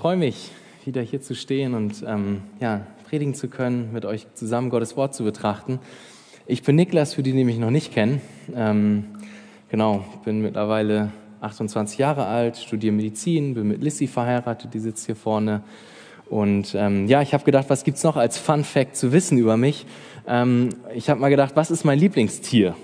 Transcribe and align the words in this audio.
freue 0.00 0.16
mich, 0.16 0.50
wieder 0.86 1.02
hier 1.02 1.20
zu 1.20 1.34
stehen 1.34 1.74
und 1.74 2.02
ähm, 2.06 2.40
ja, 2.58 2.86
predigen 3.06 3.34
zu 3.34 3.48
können, 3.48 3.92
mit 3.92 4.06
euch 4.06 4.26
zusammen 4.32 4.70
Gottes 4.70 4.96
Wort 4.96 5.14
zu 5.14 5.24
betrachten. 5.24 5.78
Ich 6.46 6.62
bin 6.62 6.76
Niklas, 6.76 7.12
für 7.12 7.22
die, 7.22 7.32
die 7.32 7.44
mich 7.44 7.58
noch 7.58 7.70
nicht 7.70 7.92
kennen. 7.92 8.22
Ähm, 8.56 9.04
genau, 9.68 10.02
bin 10.24 10.40
mittlerweile 10.40 11.12
28 11.42 11.98
Jahre 11.98 12.24
alt, 12.24 12.56
studiere 12.56 12.94
Medizin, 12.94 13.52
bin 13.52 13.68
mit 13.68 13.82
Lissy 13.82 14.06
verheiratet, 14.06 14.72
die 14.72 14.78
sitzt 14.78 15.04
hier 15.04 15.16
vorne. 15.16 15.62
Und 16.30 16.74
ähm, 16.74 17.06
ja, 17.06 17.20
ich 17.20 17.34
habe 17.34 17.44
gedacht, 17.44 17.66
was 17.68 17.84
gibt's 17.84 18.02
noch 18.02 18.16
als 18.16 18.38
Fun 18.38 18.64
Fact 18.64 18.96
zu 18.96 19.12
wissen 19.12 19.36
über 19.36 19.58
mich? 19.58 19.84
Ähm, 20.26 20.70
ich 20.94 21.10
habe 21.10 21.20
mal 21.20 21.28
gedacht, 21.28 21.56
was 21.56 21.70
ist 21.70 21.84
mein 21.84 21.98
Lieblingstier? 21.98 22.74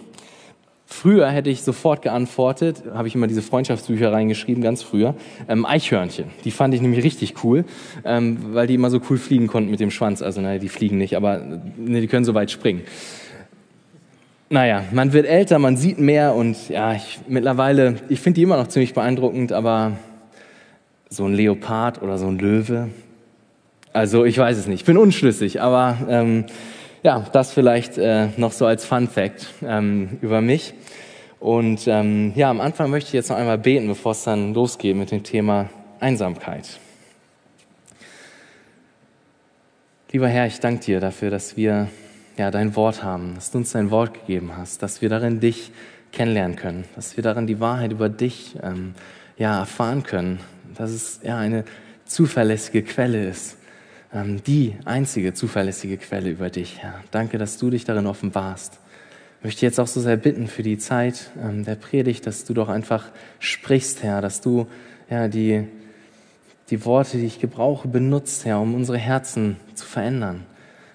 Früher 0.88 1.28
hätte 1.28 1.50
ich 1.50 1.62
sofort 1.62 2.02
geantwortet, 2.02 2.84
habe 2.94 3.08
ich 3.08 3.16
immer 3.16 3.26
diese 3.26 3.42
Freundschaftsbücher 3.42 4.12
reingeschrieben, 4.12 4.62
ganz 4.62 4.84
früher, 4.84 5.16
ähm, 5.48 5.66
Eichhörnchen. 5.66 6.26
Die 6.44 6.52
fand 6.52 6.74
ich 6.74 6.80
nämlich 6.80 7.02
richtig 7.04 7.42
cool, 7.42 7.64
ähm, 8.04 8.38
weil 8.52 8.68
die 8.68 8.74
immer 8.74 8.88
so 8.90 9.00
cool 9.10 9.18
fliegen 9.18 9.48
konnten 9.48 9.70
mit 9.70 9.80
dem 9.80 9.90
Schwanz. 9.90 10.22
Also, 10.22 10.40
naja, 10.40 10.60
die 10.60 10.68
fliegen 10.68 10.96
nicht, 10.96 11.16
aber 11.16 11.38
ne, 11.76 12.00
die 12.00 12.06
können 12.06 12.24
so 12.24 12.34
weit 12.34 12.52
springen. 12.52 12.82
Naja, 14.48 14.84
man 14.92 15.12
wird 15.12 15.26
älter, 15.26 15.58
man 15.58 15.76
sieht 15.76 15.98
mehr 15.98 16.36
und 16.36 16.68
ja, 16.68 16.94
ich, 16.94 17.18
mittlerweile, 17.26 17.96
ich 18.08 18.20
finde 18.20 18.36
die 18.36 18.42
immer 18.44 18.56
noch 18.56 18.68
ziemlich 18.68 18.94
beeindruckend, 18.94 19.52
aber 19.52 19.96
so 21.08 21.24
ein 21.24 21.34
Leopard 21.34 22.00
oder 22.00 22.16
so 22.16 22.28
ein 22.28 22.38
Löwe, 22.38 22.90
also 23.92 24.24
ich 24.24 24.38
weiß 24.38 24.56
es 24.58 24.66
nicht, 24.68 24.80
ich 24.80 24.86
bin 24.86 24.98
unschlüssig, 24.98 25.62
aber 25.62 25.96
ähm, 26.08 26.44
ja, 27.06 27.24
das 27.30 27.52
vielleicht 27.52 27.98
äh, 27.98 28.30
noch 28.36 28.50
so 28.50 28.66
als 28.66 28.84
Fun 28.84 29.06
Fact 29.06 29.46
ähm, 29.62 30.18
über 30.22 30.40
mich. 30.40 30.74
Und 31.38 31.86
ähm, 31.86 32.32
ja, 32.34 32.50
am 32.50 32.60
Anfang 32.60 32.90
möchte 32.90 33.10
ich 33.10 33.12
jetzt 33.12 33.30
noch 33.30 33.36
einmal 33.36 33.58
beten, 33.58 33.86
bevor 33.86 34.10
es 34.10 34.24
dann 34.24 34.54
losgeht 34.54 34.96
mit 34.96 35.12
dem 35.12 35.22
Thema 35.22 35.70
Einsamkeit. 36.00 36.80
Lieber 40.10 40.26
Herr, 40.26 40.48
ich 40.48 40.58
danke 40.58 40.84
dir 40.84 40.98
dafür, 40.98 41.30
dass 41.30 41.56
wir 41.56 41.86
ja, 42.36 42.50
dein 42.50 42.74
Wort 42.74 43.04
haben, 43.04 43.36
dass 43.36 43.52
du 43.52 43.58
uns 43.58 43.70
dein 43.70 43.92
Wort 43.92 44.12
gegeben 44.12 44.56
hast, 44.56 44.82
dass 44.82 45.00
wir 45.00 45.08
darin 45.08 45.38
dich 45.38 45.70
kennenlernen 46.10 46.56
können, 46.56 46.86
dass 46.96 47.16
wir 47.16 47.22
darin 47.22 47.46
die 47.46 47.60
Wahrheit 47.60 47.92
über 47.92 48.08
dich 48.08 48.56
ähm, 48.64 48.96
ja, 49.38 49.60
erfahren 49.60 50.02
können, 50.02 50.40
dass 50.74 50.90
es 50.90 51.20
ja 51.22 51.38
eine 51.38 51.64
zuverlässige 52.04 52.82
Quelle 52.82 53.28
ist, 53.28 53.58
die 54.24 54.74
einzige 54.84 55.34
zuverlässige 55.34 55.98
Quelle 55.98 56.30
über 56.30 56.48
dich, 56.48 56.78
Herr. 56.82 57.02
Danke, 57.10 57.38
dass 57.38 57.58
du 57.58 57.70
dich 57.70 57.84
darin 57.84 58.06
offenbarst. 58.06 58.78
Ich 59.38 59.44
möchte 59.44 59.66
jetzt 59.66 59.78
auch 59.78 59.86
so 59.86 60.00
sehr 60.00 60.16
bitten 60.16 60.48
für 60.48 60.62
die 60.62 60.78
Zeit 60.78 61.30
ähm, 61.42 61.64
der 61.64 61.74
Predigt, 61.74 62.26
dass 62.26 62.44
du 62.44 62.54
doch 62.54 62.68
einfach 62.68 63.10
sprichst, 63.38 64.02
Herr, 64.02 64.20
dass 64.20 64.40
du 64.40 64.66
ja, 65.10 65.28
die, 65.28 65.64
die 66.70 66.84
Worte, 66.84 67.18
die 67.18 67.26
ich 67.26 67.40
gebrauche, 67.40 67.88
benutzt, 67.88 68.44
Herr, 68.44 68.60
um 68.60 68.74
unsere 68.74 68.98
Herzen 68.98 69.56
zu 69.74 69.84
verändern. 69.84 70.44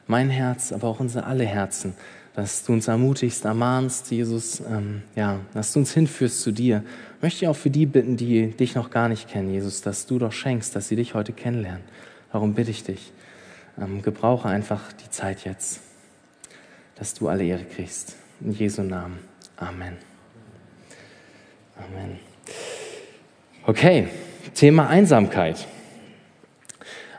Mein 0.08 0.30
Herz, 0.30 0.72
aber 0.74 0.88
auch 0.88 1.00
unsere 1.00 1.26
alle 1.26 1.46
Herzen, 1.46 1.94
dass 2.34 2.64
du 2.64 2.74
uns 2.74 2.88
ermutigst, 2.88 3.46
ermahnst, 3.46 4.10
Jesus, 4.10 4.62
ähm, 4.62 5.04
ja, 5.16 5.40
dass 5.54 5.74
du 5.74 5.80
uns 5.80 5.94
hinführst 5.94 6.42
zu 6.42 6.52
dir. 6.52 6.84
Ich 7.18 7.22
möchte 7.22 7.50
auch 7.50 7.56
für 7.56 7.70
die 7.70 7.86
bitten, 7.86 8.18
die 8.18 8.48
dich 8.48 8.74
noch 8.74 8.90
gar 8.90 9.10
nicht 9.10 9.30
kennen, 9.30 9.52
Jesus, 9.52 9.82
dass 9.82 10.08
du 10.08 10.18
doch 10.18 10.32
schenkst, 10.32 10.76
dass 10.76 10.88
sie 10.88 10.96
dich 10.96 11.14
heute 11.14 11.34
kennenlernen. 11.34 11.84
Darum 12.32 12.54
bitte 12.54 12.72
ich 12.72 12.84
dich, 12.84 13.12
ähm, 13.80 14.02
gebrauche 14.02 14.48
einfach 14.48 14.94
die 14.94 15.10
Zeit 15.10 15.44
jetzt, 15.44 15.82
dass 16.96 17.14
du 17.14 17.28
alle 17.28 17.44
Ehre 17.44 17.66
kriegst. 17.66 18.16
In 18.40 18.54
Jesu 18.54 18.84
Namen. 18.84 19.20
Amen. 19.58 19.98
Amen. 21.78 22.20
Okay, 23.66 24.08
Thema 24.56 24.88
Einsamkeit. 24.88 25.68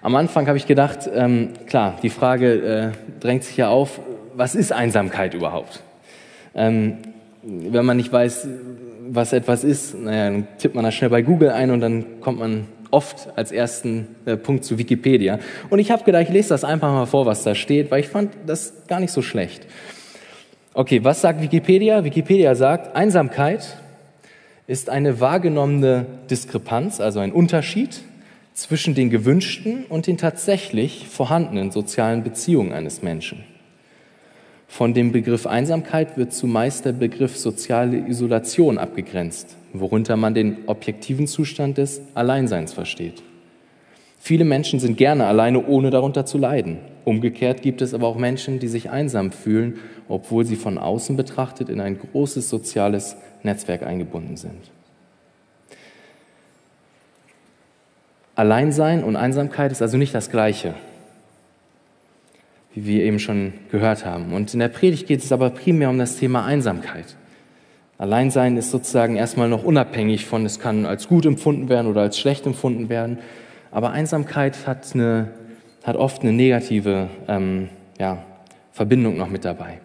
Am 0.01 0.17
Anfang 0.17 0.49
habe 0.49 0.59
ich 0.59 0.67
gedacht, 0.67 1.09
ähm, 1.13 1.51
klar, 1.67 1.99
die 2.03 2.11
Frage 2.11 2.93
äh, 2.95 3.21
drängt 3.21 3.45
sich 3.45 3.57
ja 3.57 3.69
auf, 3.69 4.01
was 4.35 4.55
ist 4.55 4.73
Einsamkeit 4.73 5.35
überhaupt? 5.35 5.83
Ähm, 6.55 6.99
wenn 7.43 7.85
man 7.85 7.97
nicht 7.97 8.13
weiß, 8.13 8.49
was 9.09 9.33
etwas 9.33 9.63
ist, 9.63 9.95
naja, 9.95 10.31
dann 10.31 10.49
tippt 10.59 10.75
man 10.75 10.85
das 10.85 10.95
schnell 10.95 11.11
bei 11.11 11.23
Google 11.23 11.51
ein 11.51 11.71
und 11.71 11.81
dann 11.81 12.21
kommt 12.21 12.39
man 12.39 12.67
oft 12.93 13.29
als 13.37 13.51
ersten 13.51 14.15
äh, 14.27 14.37
Punkt 14.37 14.65
zu 14.65 14.79
Wikipedia. 14.79 15.41
Und 15.71 15.81
ich 15.81 15.91
habe 15.91 16.05
gedacht, 16.05 16.25
ich 16.25 16.29
lese 16.29 16.51
das 16.51 16.63
einfach 16.63 16.93
mal 16.93 17.07
vor, 17.07 17.27
was 17.27 17.43
da 17.43 17.55
steht, 17.55 17.91
weil 17.91 18.01
ich 18.01 18.09
fand 18.09 18.33
das 18.47 18.87
gar 18.87 19.01
nicht 19.01 19.11
so 19.13 19.23
schlecht. 19.23 19.67
Okay, 20.75 21.03
was 21.03 21.21
sagt 21.21 21.43
Wikipedia? 21.43 22.05
Wikipedia 22.05 22.55
sagt, 22.55 22.95
Einsamkeit 22.95 23.77
ist 24.67 24.89
eine 24.89 25.21
wahrgenommene 25.21 26.07
Diskrepanz, 26.31 27.01
also 27.01 27.21
ein 27.21 27.33
Unterschied 27.33 28.03
zwischen 28.55 28.95
den 28.95 29.11
gewünschten 29.11 29.85
und 29.87 30.07
den 30.07 30.19
tatsächlich 30.19 31.09
vorhandenen 31.09 31.71
sozialen 31.71 32.23
Beziehungen 32.23 32.73
eines 32.73 33.03
Menschen. 33.03 33.45
Von 34.73 34.95
dem 34.95 35.13
Begriff 35.13 35.47
Einsamkeit 35.47 36.17
wird 36.17 36.33
zumeist 36.33 36.87
der 36.87 36.93
Begriff 36.93 37.37
soziale 37.37 38.09
Isolation 38.09 38.79
abgegrenzt, 38.79 39.55
worunter 39.75 40.17
man 40.17 40.33
den 40.33 40.67
objektiven 40.67 41.27
Zustand 41.27 41.77
des 41.77 42.01
Alleinseins 42.15 42.73
versteht. 42.73 43.23
Viele 44.19 44.47
Menschen 44.47 44.81
sind 44.81 44.97
gerne 44.97 45.27
alleine, 45.27 45.67
ohne 45.67 45.91
darunter 45.91 46.25
zu 46.25 46.39
leiden. 46.39 46.79
Umgekehrt 47.05 47.61
gibt 47.61 47.83
es 47.83 47.93
aber 47.93 48.07
auch 48.07 48.17
Menschen, 48.17 48.61
die 48.61 48.69
sich 48.69 48.89
einsam 48.89 49.31
fühlen, 49.31 49.79
obwohl 50.09 50.47
sie 50.47 50.57
von 50.57 50.79
außen 50.79 51.19
betrachtet 51.19 51.69
in 51.69 51.79
ein 51.79 51.99
großes 51.99 52.49
soziales 52.49 53.19
Netzwerk 53.43 53.83
eingebunden 53.83 54.39
sind. 54.39 54.71
Alleinsein 58.37 59.05
und 59.05 59.17
Einsamkeit 59.17 59.71
ist 59.71 59.83
also 59.83 59.99
nicht 59.99 60.15
das 60.15 60.31
Gleiche 60.31 60.75
wie 62.75 62.87
wir 62.87 63.05
eben 63.05 63.19
schon 63.19 63.53
gehört 63.71 64.05
haben. 64.05 64.33
Und 64.33 64.55
in 64.55 64.61
der 64.61 64.69
Predigt 64.69 65.07
geht 65.07 65.23
es 65.23 65.33
aber 65.33 65.51
primär 65.51 65.91
um 65.91 65.99
das 65.99 66.17
Thema 66.17 66.45
Einsamkeit. 66.45 67.17
Alleinsein 67.99 68.57
ist 68.57 68.71
sozusagen 68.71 69.17
erstmal 69.17 69.49
noch 69.49 69.63
unabhängig 69.63 70.27
von, 70.27 70.45
es 70.45 70.59
kann 70.59 70.87
als 70.87 71.09
gut 71.09 71.27
empfunden 71.27 71.69
werden 71.69 71.87
oder 71.87 72.01
als 72.01 72.19
schlecht 72.19 72.47
empfunden 72.47 72.89
werden. 72.89 73.19
Aber 73.71 73.91
Einsamkeit 73.91 74.67
hat, 74.67 74.95
eine, 74.95 75.29
hat 75.85 75.97
oft 75.97 76.23
eine 76.23 76.33
negative 76.33 77.09
ähm, 77.29 77.69
ja, 77.99 78.25
Verbindung 78.73 79.19
noch 79.19 79.29
mit 79.29 79.45
dabei. 79.45 79.79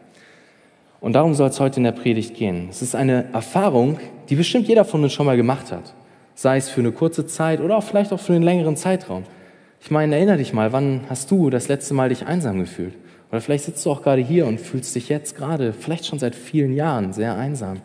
Und 1.00 1.14
darum 1.14 1.36
soll 1.36 1.50
es 1.50 1.60
heute 1.60 1.78
in 1.78 1.84
der 1.84 1.92
Predigt 1.92 2.36
gehen. 2.36 2.68
Es 2.70 2.82
ist 2.82 2.96
eine 2.96 3.26
Erfahrung, 3.34 4.00
die 4.30 4.36
bestimmt 4.36 4.68
jeder 4.68 4.84
von 4.84 5.04
uns 5.04 5.14
schon 5.14 5.26
mal 5.26 5.38
gemacht 5.38 5.72
hat. 5.72 5.94
Sei 6.34 6.58
es 6.58 6.70
für 6.70 6.82
eine 6.82 6.92
kurze 6.92 7.28
Zeit 7.28 7.62
oder 7.62 7.78
auch 7.78 7.84
vielleicht 7.84 8.12
auch 8.14 8.20
für 8.20 8.34
einen 8.34 8.44
längeren 8.44 8.76
Zeitraum. 8.76 9.24
Ich 9.80 9.92
meine, 9.92 10.16
erinnere 10.16 10.38
dich 10.38 10.54
mal, 10.54 10.74
wann 10.74 11.02
hast 11.10 11.32
du 11.32 11.50
das 11.50 11.68
letzte 11.68 11.94
Mal 11.94 12.10
dich 12.10 12.26
einsam 12.26 12.60
gefühlt? 12.60 12.94
Oder 13.30 13.42
vielleicht 13.42 13.66
sitzt 13.66 13.86
du 13.86 13.92
auch 13.92 14.02
gerade 14.02 14.22
hier 14.22 14.46
und 14.46 14.60
fühlst 14.60 14.96
dich 14.96 15.10
jetzt 15.10 15.36
gerade, 15.36 15.74
vielleicht 15.74 16.06
schon 16.06 16.20
seit 16.20 16.36
vielen 16.36 16.74
Jahren, 16.74 17.14
sehr 17.14 17.36
einsam. 17.36 17.82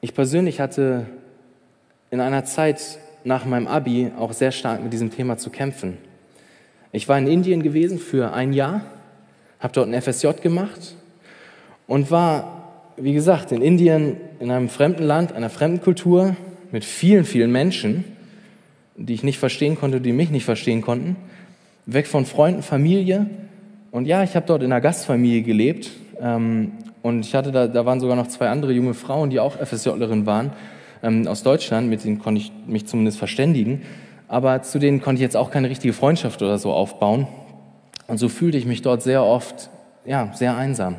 Ich 0.00 0.14
persönlich 0.14 0.60
hatte 0.60 1.06
in 2.10 2.20
einer 2.20 2.44
Zeit 2.44 2.98
nach 3.24 3.44
meinem 3.44 3.66
Abi 3.66 4.12
auch 4.16 4.32
sehr 4.32 4.52
stark 4.52 4.82
mit 4.82 4.92
diesem 4.92 5.10
Thema 5.10 5.36
zu 5.36 5.50
kämpfen. 5.50 5.98
Ich 6.92 7.08
war 7.08 7.18
in 7.18 7.26
Indien 7.26 7.62
gewesen 7.62 7.98
für 7.98 8.32
ein 8.32 8.52
Jahr, 8.52 8.82
habe 9.58 9.72
dort 9.72 9.92
ein 9.92 10.00
FSJ 10.00 10.28
gemacht 10.42 10.94
und 11.86 12.10
war 12.10 12.55
wie 12.96 13.12
gesagt, 13.12 13.52
in 13.52 13.62
Indien, 13.62 14.16
in 14.40 14.50
einem 14.50 14.68
fremden 14.68 15.04
Land, 15.04 15.32
einer 15.32 15.50
fremden 15.50 15.80
Kultur, 15.80 16.36
mit 16.72 16.84
vielen, 16.84 17.24
vielen 17.24 17.52
Menschen, 17.52 18.04
die 18.96 19.14
ich 19.14 19.22
nicht 19.22 19.38
verstehen 19.38 19.76
konnte, 19.76 20.00
die 20.00 20.12
mich 20.12 20.30
nicht 20.30 20.44
verstehen 20.44 20.80
konnten, 20.82 21.16
weg 21.86 22.06
von 22.06 22.26
Freunden, 22.26 22.62
Familie. 22.62 23.26
Und 23.90 24.06
ja, 24.06 24.22
ich 24.22 24.34
habe 24.34 24.46
dort 24.46 24.62
in 24.62 24.72
einer 24.72 24.80
Gastfamilie 24.80 25.42
gelebt. 25.42 25.90
Ähm, 26.20 26.72
und 27.02 27.24
ich 27.24 27.34
hatte 27.34 27.52
da, 27.52 27.68
da 27.68 27.86
waren 27.86 28.00
sogar 28.00 28.16
noch 28.16 28.26
zwei 28.26 28.48
andere 28.48 28.72
junge 28.72 28.94
Frauen, 28.94 29.30
die 29.30 29.38
auch 29.38 29.56
FSJlerin 29.56 30.26
waren, 30.26 30.52
ähm, 31.02 31.28
aus 31.28 31.42
Deutschland, 31.42 31.88
mit 31.88 32.04
denen 32.04 32.18
konnte 32.18 32.40
ich 32.40 32.52
mich 32.66 32.86
zumindest 32.86 33.18
verständigen. 33.18 33.82
Aber 34.28 34.62
zu 34.62 34.78
denen 34.78 35.00
konnte 35.00 35.20
ich 35.20 35.22
jetzt 35.22 35.36
auch 35.36 35.50
keine 35.50 35.70
richtige 35.70 35.92
Freundschaft 35.92 36.42
oder 36.42 36.58
so 36.58 36.72
aufbauen. 36.72 37.28
Und 38.08 38.18
so 38.18 38.28
fühlte 38.28 38.58
ich 38.58 38.66
mich 38.66 38.82
dort 38.82 39.02
sehr 39.02 39.24
oft, 39.24 39.70
ja, 40.04 40.32
sehr 40.34 40.56
einsam. 40.56 40.96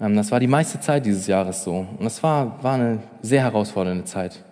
Ähm, 0.00 0.16
das 0.16 0.30
war 0.30 0.40
die 0.40 0.46
meiste 0.46 0.80
Zeit 0.80 1.06
dieses 1.06 1.26
Jahres 1.26 1.64
so. 1.64 1.86
Und 1.98 2.06
es 2.06 2.22
war, 2.22 2.62
war 2.62 2.74
eine 2.74 2.98
sehr 3.22 3.42
herausfordernde 3.42 4.04
Zeit 4.04 4.42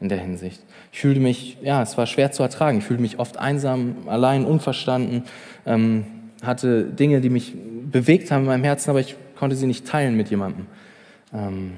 in 0.00 0.08
der 0.08 0.18
Hinsicht. 0.18 0.62
Ich 0.92 1.00
fühlte 1.00 1.20
mich, 1.20 1.58
ja, 1.62 1.82
es 1.82 1.96
war 1.96 2.06
schwer 2.06 2.32
zu 2.32 2.42
ertragen. 2.42 2.78
Ich 2.78 2.84
fühlte 2.84 3.02
mich 3.02 3.18
oft 3.18 3.36
einsam, 3.36 3.96
allein, 4.06 4.44
unverstanden, 4.44 5.24
ähm, 5.64 6.04
hatte 6.42 6.84
Dinge, 6.84 7.20
die 7.20 7.30
mich 7.30 7.54
bewegt 7.90 8.30
haben 8.30 8.42
in 8.42 8.48
meinem 8.48 8.64
Herzen, 8.64 8.90
aber 8.90 9.00
ich 9.00 9.16
konnte 9.36 9.54
sie 9.56 9.66
nicht 9.66 9.86
teilen 9.86 10.16
mit 10.16 10.30
jemandem. 10.30 10.66
Ähm, 11.32 11.72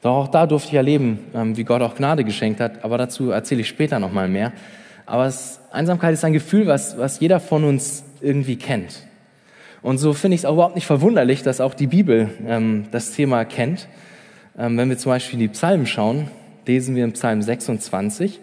doch 0.00 0.14
auch 0.14 0.28
da 0.28 0.46
durfte 0.46 0.68
ich 0.68 0.74
erleben, 0.74 1.18
ähm, 1.34 1.56
wie 1.56 1.64
Gott 1.64 1.82
auch 1.82 1.94
Gnade 1.96 2.24
geschenkt 2.24 2.60
hat, 2.60 2.84
aber 2.84 2.98
dazu 2.98 3.30
erzähle 3.30 3.62
ich 3.62 3.68
später 3.68 3.98
nochmal 3.98 4.28
mehr. 4.28 4.52
Aber 5.06 5.26
es, 5.26 5.60
Einsamkeit 5.70 6.14
ist 6.14 6.24
ein 6.24 6.32
Gefühl, 6.32 6.66
was, 6.66 6.98
was 6.98 7.20
jeder 7.20 7.40
von 7.40 7.64
uns 7.64 8.04
irgendwie 8.20 8.56
kennt. 8.56 9.07
Und 9.82 9.98
so 9.98 10.12
finde 10.12 10.34
ich 10.34 10.42
es 10.42 10.44
auch 10.44 10.54
überhaupt 10.54 10.74
nicht 10.74 10.86
verwunderlich, 10.86 11.42
dass 11.42 11.60
auch 11.60 11.74
die 11.74 11.86
Bibel 11.86 12.30
ähm, 12.46 12.86
das 12.90 13.12
Thema 13.12 13.44
kennt. 13.44 13.88
Ähm, 14.58 14.76
wenn 14.76 14.88
wir 14.88 14.98
zum 14.98 15.10
Beispiel 15.10 15.38
die 15.38 15.48
Psalmen 15.48 15.86
schauen, 15.86 16.28
lesen 16.66 16.96
wir 16.96 17.04
im 17.04 17.12
Psalm 17.12 17.42
26. 17.42 18.40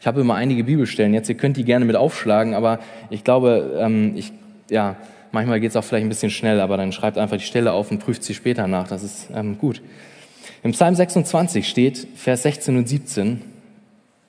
Ich 0.00 0.06
habe 0.06 0.20
immer 0.20 0.34
einige 0.34 0.64
Bibelstellen 0.64 1.14
jetzt, 1.14 1.28
ihr 1.28 1.36
könnt 1.36 1.56
die 1.56 1.64
gerne 1.64 1.84
mit 1.84 1.96
aufschlagen, 1.96 2.54
aber 2.54 2.78
ich 3.10 3.24
glaube, 3.24 3.78
ähm, 3.80 4.12
ich, 4.16 4.32
ja, 4.70 4.96
manchmal 5.32 5.60
geht 5.60 5.70
es 5.70 5.76
auch 5.76 5.84
vielleicht 5.84 6.04
ein 6.04 6.08
bisschen 6.08 6.30
schnell, 6.30 6.60
aber 6.60 6.76
dann 6.76 6.92
schreibt 6.92 7.18
einfach 7.18 7.36
die 7.36 7.44
Stelle 7.44 7.72
auf 7.72 7.90
und 7.90 7.98
prüft 7.98 8.22
sie 8.22 8.34
später 8.34 8.66
nach, 8.66 8.88
das 8.88 9.02
ist 9.02 9.28
ähm, 9.34 9.58
gut. 9.58 9.82
Im 10.62 10.72
Psalm 10.72 10.94
26 10.94 11.68
steht, 11.68 12.06
Vers 12.14 12.42
16 12.42 12.76
und 12.76 12.88
17, 12.88 13.42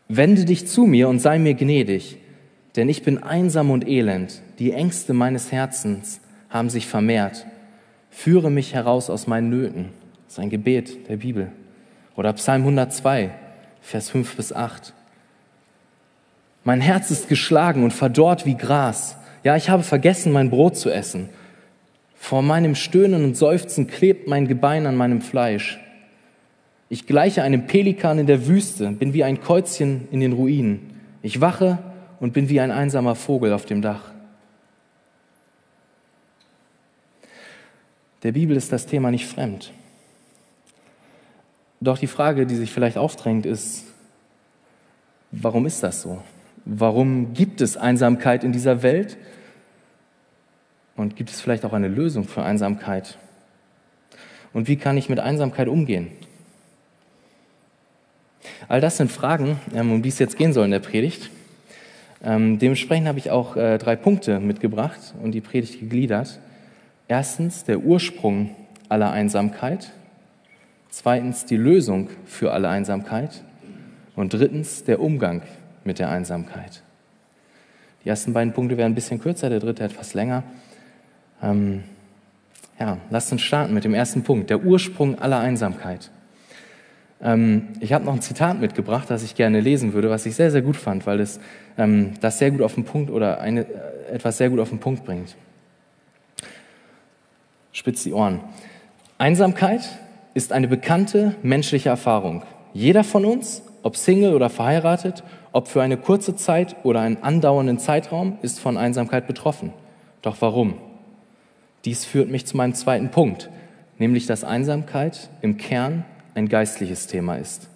Wende 0.10 0.46
dich 0.46 0.68
zu 0.68 0.86
mir 0.86 1.10
und 1.10 1.20
sei 1.20 1.40
mir 1.40 1.54
gnädig, 1.54 2.18
denn 2.76 2.90
ich 2.90 3.04
bin 3.04 3.22
einsam 3.22 3.72
und 3.72 3.88
elend, 3.88 4.42
die 4.60 4.72
Ängste 4.72 5.14
meines 5.14 5.52
Herzens 5.52 6.20
haben 6.50 6.70
sich 6.70 6.88
vermehrt. 6.88 7.46
Führe 8.10 8.52
mich 8.52 8.74
heraus 8.74 9.10
aus 9.10 9.28
meinen 9.28 9.50
Nöten. 9.50 9.90
Das 10.26 10.34
ist 10.34 10.40
ein 10.40 10.50
Gebet 10.50 11.10
der 11.10 11.18
Bibel. 11.18 11.52
Oder 12.16 12.34
Psalm 12.34 12.62
102, 12.62 13.32
Vers 13.82 14.10
5 14.10 14.36
bis 14.36 14.54
8. 14.54 14.94
Mein 16.64 16.80
Herz 16.80 17.12
ist 17.12 17.28
geschlagen 17.28 17.84
und 17.84 17.92
verdorrt 17.92 18.46
wie 18.46 18.56
Gras. 18.56 19.18
Ja, 19.44 19.56
ich 19.56 19.70
habe 19.70 19.84
vergessen, 19.84 20.32
mein 20.32 20.50
Brot 20.50 20.78
zu 20.78 20.90
essen. 20.90 21.30
Vor 22.16 22.42
meinem 22.42 22.76
Stöhnen 22.76 23.26
und 23.26 23.36
Seufzen 23.36 23.88
klebt 23.88 24.28
mein 24.28 24.48
Gebein 24.48 24.86
an 24.86 24.96
meinem 24.96 25.22
Fleisch. 25.22 25.80
Ich 26.88 27.06
gleiche 27.06 27.44
einem 27.44 27.66
Pelikan 27.66 28.20
in 28.20 28.28
der 28.28 28.48
Wüste, 28.48 28.92
bin 28.92 29.14
wie 29.14 29.24
ein 29.24 29.42
Käuzchen 29.42 30.08
in 30.12 30.22
den 30.22 30.34
Ruinen. 30.34 30.92
Ich 31.22 31.42
wache 31.42 31.80
und 32.24 32.32
bin 32.32 32.48
wie 32.48 32.62
ein 32.62 32.72
einsamer 32.72 33.16
Vogel 33.16 33.52
auf 33.52 33.66
dem 33.66 33.82
Dach. 33.82 34.00
Der 38.24 38.32
Bibel 38.32 38.56
ist 38.56 38.72
das 38.72 38.86
Thema 38.86 39.12
nicht 39.12 39.28
fremd. 39.28 39.74
Doch 41.82 41.98
die 41.98 42.08
Frage, 42.08 42.46
die 42.46 42.56
sich 42.56 42.72
vielleicht 42.72 42.98
aufdrängt, 42.98 43.46
ist, 43.46 43.84
warum 45.32 45.66
ist 45.66 45.84
das 45.84 46.02
so? 46.02 46.24
Warum 46.64 47.34
gibt 47.34 47.60
es 47.60 47.76
Einsamkeit 47.76 48.46
in 48.46 48.54
dieser 48.54 48.84
Welt? 48.84 49.18
Und 50.96 51.18
gibt 51.18 51.30
es 51.30 51.42
vielleicht 51.42 51.66
auch 51.66 51.74
eine 51.74 51.90
Lösung 51.90 52.24
für 52.24 52.42
Einsamkeit? 52.42 53.18
Und 54.54 54.70
wie 54.70 54.78
kann 54.78 54.96
ich 54.96 55.10
mit 55.10 55.20
Einsamkeit 55.20 55.68
umgehen? 55.68 56.10
All 58.70 58.80
das 58.80 58.96
sind 58.96 59.12
Fragen, 59.12 59.60
ähm, 59.76 59.92
um 59.92 60.02
die 60.02 60.08
es 60.08 60.20
jetzt 60.20 60.38
gehen 60.38 60.54
soll 60.54 60.64
in 60.64 60.72
der 60.72 60.80
Predigt. 60.80 61.30
Ähm, 62.24 62.58
dementsprechend 62.58 63.08
habe 63.08 63.20
ich 63.20 63.32
auch 63.32 63.56
äh, 63.58 63.78
drei 63.78 63.96
Punkte 63.96 64.40
mitgebracht 64.40 65.14
und 65.22 65.34
die 65.34 65.42
Predigt 65.42 65.80
gegliedert. 65.80 66.40
Erstens 67.08 67.66
der 67.66 67.80
Ursprung 67.80 68.56
aller 68.88 69.12
Einsamkeit. 69.12 69.92
Zweitens 70.90 71.46
die 71.46 71.58
Lösung 71.58 72.10
für 72.26 72.54
alle 72.54 72.70
Einsamkeit. 72.70 73.44
Und 74.16 74.34
drittens 74.34 74.84
der 74.84 75.02
Umgang 75.02 75.42
mit 75.84 76.00
der 76.00 76.10
Einsamkeit. 76.10 76.84
Die 78.04 78.10
ersten 78.10 78.34
beiden 78.34 78.54
Punkte 78.54 78.78
werden 78.78 78.92
ein 78.92 78.96
bisschen 78.96 79.20
kürzer, 79.20 79.50
der 79.50 79.60
dritte 79.60 79.84
etwas 79.84 80.14
länger. 80.14 80.44
Ähm, 81.42 81.84
ja, 82.80 82.98
lasst 83.10 83.32
uns 83.32 83.42
starten 83.42 83.74
mit 83.74 83.84
dem 83.84 83.94
ersten 83.94 84.24
Punkt, 84.24 84.50
der 84.50 84.64
Ursprung 84.64 85.20
aller 85.20 85.40
Einsamkeit. 85.40 86.10
Ähm, 87.24 87.70
ich 87.80 87.94
habe 87.94 88.04
noch 88.04 88.14
ein 88.14 88.22
Zitat 88.22 88.60
mitgebracht, 88.60 89.10
das 89.10 89.24
ich 89.24 89.36
gerne 89.36 89.62
lesen 89.62 89.94
würde, 89.94 90.10
was 90.10 90.26
ich 90.26 90.36
sehr, 90.36 90.52
sehr 90.52 90.62
gut 90.62 90.76
fand, 90.76 91.08
weil 91.08 91.22
es 91.22 91.40
ähm, 91.78 92.12
das 92.20 92.38
sehr 92.38 92.52
gut 92.52 92.62
auf 92.62 92.76
den 92.76 92.84
Punkt 92.84 93.10
oder 93.10 93.40
eine, 93.40 93.62
äh, 93.62 94.16
etwas 94.16 94.38
sehr 94.38 94.50
gut 94.50 94.60
auf 94.60 94.70
den 94.70 94.80
Punkt 94.80 95.06
bringt. 95.06 95.36
Spitz 97.72 98.04
die 98.04 98.14
Ohren. 98.14 98.42
Einsamkeit 99.18 99.82
ist 100.34 100.52
eine 100.52 100.68
bekannte 100.68 101.36
menschliche 101.42 101.90
Erfahrung. 101.90 102.44
Jeder 102.74 103.04
von 103.04 103.24
uns, 103.26 103.64
ob 103.84 103.96
Single 103.96 104.34
oder 104.34 104.50
verheiratet, 104.50 105.24
ob 105.54 105.68
für 105.68 105.82
eine 105.82 105.98
kurze 105.98 106.36
Zeit 106.36 106.76
oder 106.84 107.00
einen 107.02 107.22
andauernden 107.22 107.80
Zeitraum, 107.80 108.38
ist 108.42 108.60
von 108.60 108.78
Einsamkeit 108.78 109.28
betroffen. 109.28 109.72
Doch 110.22 110.38
warum? 110.40 110.76
Dies 111.86 112.06
führt 112.06 112.30
mich 112.30 112.46
zu 112.46 112.58
meinem 112.58 112.74
zweiten 112.74 113.12
Punkt, 113.12 113.50
nämlich 113.98 114.26
dass 114.26 114.44
Einsamkeit 114.44 115.30
im 115.42 115.58
Kern 115.58 116.06
ein 116.36 116.50
geistliches 116.50 117.08
Thema 117.08 117.36
ist. 117.36 117.70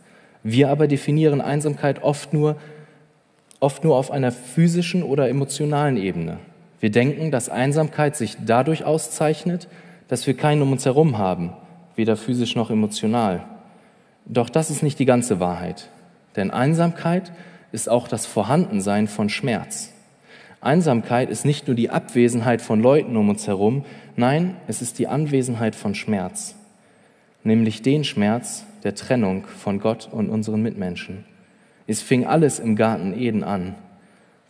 Wir 0.43 0.69
aber 0.69 0.87
definieren 0.87 1.41
Einsamkeit 1.41 2.03
oft 2.03 2.33
nur, 2.33 2.57
oft 3.59 3.83
nur 3.83 3.95
auf 3.95 4.11
einer 4.11 4.31
physischen 4.31 5.03
oder 5.03 5.29
emotionalen 5.29 5.97
Ebene. 5.97 6.37
Wir 6.79 6.91
denken, 6.91 7.31
dass 7.31 7.49
Einsamkeit 7.49 8.15
sich 8.15 8.37
dadurch 8.45 8.83
auszeichnet, 8.83 9.67
dass 10.07 10.27
wir 10.27 10.35
keinen 10.35 10.61
um 10.61 10.71
uns 10.71 10.85
herum 10.85 11.17
haben, 11.17 11.53
weder 11.95 12.15
physisch 12.15 12.55
noch 12.55 12.69
emotional. 12.69 13.43
Doch 14.25 14.49
das 14.49 14.69
ist 14.69 14.83
nicht 14.83 14.99
die 14.99 15.05
ganze 15.05 15.39
Wahrheit. 15.39 15.89
Denn 16.35 16.51
Einsamkeit 16.51 17.31
ist 17.71 17.89
auch 17.89 18.07
das 18.07 18.25
Vorhandensein 18.25 19.07
von 19.07 19.29
Schmerz. 19.29 19.91
Einsamkeit 20.61 21.29
ist 21.29 21.45
nicht 21.45 21.67
nur 21.67 21.75
die 21.75 21.89
Abwesenheit 21.89 22.61
von 22.61 22.81
Leuten 22.81 23.15
um 23.15 23.29
uns 23.29 23.47
herum, 23.47 23.85
nein, 24.15 24.57
es 24.67 24.81
ist 24.81 24.99
die 24.99 25.07
Anwesenheit 25.07 25.75
von 25.75 25.95
Schmerz, 25.95 26.55
nämlich 27.47 27.81
den 27.81 28.03
Schmerz 28.03 28.65
der 28.83 28.93
Trennung 28.93 29.47
von 29.47 29.79
Gott 29.79 30.07
und 30.11 30.29
unseren 30.29 30.61
Mitmenschen. 30.61 31.25
Es 31.87 32.01
fing 32.01 32.25
alles 32.25 32.59
im 32.59 32.75
Garten 32.75 33.17
Eden 33.17 33.43
an, 33.43 33.75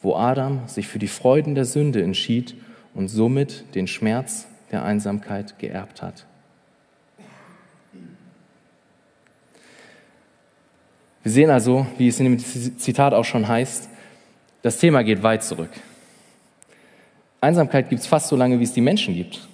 wo 0.02 0.16
Adam 0.16 0.68
sich 0.68 0.88
für 0.88 1.00
die 1.00 1.08
Freuden 1.08 1.56
der 1.56 1.66
Sünde 1.66 2.02
entschied 2.04 2.56
und 2.94 3.08
somit 3.08 3.76
den 3.76 3.88
Schmerz 3.88 4.48
der 4.72 4.84
Einsamkeit 4.84 5.60
geerbt 5.60 6.02
hat. 6.02 6.26
Wir 11.24 11.32
sehen 11.32 11.50
also, 11.50 11.86
wie 11.98 12.08
es 12.08 12.20
in 12.20 12.26
dem 12.26 12.40
Zitat 12.40 13.14
auch 13.14 13.26
schon 13.26 13.48
heißt, 13.48 13.90
das 14.62 14.80
Thema 14.80 15.04
geht 15.04 15.24
weit 15.24 15.44
zurück. 15.44 15.70
Einsamkeit 17.42 17.90
gibt 17.90 18.02
es 18.02 18.08
fast 18.08 18.28
so 18.30 18.36
lange, 18.36 18.60
wie 18.60 18.64
es 18.64 18.74
die 18.74 18.82
Menschen 18.82 19.14
gibt. 19.14 19.48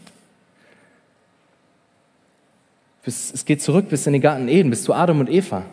Es 3.06 3.46
geht 3.46 3.62
zurück 3.62 3.90
bis 3.90 4.08
in 4.08 4.14
den 4.14 4.22
Garten 4.22 4.48
Eden, 4.48 4.70
bis 4.70 4.84
zu 4.84 4.94
Adam 4.94 5.20
und 5.20 5.30
Eva. 5.30 5.64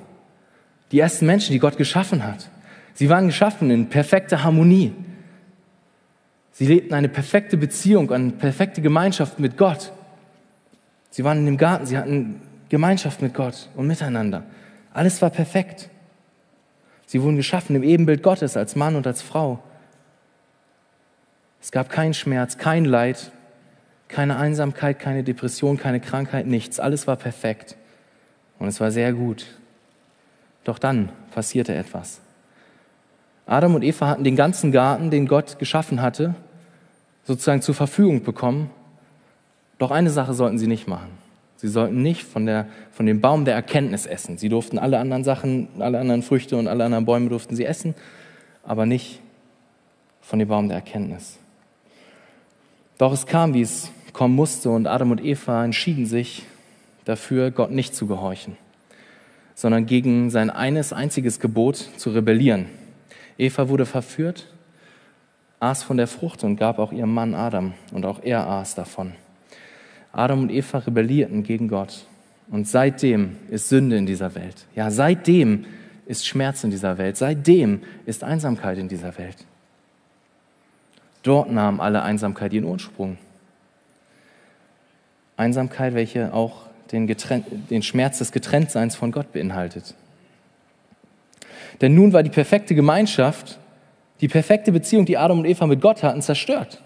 Die 0.90 0.98
ersten 0.98 1.26
Menschen, 1.26 1.52
die 1.52 1.60
Gott 1.60 1.76
geschaffen 1.76 2.24
hat. 2.24 2.50
Sie 2.94 3.08
waren 3.08 3.28
geschaffen 3.28 3.70
in 3.70 3.88
perfekter 3.88 4.42
Harmonie. 4.42 4.92
Sie 6.52 6.66
lebten 6.66 6.92
eine 6.92 7.08
perfekte 7.08 7.56
Beziehung, 7.56 8.10
eine 8.10 8.32
perfekte 8.32 8.82
Gemeinschaft 8.82 9.38
mit 9.38 9.56
Gott. 9.56 9.92
Sie 11.10 11.24
waren 11.24 11.38
in 11.38 11.46
dem 11.46 11.56
Garten, 11.56 11.86
sie 11.86 11.96
hatten 11.96 12.42
Gemeinschaft 12.68 13.22
mit 13.22 13.32
Gott 13.34 13.68
und 13.76 13.86
miteinander. 13.86 14.42
Alles 14.92 15.22
war 15.22 15.30
perfekt. 15.30 15.88
Sie 17.06 17.22
wurden 17.22 17.36
geschaffen 17.36 17.76
im 17.76 17.82
Ebenbild 17.82 18.22
Gottes 18.22 18.56
als 18.56 18.76
Mann 18.76 18.96
und 18.96 19.06
als 19.06 19.22
Frau. 19.22 19.60
Es 21.60 21.70
gab 21.70 21.90
keinen 21.90 22.14
Schmerz, 22.14 22.58
kein 22.58 22.84
Leid, 22.84 23.32
keine 24.10 24.36
Einsamkeit, 24.36 24.98
keine 24.98 25.22
Depression, 25.22 25.76
keine 25.76 26.00
Krankheit, 26.00 26.46
nichts. 26.46 26.80
Alles 26.80 27.06
war 27.06 27.16
perfekt. 27.16 27.76
Und 28.58 28.68
es 28.68 28.80
war 28.80 28.90
sehr 28.90 29.12
gut. 29.12 29.46
Doch 30.64 30.78
dann 30.78 31.10
passierte 31.32 31.74
etwas. 31.74 32.20
Adam 33.46 33.74
und 33.74 33.82
Eva 33.82 34.08
hatten 34.08 34.24
den 34.24 34.36
ganzen 34.36 34.72
Garten, 34.72 35.10
den 35.10 35.26
Gott 35.26 35.58
geschaffen 35.58 36.02
hatte, 36.02 36.34
sozusagen 37.24 37.62
zur 37.62 37.74
Verfügung 37.74 38.22
bekommen. 38.22 38.70
Doch 39.78 39.90
eine 39.90 40.10
Sache 40.10 40.34
sollten 40.34 40.58
sie 40.58 40.66
nicht 40.66 40.86
machen. 40.86 41.10
Sie 41.56 41.68
sollten 41.68 42.02
nicht 42.02 42.22
von, 42.22 42.46
der, 42.46 42.66
von 42.92 43.06
dem 43.06 43.20
Baum 43.20 43.44
der 43.44 43.54
Erkenntnis 43.54 44.06
essen. 44.06 44.38
Sie 44.38 44.48
durften 44.48 44.78
alle 44.78 44.98
anderen 44.98 45.24
Sachen, 45.24 45.68
alle 45.78 45.98
anderen 45.98 46.22
Früchte 46.22 46.56
und 46.56 46.68
alle 46.68 46.84
anderen 46.84 47.04
Bäume 47.04 47.28
durften 47.28 47.54
sie 47.56 47.64
essen, 47.64 47.94
aber 48.62 48.86
nicht 48.86 49.20
von 50.20 50.38
dem 50.38 50.48
Baum 50.48 50.68
der 50.68 50.78
Erkenntnis. 50.78 51.38
Doch 52.98 53.12
es 53.12 53.26
kam, 53.26 53.54
wie 53.54 53.62
es 53.62 53.90
kommen 54.12 54.34
musste 54.34 54.70
und 54.70 54.86
Adam 54.86 55.10
und 55.10 55.24
Eva 55.24 55.64
entschieden 55.64 56.06
sich 56.06 56.44
dafür, 57.04 57.50
Gott 57.50 57.70
nicht 57.70 57.94
zu 57.94 58.06
gehorchen, 58.06 58.56
sondern 59.54 59.86
gegen 59.86 60.30
sein 60.30 60.50
eines 60.50 60.92
einziges 60.92 61.40
Gebot 61.40 61.76
zu 61.76 62.10
rebellieren. 62.10 62.66
Eva 63.38 63.68
wurde 63.68 63.86
verführt, 63.86 64.46
aß 65.60 65.82
von 65.82 65.96
der 65.96 66.06
Frucht 66.06 66.44
und 66.44 66.56
gab 66.56 66.78
auch 66.78 66.92
ihrem 66.92 67.12
Mann 67.12 67.34
Adam 67.34 67.74
und 67.92 68.06
auch 68.06 68.22
er 68.22 68.46
aß 68.46 68.74
davon. 68.74 69.12
Adam 70.12 70.42
und 70.42 70.50
Eva 70.50 70.78
rebellierten 70.78 71.42
gegen 71.42 71.68
Gott 71.68 72.06
und 72.50 72.66
seitdem 72.66 73.36
ist 73.48 73.68
Sünde 73.68 73.96
in 73.96 74.06
dieser 74.06 74.34
Welt. 74.34 74.66
Ja, 74.74 74.90
seitdem 74.90 75.64
ist 76.10 76.26
Schmerz 76.26 76.64
in 76.64 76.72
dieser 76.72 76.98
Welt. 76.98 77.16
Seitdem 77.16 77.82
ist 78.04 78.24
Einsamkeit 78.24 78.78
in 78.78 78.88
dieser 78.88 79.16
Welt. 79.16 79.36
Dort 81.22 81.52
nahm 81.52 81.80
alle 81.80 82.02
Einsamkeit 82.02 82.52
ihren 82.52 82.64
Ursprung. 82.64 83.16
Einsamkeit, 85.40 85.94
welche 85.94 86.32
auch 86.32 86.68
den, 86.92 87.06
den 87.06 87.82
Schmerz 87.82 88.18
des 88.18 88.32
Getrenntseins 88.32 88.94
von 88.96 89.12
Gott 89.12 89.32
beinhaltet. 89.32 89.94
Denn 91.80 91.94
nun 91.94 92.12
war 92.12 92.22
die 92.22 92.30
perfekte 92.30 92.74
Gemeinschaft, 92.74 93.58
die 94.20 94.28
perfekte 94.28 94.70
Beziehung, 94.70 95.06
die 95.06 95.16
Adam 95.16 95.38
und 95.38 95.44
Eva 95.46 95.66
mit 95.66 95.80
Gott 95.80 96.02
hatten, 96.02 96.20
zerstört. 96.20 96.82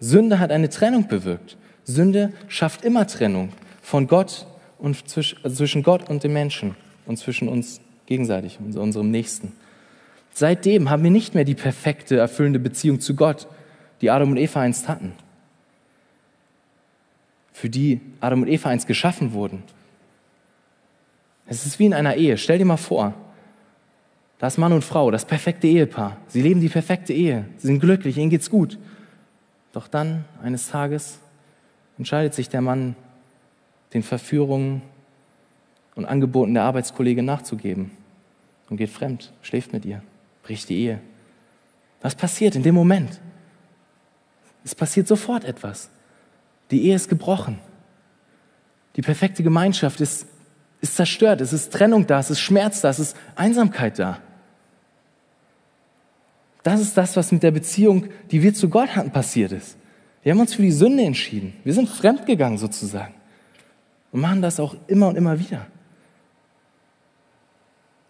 Sünde 0.00 0.38
hat 0.38 0.50
eine 0.50 0.68
Trennung 0.68 1.06
bewirkt. 1.06 1.56
Sünde 1.84 2.32
schafft 2.48 2.84
immer 2.84 3.06
Trennung 3.06 3.50
von 3.82 4.06
Gott 4.06 4.46
und 4.78 5.08
zwischen, 5.08 5.38
also 5.44 5.56
zwischen 5.56 5.82
Gott 5.82 6.08
und 6.08 6.24
dem 6.24 6.32
Menschen 6.32 6.74
und 7.06 7.18
zwischen 7.18 7.48
uns 7.48 7.80
gegenseitig 8.06 8.58
unserem 8.60 9.10
Nächsten. 9.10 9.52
Seitdem 10.32 10.88
haben 10.88 11.04
wir 11.04 11.10
nicht 11.10 11.34
mehr 11.34 11.44
die 11.44 11.54
perfekte, 11.54 12.16
erfüllende 12.16 12.58
Beziehung 12.58 13.00
zu 13.00 13.14
Gott, 13.14 13.46
die 14.00 14.10
Adam 14.10 14.30
und 14.30 14.38
Eva 14.38 14.60
einst 14.60 14.88
hatten, 14.88 15.12
für 17.52 17.68
die 17.68 18.00
Adam 18.20 18.42
und 18.42 18.48
Eva 18.48 18.70
einst 18.70 18.86
geschaffen 18.86 19.32
wurden. 19.32 19.62
Es 21.46 21.66
ist 21.66 21.78
wie 21.78 21.86
in 21.86 21.94
einer 21.94 22.16
Ehe. 22.16 22.38
Stell 22.38 22.58
dir 22.58 22.64
mal 22.64 22.76
vor, 22.76 23.14
da 24.38 24.46
ist 24.46 24.58
Mann 24.58 24.72
und 24.72 24.82
Frau, 24.82 25.10
das 25.10 25.24
perfekte 25.24 25.66
Ehepaar. 25.66 26.16
Sie 26.28 26.42
leben 26.42 26.60
die 26.60 26.68
perfekte 26.68 27.12
Ehe, 27.12 27.46
sie 27.58 27.68
sind 27.68 27.80
glücklich, 27.80 28.16
ihnen 28.16 28.30
geht's 28.30 28.50
gut. 28.50 28.78
Doch 29.72 29.88
dann, 29.88 30.24
eines 30.42 30.68
Tages, 30.68 31.18
entscheidet 31.98 32.34
sich 32.34 32.48
der 32.48 32.60
Mann, 32.60 32.96
den 33.94 34.02
Verführungen 34.02 34.82
und 35.94 36.06
Angeboten 36.06 36.54
der 36.54 36.64
Arbeitskollege 36.64 37.22
nachzugeben 37.22 37.90
und 38.70 38.78
geht 38.78 38.90
fremd, 38.90 39.32
schläft 39.42 39.72
mit 39.72 39.84
ihr 39.84 40.02
bricht 40.42 40.68
die 40.68 40.78
Ehe. 40.78 41.00
Was 42.00 42.14
passiert 42.14 42.54
in 42.54 42.62
dem 42.62 42.74
Moment? 42.74 43.20
Es 44.64 44.74
passiert 44.74 45.08
sofort 45.08 45.44
etwas. 45.44 45.88
Die 46.72 46.86
Ehe 46.86 46.96
ist 46.96 47.08
gebrochen. 47.08 47.58
Die 48.96 49.02
perfekte 49.02 49.42
Gemeinschaft 49.42 50.00
ist, 50.00 50.26
ist 50.80 50.96
zerstört. 50.96 51.40
Es 51.40 51.52
ist 51.52 51.72
Trennung 51.72 52.06
da, 52.06 52.18
es 52.18 52.30
ist 52.30 52.40
Schmerz 52.40 52.80
da, 52.80 52.88
es 52.88 52.98
ist 52.98 53.16
Einsamkeit 53.36 53.98
da. 53.98 54.18
Das 56.62 56.80
ist 56.80 56.96
das, 56.96 57.16
was 57.16 57.30
mit 57.30 57.42
der 57.42 57.50
Beziehung, 57.50 58.06
die 58.30 58.42
wir 58.42 58.54
zu 58.54 58.68
Gott 58.68 58.96
hatten, 58.96 59.10
passiert 59.10 59.52
ist. 59.52 59.76
Wir 60.22 60.32
haben 60.32 60.40
uns 60.40 60.54
für 60.54 60.62
die 60.62 60.72
Sünde 60.72 61.04
entschieden. 61.04 61.54
Wir 61.64 61.74
sind 61.74 61.88
fremdgegangen 61.88 62.56
sozusagen 62.56 63.14
und 64.12 64.20
machen 64.20 64.40
das 64.40 64.58
auch 64.60 64.76
immer 64.86 65.08
und 65.08 65.16
immer 65.16 65.38
wieder. 65.38 65.66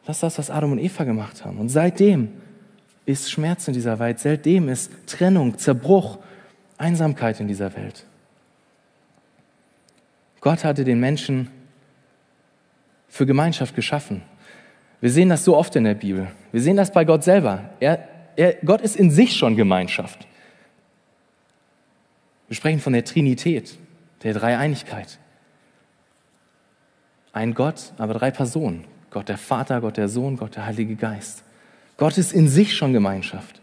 Das 0.04 0.16
ist 0.16 0.22
das, 0.22 0.38
was 0.38 0.50
Adam 0.50 0.72
und 0.72 0.78
Eva 0.78 1.04
gemacht 1.04 1.44
haben. 1.44 1.58
Und 1.58 1.68
seitdem 1.68 2.28
ist 3.06 3.30
Schmerz 3.30 3.66
in 3.68 3.74
dieser 3.74 3.98
Welt, 3.98 4.20
seitdem 4.20 4.68
ist 4.68 4.90
Trennung, 5.06 5.58
Zerbruch, 5.58 6.18
Einsamkeit 6.76 7.40
in 7.40 7.48
dieser 7.48 7.74
Welt. 7.74 8.04
Gott 10.42 10.64
hatte 10.64 10.84
den 10.84 11.00
Menschen 11.00 11.48
für 13.08 13.24
Gemeinschaft 13.24 13.74
geschaffen. 13.74 14.22
Wir 15.00 15.10
sehen 15.10 15.28
das 15.28 15.44
so 15.44 15.56
oft 15.56 15.74
in 15.76 15.84
der 15.84 15.94
Bibel. 15.94 16.28
Wir 16.50 16.60
sehen 16.60 16.76
das 16.76 16.92
bei 16.92 17.04
Gott 17.04 17.24
selber. 17.24 17.70
Er, 17.80 18.08
er, 18.36 18.54
Gott 18.64 18.82
ist 18.82 18.96
in 18.96 19.10
sich 19.10 19.34
schon 19.36 19.56
Gemeinschaft. 19.56 20.26
Wir 22.48 22.56
sprechen 22.56 22.80
von 22.80 22.92
der 22.92 23.04
Trinität, 23.04 23.78
der 24.24 24.34
Dreieinigkeit. 24.34 25.18
Ein 27.32 27.54
Gott, 27.54 27.92
aber 27.96 28.14
drei 28.14 28.30
Personen. 28.30 28.84
Gott 29.10 29.28
der 29.28 29.38
Vater, 29.38 29.80
Gott 29.80 29.96
der 29.96 30.08
Sohn, 30.08 30.36
Gott 30.36 30.56
der 30.56 30.66
Heilige 30.66 30.96
Geist. 30.96 31.44
Gott 31.96 32.18
ist 32.18 32.32
in 32.32 32.48
sich 32.48 32.76
schon 32.76 32.92
Gemeinschaft. 32.92 33.60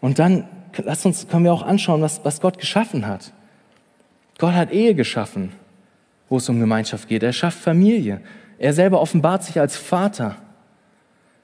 Und 0.00 0.18
dann 0.18 0.46
lass 0.76 1.06
uns, 1.06 1.26
können 1.28 1.44
wir 1.44 1.52
auch 1.52 1.62
anschauen, 1.62 2.02
was, 2.02 2.24
was 2.24 2.40
Gott 2.40 2.58
geschaffen 2.58 3.06
hat. 3.06 3.32
Gott 4.38 4.54
hat 4.54 4.72
Ehe 4.72 4.94
geschaffen, 4.94 5.52
wo 6.30 6.38
es 6.38 6.48
um 6.48 6.58
Gemeinschaft 6.58 7.08
geht. 7.08 7.22
Er 7.22 7.34
schafft 7.34 7.58
Familie. 7.58 8.22
Er 8.58 8.72
selber 8.72 9.02
offenbart 9.02 9.44
sich 9.44 9.60
als 9.60 9.76
Vater. 9.76 10.36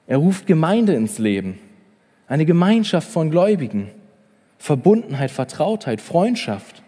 Er 0.07 0.17
ruft 0.17 0.47
Gemeinde 0.47 0.93
ins 0.93 1.19
Leben. 1.19 1.59
Eine 2.27 2.45
Gemeinschaft 2.45 3.07
von 3.07 3.29
Gläubigen. 3.29 3.89
Verbundenheit, 4.57 5.29
Vertrautheit, 5.29 6.01
Freundschaft. 6.01 6.81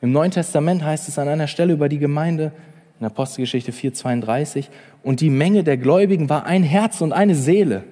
Im 0.00 0.12
Neuen 0.12 0.30
Testament 0.30 0.84
heißt 0.84 1.08
es 1.08 1.18
an 1.18 1.28
einer 1.28 1.48
Stelle 1.48 1.72
über 1.72 1.88
die 1.88 1.98
Gemeinde, 1.98 2.52
in 3.00 3.06
Apostelgeschichte 3.06 3.72
4,32. 3.72 4.66
Und 5.02 5.20
die 5.20 5.30
Menge 5.30 5.64
der 5.64 5.76
Gläubigen 5.76 6.30
war 6.30 6.46
ein 6.46 6.62
Herz 6.62 7.00
und 7.00 7.12
eine 7.12 7.34
Seele. 7.34 7.84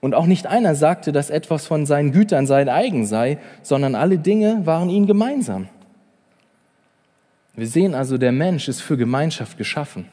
Und 0.00 0.14
auch 0.14 0.26
nicht 0.26 0.46
einer 0.46 0.74
sagte, 0.74 1.12
dass 1.12 1.30
etwas 1.30 1.66
von 1.66 1.86
seinen 1.86 2.12
Gütern 2.12 2.46
sein 2.46 2.68
eigen 2.68 3.06
sei, 3.06 3.38
sondern 3.62 3.94
alle 3.94 4.18
Dinge 4.18 4.66
waren 4.66 4.90
ihnen 4.90 5.06
gemeinsam. 5.06 5.68
Wir 7.56 7.66
sehen 7.66 7.94
also, 7.94 8.18
der 8.18 8.32
Mensch 8.32 8.68
ist 8.68 8.82
für 8.82 8.96
Gemeinschaft 8.96 9.56
geschaffen. 9.56 10.08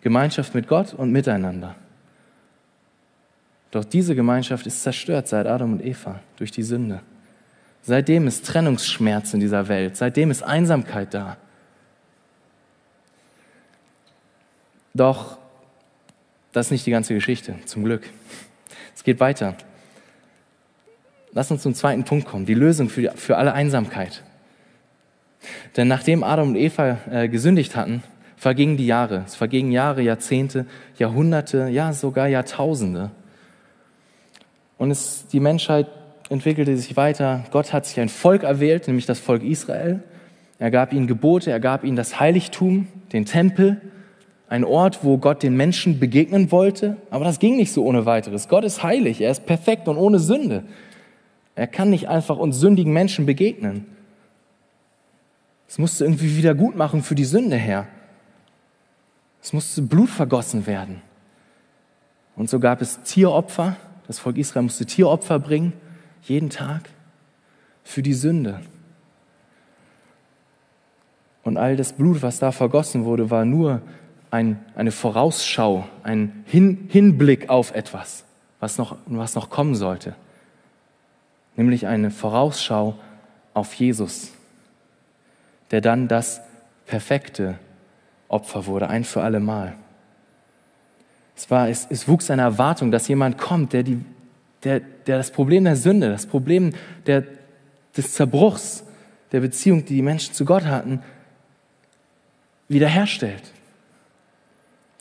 Gemeinschaft 0.00 0.54
mit 0.54 0.68
Gott 0.68 0.94
und 0.94 1.10
miteinander. 1.10 1.74
Doch 3.72 3.84
diese 3.84 4.14
Gemeinschaft 4.14 4.66
ist 4.66 4.82
zerstört 4.82 5.28
seit 5.28 5.46
Adam 5.46 5.72
und 5.72 5.84
Eva 5.84 6.20
durch 6.36 6.50
die 6.50 6.62
Sünde. 6.62 7.00
Seitdem 7.82 8.28
ist 8.28 8.46
Trennungsschmerz 8.46 9.34
in 9.34 9.40
dieser 9.40 9.66
Welt, 9.66 9.96
seitdem 9.96 10.30
ist 10.30 10.42
Einsamkeit 10.42 11.12
da. 11.12 11.36
Doch 14.94 15.38
das 16.52 16.66
ist 16.66 16.70
nicht 16.70 16.86
die 16.86 16.90
ganze 16.90 17.14
Geschichte, 17.14 17.56
zum 17.64 17.82
Glück. 17.82 18.08
Es 18.94 19.02
geht 19.02 19.20
weiter. 19.20 19.56
Lass 21.32 21.50
uns 21.50 21.62
zum 21.62 21.74
zweiten 21.74 22.04
Punkt 22.04 22.28
kommen, 22.28 22.44
die 22.44 22.54
Lösung 22.54 22.90
für, 22.90 23.12
für 23.12 23.38
alle 23.38 23.54
Einsamkeit. 23.54 24.22
Denn 25.76 25.88
nachdem 25.88 26.22
Adam 26.22 26.50
und 26.50 26.56
Eva 26.56 26.98
äh, 27.10 27.28
gesündigt 27.28 27.76
hatten, 27.76 28.02
vergingen 28.36 28.76
die 28.76 28.86
Jahre. 28.86 29.22
Es 29.26 29.34
vergingen 29.34 29.72
Jahre, 29.72 30.02
Jahrzehnte, 30.02 30.66
Jahrhunderte, 30.98 31.68
ja 31.68 31.92
sogar 31.92 32.28
Jahrtausende. 32.28 33.10
Und 34.78 34.90
es, 34.90 35.26
die 35.28 35.40
Menschheit 35.40 35.86
entwickelte 36.28 36.76
sich 36.76 36.96
weiter. 36.96 37.44
Gott 37.50 37.72
hat 37.72 37.86
sich 37.86 38.00
ein 38.00 38.08
Volk 38.08 38.42
erwählt, 38.42 38.86
nämlich 38.86 39.06
das 39.06 39.20
Volk 39.20 39.42
Israel. 39.42 40.02
Er 40.58 40.70
gab 40.70 40.92
ihnen 40.92 41.06
Gebote, 41.06 41.50
er 41.50 41.60
gab 41.60 41.84
ihnen 41.84 41.96
das 41.96 42.18
Heiligtum, 42.20 42.88
den 43.12 43.26
Tempel 43.26 43.80
ein 44.48 44.64
Ort, 44.64 45.02
wo 45.02 45.16
Gott 45.16 45.42
den 45.42 45.56
Menschen 45.56 45.98
begegnen 45.98 46.52
wollte, 46.52 46.98
aber 47.10 47.24
das 47.24 47.38
ging 47.38 47.56
nicht 47.56 47.72
so 47.72 47.86
ohne 47.86 48.04
weiteres. 48.04 48.48
Gott 48.48 48.64
ist 48.64 48.82
heilig, 48.82 49.22
er 49.22 49.30
ist 49.30 49.46
perfekt 49.46 49.88
und 49.88 49.96
ohne 49.96 50.18
Sünde. 50.18 50.64
Er 51.54 51.66
kann 51.66 51.88
nicht 51.88 52.08
einfach 52.08 52.36
uns 52.36 52.58
sündigen 52.58 52.92
Menschen 52.92 53.24
begegnen. 53.24 53.86
Es 55.72 55.78
musste 55.78 56.04
irgendwie 56.04 56.36
wieder 56.36 56.54
gut 56.54 56.76
machen 56.76 57.02
für 57.02 57.14
die 57.14 57.24
Sünde 57.24 57.56
her. 57.56 57.88
Es 59.40 59.54
musste 59.54 59.80
Blut 59.80 60.10
vergossen 60.10 60.66
werden. 60.66 61.00
Und 62.36 62.50
so 62.50 62.60
gab 62.60 62.82
es 62.82 63.00
Tieropfer. 63.04 63.76
Das 64.06 64.18
Volk 64.18 64.36
Israel 64.36 64.64
musste 64.64 64.84
Tieropfer 64.84 65.38
bringen, 65.38 65.72
jeden 66.24 66.50
Tag, 66.50 66.90
für 67.84 68.02
die 68.02 68.12
Sünde. 68.12 68.60
Und 71.42 71.56
all 71.56 71.74
das 71.74 71.94
Blut, 71.94 72.20
was 72.20 72.38
da 72.38 72.52
vergossen 72.52 73.06
wurde, 73.06 73.30
war 73.30 73.46
nur 73.46 73.80
ein, 74.30 74.62
eine 74.74 74.92
Vorausschau, 74.92 75.88
ein 76.02 76.44
Hin, 76.44 76.86
Hinblick 76.90 77.48
auf 77.48 77.74
etwas, 77.74 78.26
was 78.60 78.76
noch, 78.76 78.98
was 79.06 79.34
noch 79.36 79.48
kommen 79.48 79.74
sollte. 79.74 80.16
Nämlich 81.56 81.86
eine 81.86 82.10
Vorausschau 82.10 82.98
auf 83.54 83.72
Jesus, 83.72 84.32
der 85.72 85.80
dann 85.80 86.06
das 86.06 86.40
perfekte 86.86 87.58
Opfer 88.28 88.66
wurde, 88.66 88.88
ein 88.88 89.02
für 89.02 89.22
alle 89.22 89.40
Mal. 89.40 89.74
Es, 91.36 91.50
war, 91.50 91.68
es, 91.68 91.86
es 91.90 92.06
wuchs 92.06 92.30
eine 92.30 92.42
Erwartung, 92.42 92.92
dass 92.92 93.08
jemand 93.08 93.38
kommt, 93.38 93.72
der, 93.72 93.82
die, 93.82 94.04
der, 94.62 94.78
der 94.80 95.16
das 95.18 95.32
Problem 95.32 95.64
der 95.64 95.76
Sünde, 95.76 96.10
das 96.10 96.26
Problem 96.26 96.72
der, 97.06 97.24
des 97.96 98.14
Zerbruchs 98.14 98.84
der 99.32 99.40
Beziehung, 99.40 99.84
die 99.84 99.96
die 99.96 100.02
Menschen 100.02 100.34
zu 100.34 100.44
Gott 100.44 100.66
hatten, 100.66 101.02
wiederherstellt 102.68 103.52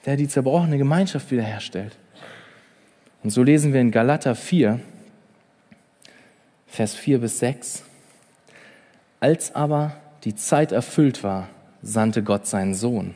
der 0.06 0.16
die 0.16 0.28
zerbrochene 0.28 0.78
Gemeinschaft 0.78 1.32
wiederherstellt. 1.32 1.98
Und 3.24 3.30
so 3.30 3.44
lesen 3.44 3.74
wir 3.74 3.82
in 3.82 3.92
Galater 3.92 4.36
4, 4.36 4.80
Vers 6.68 6.96
4 6.96 7.20
bis 7.20 7.40
6. 7.40 7.84
Als 9.20 9.54
aber 9.54 9.96
die 10.24 10.36
Zeit 10.36 10.72
erfüllt 10.72 11.24
war, 11.24 11.50
sandte 11.82 12.24
Gott 12.24 12.46
seinen 12.46 12.74
Sohn, 12.74 13.16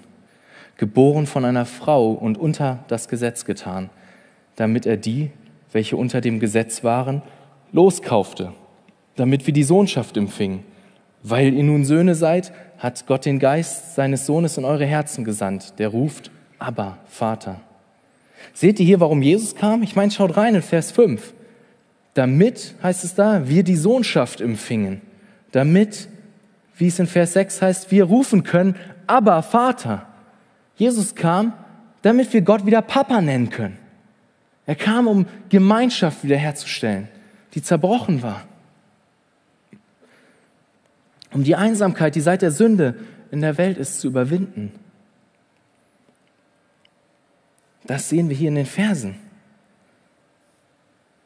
geboren 0.78 1.28
von 1.28 1.46
einer 1.46 1.66
Frau 1.66 2.12
und 2.12 2.38
unter 2.38 2.84
das 2.88 3.08
Gesetz 3.08 3.46
getan, 3.46 3.90
damit 4.56 4.86
er 4.86 4.98
die, 4.98 5.32
welche 5.72 5.98
unter 5.98 6.22
dem 6.22 6.40
Gesetz 6.40 6.84
waren, 6.84 7.22
loskaufte, 7.72 8.54
damit 9.16 9.46
wir 9.46 9.54
die 9.54 9.64
Sohnschaft 9.64 10.18
empfingen. 10.18 10.64
Weil 11.22 11.54
ihr 11.54 11.64
nun 11.64 11.86
Söhne 11.86 12.16
seid, 12.16 12.54
hat 12.78 13.08
Gott 13.08 13.26
den 13.26 13.40
Geist 13.40 13.96
seines 13.96 14.26
Sohnes 14.26 14.58
in 14.58 14.66
eure 14.66 14.86
Herzen 14.86 15.24
gesandt, 15.24 15.80
der 15.80 15.90
ruft, 15.90 16.32
aber 16.60 16.98
Vater. 17.08 17.62
Seht 18.54 18.80
ihr 18.80 18.86
hier, 18.86 19.00
warum 19.00 19.22
Jesus 19.22 19.56
kam? 19.56 19.84
Ich 19.84 19.96
meine, 19.96 20.12
schaut 20.12 20.38
rein 20.38 20.56
in 20.56 20.62
Vers 20.62 20.92
5. 20.92 21.34
Damit, 22.14 22.76
heißt 22.82 23.04
es 23.04 23.16
da, 23.16 23.50
wir 23.50 23.64
die 23.64 23.76
Sohnschaft 23.76 24.40
empfingen. 24.40 25.02
Damit, 25.52 26.08
wie 26.78 26.88
es 26.88 27.00
in 27.00 27.08
Vers 27.08 27.34
6 27.34 27.62
heißt, 27.62 27.92
wir 27.92 28.04
rufen 28.06 28.44
können, 28.44 28.76
aber 29.08 29.42
Vater. 29.44 30.08
Jesus 30.76 31.16
kam, 31.16 31.54
damit 32.02 32.34
wir 32.34 32.42
Gott 32.42 32.66
wieder 32.66 32.82
Papa 32.82 33.22
nennen 33.22 33.50
können. 33.50 33.78
Er 34.66 34.76
kam, 34.76 35.08
um 35.08 35.26
Gemeinschaft 35.50 36.24
wiederherzustellen, 36.24 37.08
die 37.54 37.62
zerbrochen 37.62 38.22
war. 38.22 38.44
Um 41.32 41.44
die 41.44 41.56
Einsamkeit, 41.56 42.16
die 42.16 42.22
seit 42.22 42.42
der 42.42 42.52
Sünde 42.52 42.96
in 43.32 43.42
der 43.42 43.58
Welt 43.58 43.78
ist 43.78 44.00
zu 44.00 44.08
überwinden. 44.08 44.72
Das 47.86 48.10
sehen 48.10 48.30
wir 48.30 48.36
hier 48.36 48.50
in 48.50 48.56
den 48.56 48.66
Versen. 48.66 49.16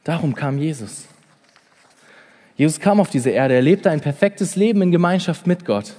Darum 0.04 0.36
kam 0.36 0.58
Jesus. 0.58 1.08
Jesus 2.60 2.82
kam 2.82 3.00
auf 3.00 3.10
diese 3.10 3.30
Erde, 3.30 3.54
er 3.54 3.62
lebte 3.62 3.90
ein 3.90 4.02
perfektes 4.02 4.58
Leben 4.58 4.82
in 4.82 4.92
Gemeinschaft 4.92 5.48
mit 5.48 5.64
Gott. 5.64 5.96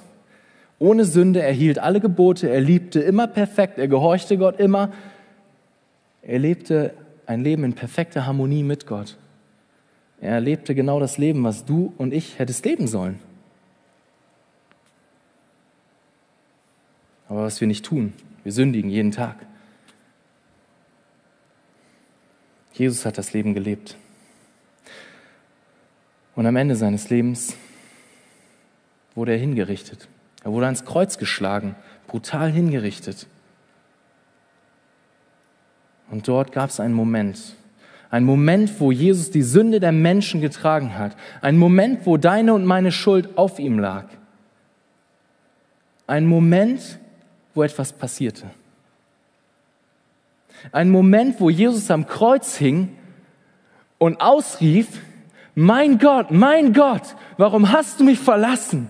Ohne 0.79 1.07
Sünde, 1.07 1.40
er 1.40 1.55
hielt 1.55 1.79
alle 1.79 2.00
Gebote, 2.00 2.50
er 2.50 2.61
liebte 2.61 3.00
immer 3.00 3.26
perfekt, 3.29 3.79
er 3.79 3.88
gehorchte 3.88 4.37
Gott 4.37 4.61
immer. 4.61 4.93
Er 6.21 6.38
lebte 6.38 6.93
ein 7.25 7.43
Leben 7.43 7.64
in 7.64 7.73
perfekter 7.73 8.26
Harmonie 8.26 8.62
mit 8.62 8.87
Gott. 8.87 9.17
Er 10.21 10.38
lebte 10.38 10.75
genau 10.75 11.00
das 11.00 11.17
Leben, 11.17 11.45
was 11.45 11.64
du 11.64 11.95
und 11.97 12.12
ich 12.12 12.38
hättest 12.38 12.62
leben 12.67 12.88
sollen. 12.88 13.21
Aber 17.26 17.45
was 17.45 17.59
wir 17.62 17.69
nicht 17.69 17.87
tun, 17.87 18.12
wir 18.45 18.52
sündigen 18.52 18.90
jeden 18.90 19.12
Tag. 19.12 19.37
Jesus 22.75 23.07
hat 23.07 23.17
das 23.17 23.33
Leben 23.33 23.55
gelebt. 23.55 23.97
Und 26.40 26.47
am 26.47 26.56
Ende 26.56 26.75
seines 26.75 27.11
Lebens 27.11 27.54
wurde 29.14 29.32
er 29.32 29.38
hingerichtet. 29.38 30.09
Er 30.42 30.50
wurde 30.52 30.64
ans 30.64 30.87
Kreuz 30.87 31.18
geschlagen, 31.18 31.76
brutal 32.06 32.50
hingerichtet. 32.50 33.26
Und 36.11 36.26
dort 36.26 36.52
gab 36.52 36.70
es 36.70 36.80
einen 36.80 36.94
Moment, 36.94 37.56
ein 38.09 38.25
Moment, 38.25 38.80
wo 38.80 38.90
Jesus 38.90 39.30
die 39.30 39.42
Sünde 39.42 39.80
der 39.80 39.92
Menschen 39.92 40.40
getragen 40.40 40.97
hat. 40.97 41.14
Ein 41.42 41.59
Moment, 41.59 42.06
wo 42.06 42.16
deine 42.16 42.54
und 42.54 42.64
meine 42.64 42.90
Schuld 42.90 43.37
auf 43.37 43.59
ihm 43.59 43.78
lag. 43.78 44.06
Ein 46.06 46.25
Moment, 46.25 46.99
wo 47.52 47.64
etwas 47.64 47.92
passierte. 47.92 48.49
Ein 50.73 50.88
Moment, 50.88 51.38
wo 51.38 51.50
Jesus 51.50 51.90
am 51.90 52.06
Kreuz 52.06 52.56
hing 52.56 52.97
und 53.99 54.23
ausrief, 54.23 55.02
mein 55.61 55.99
Gott, 55.99 56.31
mein 56.31 56.73
Gott, 56.73 57.14
warum 57.37 57.71
hast 57.71 58.00
du 58.00 58.05
mich 58.05 58.19
verlassen? 58.19 58.88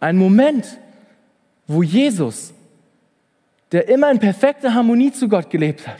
Ein 0.00 0.16
Moment, 0.16 0.78
wo 1.66 1.82
Jesus, 1.82 2.54
der 3.70 3.86
immer 3.88 4.10
in 4.10 4.18
perfekter 4.18 4.72
Harmonie 4.72 5.12
zu 5.12 5.28
Gott 5.28 5.50
gelebt 5.50 5.86
hat, 5.86 5.98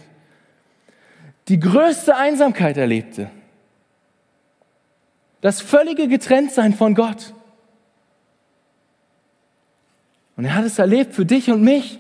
die 1.49 1.61
größte 1.61 2.17
Einsamkeit 2.17 2.79
erlebte. 2.79 3.31
Das 5.43 5.61
völlige 5.61 6.09
Getrenntsein 6.09 6.73
von 6.73 6.95
Gott. 6.95 7.35
Und 10.39 10.47
er 10.47 10.55
hat 10.55 10.65
es 10.65 10.79
erlebt 10.79 11.15
für 11.15 11.27
dich 11.27 11.51
und 11.51 11.63
mich, 11.63 11.99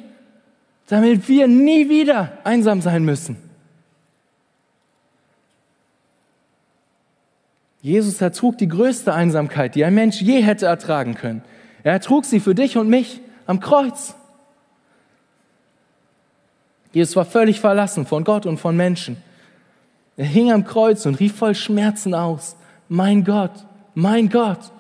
damit 0.87 1.29
wir 1.29 1.49
nie 1.49 1.91
wieder 1.91 2.39
einsam 2.45 2.81
sein 2.81 3.05
müssen. 3.05 3.48
Jesus 7.89 8.21
ertrug 8.21 8.59
die 8.59 8.69
größte 8.69 9.15
Einsamkeit, 9.15 9.75
die 9.75 9.83
ein 9.83 9.95
Mensch 9.95 10.21
je 10.21 10.43
hätte 10.43 10.67
ertragen 10.67 11.15
können. 11.15 11.43
Er 11.83 11.93
ertrug 11.93 12.27
sie 12.27 12.39
für 12.39 12.55
dich 12.55 12.77
und 12.77 12.91
mich 12.91 13.23
am 13.47 13.61
Kreuz. 13.61 14.15
Jesus 16.93 17.17
war 17.17 17.25
völlig 17.25 17.61
verlassen 17.61 18.05
von 18.05 18.25
Gott 18.25 18.45
und 18.45 18.59
von 18.59 18.77
Menschen. 18.77 19.17
Er 20.19 20.27
hing 20.27 20.53
am 20.53 20.65
Kreuz 20.65 21.07
und 21.07 21.19
rief 21.19 21.35
voll 21.37 21.55
Schmerzen 21.55 22.13
aus, 22.13 22.57
mein 22.91 23.25
Gott, 23.25 23.65
mein 23.95 24.29
Gott, 24.29 24.71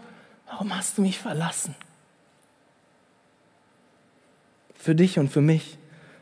warum 0.46 0.76
hast 0.76 0.98
du 0.98 1.02
mich 1.02 1.18
verlassen? 1.18 1.74
Für 4.74 4.94
dich 4.94 5.18
und 5.18 5.30
für 5.30 5.40
mich, 5.40 5.78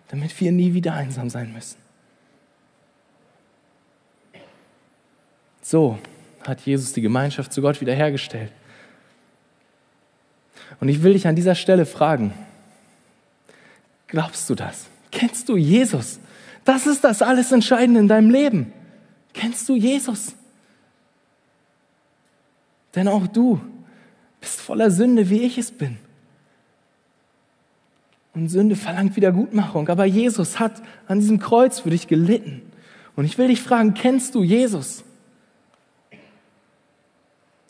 damit 0.07 0.39
wir 0.41 0.53
nie 0.53 0.73
wieder 0.73 0.95
einsam 0.95 1.31
sein 1.31 1.53
müssen. 1.53 1.79
So 5.63 5.99
hat 6.49 6.61
Jesus 6.63 6.93
die 6.93 7.01
Gemeinschaft 7.01 7.53
zu 7.53 7.63
Gott 7.63 7.81
wiederhergestellt. 7.81 8.53
Und 10.81 10.89
ich 10.89 11.03
will 11.03 11.13
dich 11.13 11.27
an 11.27 11.37
dieser 11.37 11.55
Stelle 11.55 11.87
fragen, 11.87 12.35
glaubst 14.07 14.49
du 14.51 14.55
das? 14.55 14.87
Kennst 15.11 15.49
du 15.49 15.57
Jesus? 15.57 16.21
Das 16.65 16.87
ist 16.87 17.05
das 17.05 17.23
alles 17.23 17.53
Entscheidende 17.53 18.01
in 18.01 18.09
deinem 18.09 18.31
Leben. 18.31 18.73
Kennst 19.33 19.69
du 19.69 19.77
Jesus? 19.77 20.35
Denn 22.95 23.09
auch 23.09 23.27
du 23.27 23.61
bist 24.41 24.61
voller 24.61 24.91
Sünde, 24.91 25.31
wie 25.31 25.43
ich 25.43 25.59
es 25.59 25.71
bin. 25.71 25.99
Und 28.35 28.49
Sünde 28.49 28.77
verlangt 28.77 29.17
Wiedergutmachung. 29.17 29.89
Aber 29.89 30.05
Jesus 30.05 30.59
hat 30.59 30.83
an 31.07 31.21
diesem 31.21 31.39
Kreuz 31.39 31.81
für 31.81 31.91
dich 31.91 32.07
gelitten. 32.07 32.63
Und 33.15 33.25
ich 33.25 33.39
will 33.39 33.49
dich 33.49 33.63
fragen, 33.63 33.95
kennst 33.95 34.35
du 34.35 34.43
Jesus? 34.43 35.05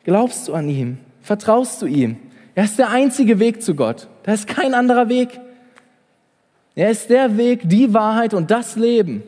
Glaubst 0.07 0.47
du 0.47 0.55
an 0.55 0.69
ihm? 0.69 0.99
Vertraust 1.21 1.83
du 1.83 1.87
ihm? 1.87 2.16
Er 2.55 2.62
ist 2.62 2.79
der 2.79 2.90
einzige 2.90 3.40
Weg 3.40 3.61
zu 3.61 3.75
Gott. 3.75 4.07
Da 4.23 4.33
ist 4.33 4.47
kein 4.47 4.73
anderer 4.73 5.09
Weg. 5.09 5.40
Er 6.77 6.90
ist 6.90 7.11
der 7.11 7.37
Weg, 7.37 7.69
die 7.69 7.92
Wahrheit 7.92 8.33
und 8.33 8.53
das 8.53 8.77
Leben. 8.77 9.25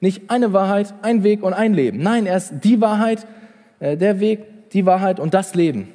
Nicht 0.00 0.30
eine 0.30 0.52
Wahrheit, 0.52 0.92
ein 1.00 1.22
Weg 1.22 1.42
und 1.42 1.54
ein 1.54 1.72
Leben. 1.72 2.02
Nein, 2.02 2.26
er 2.26 2.36
ist 2.36 2.52
die 2.62 2.78
Wahrheit, 2.82 3.26
äh, 3.80 3.96
der 3.96 4.20
Weg, 4.20 4.70
die 4.72 4.84
Wahrheit 4.84 5.18
und 5.18 5.32
das 5.32 5.54
Leben. 5.54 5.88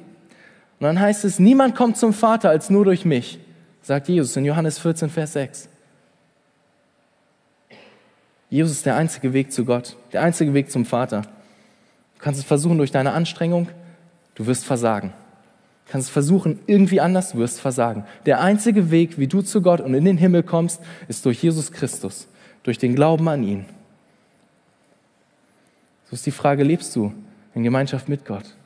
Und 0.80 0.86
dann 0.88 0.98
heißt 0.98 1.24
es, 1.24 1.38
niemand 1.38 1.76
kommt 1.76 1.96
zum 1.96 2.12
Vater 2.12 2.50
als 2.50 2.70
nur 2.70 2.84
durch 2.84 3.04
mich, 3.04 3.38
sagt 3.82 4.08
Jesus 4.08 4.36
in 4.36 4.44
Johannes 4.44 4.80
14, 4.80 5.10
Vers 5.10 5.34
6. 5.34 5.68
Jesus 8.50 8.72
ist 8.72 8.86
der 8.86 8.96
einzige 8.96 9.32
Weg 9.32 9.52
zu 9.52 9.64
Gott, 9.64 9.96
der 10.12 10.22
einzige 10.22 10.54
Weg 10.54 10.72
zum 10.72 10.84
Vater. 10.84 11.22
Du 11.22 12.18
kannst 12.18 12.40
es 12.40 12.44
versuchen 12.44 12.78
durch 12.78 12.90
deine 12.90 13.12
Anstrengung, 13.12 13.68
du 14.34 14.46
wirst 14.46 14.64
versagen 14.64 15.12
kannst 15.86 16.10
versuchen, 16.10 16.60
irgendwie 16.66 17.00
anders, 17.00 17.32
du 17.32 17.38
wirst 17.38 17.60
versagen. 17.60 18.04
Der 18.26 18.40
einzige 18.40 18.90
Weg, 18.90 19.18
wie 19.18 19.26
du 19.26 19.42
zu 19.42 19.62
Gott 19.62 19.80
und 19.80 19.94
in 19.94 20.04
den 20.04 20.16
Himmel 20.16 20.42
kommst, 20.42 20.82
ist 21.08 21.24
durch 21.24 21.42
Jesus 21.42 21.72
Christus, 21.72 22.28
durch 22.62 22.78
den 22.78 22.94
Glauben 22.94 23.28
an 23.28 23.42
ihn. 23.42 23.64
So 26.06 26.14
ist 26.14 26.26
die 26.26 26.30
Frage, 26.30 26.64
lebst 26.64 26.94
du 26.96 27.12
in 27.54 27.62
Gemeinschaft 27.62 28.08
mit 28.08 28.24
Gott? 28.24 28.56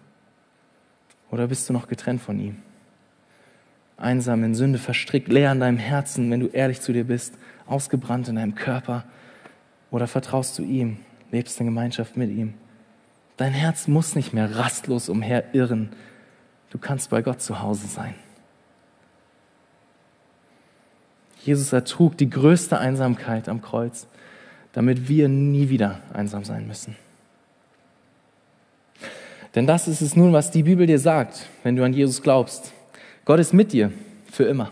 Oder 1.30 1.48
bist 1.48 1.68
du 1.68 1.72
noch 1.72 1.88
getrennt 1.88 2.22
von 2.22 2.38
ihm? 2.38 2.56
Einsam 3.96 4.44
in 4.44 4.54
Sünde 4.54 4.78
verstrickt, 4.78 5.28
leer 5.28 5.50
in 5.52 5.60
deinem 5.60 5.78
Herzen, 5.78 6.30
wenn 6.30 6.40
du 6.40 6.46
ehrlich 6.46 6.80
zu 6.80 6.92
dir 6.92 7.04
bist, 7.04 7.34
ausgebrannt 7.66 8.28
in 8.28 8.36
deinem 8.36 8.54
Körper? 8.54 9.04
Oder 9.90 10.06
vertraust 10.06 10.58
du 10.58 10.62
ihm, 10.62 10.98
lebst 11.32 11.58
in 11.60 11.66
Gemeinschaft 11.66 12.16
mit 12.16 12.30
ihm? 12.30 12.54
Dein 13.38 13.52
Herz 13.52 13.88
muss 13.88 14.14
nicht 14.14 14.34
mehr 14.34 14.56
rastlos 14.56 15.08
umherirren, 15.08 15.90
Du 16.70 16.78
kannst 16.78 17.10
bei 17.10 17.22
Gott 17.22 17.40
zu 17.40 17.62
Hause 17.62 17.86
sein. 17.86 18.14
Jesus 21.44 21.72
ertrug 21.72 22.18
die 22.18 22.28
größte 22.28 22.78
Einsamkeit 22.78 23.48
am 23.48 23.62
Kreuz, 23.62 24.06
damit 24.72 25.08
wir 25.08 25.28
nie 25.28 25.70
wieder 25.70 26.00
einsam 26.12 26.44
sein 26.44 26.66
müssen. 26.66 26.96
Denn 29.54 29.66
das 29.66 29.88
ist 29.88 30.02
es 30.02 30.14
nun, 30.14 30.32
was 30.32 30.50
die 30.50 30.62
Bibel 30.62 30.86
dir 30.86 30.98
sagt, 30.98 31.46
wenn 31.62 31.74
du 31.74 31.84
an 31.84 31.94
Jesus 31.94 32.22
glaubst. 32.22 32.72
Gott 33.24 33.40
ist 33.40 33.54
mit 33.54 33.72
dir 33.72 33.92
für 34.30 34.44
immer. 34.44 34.70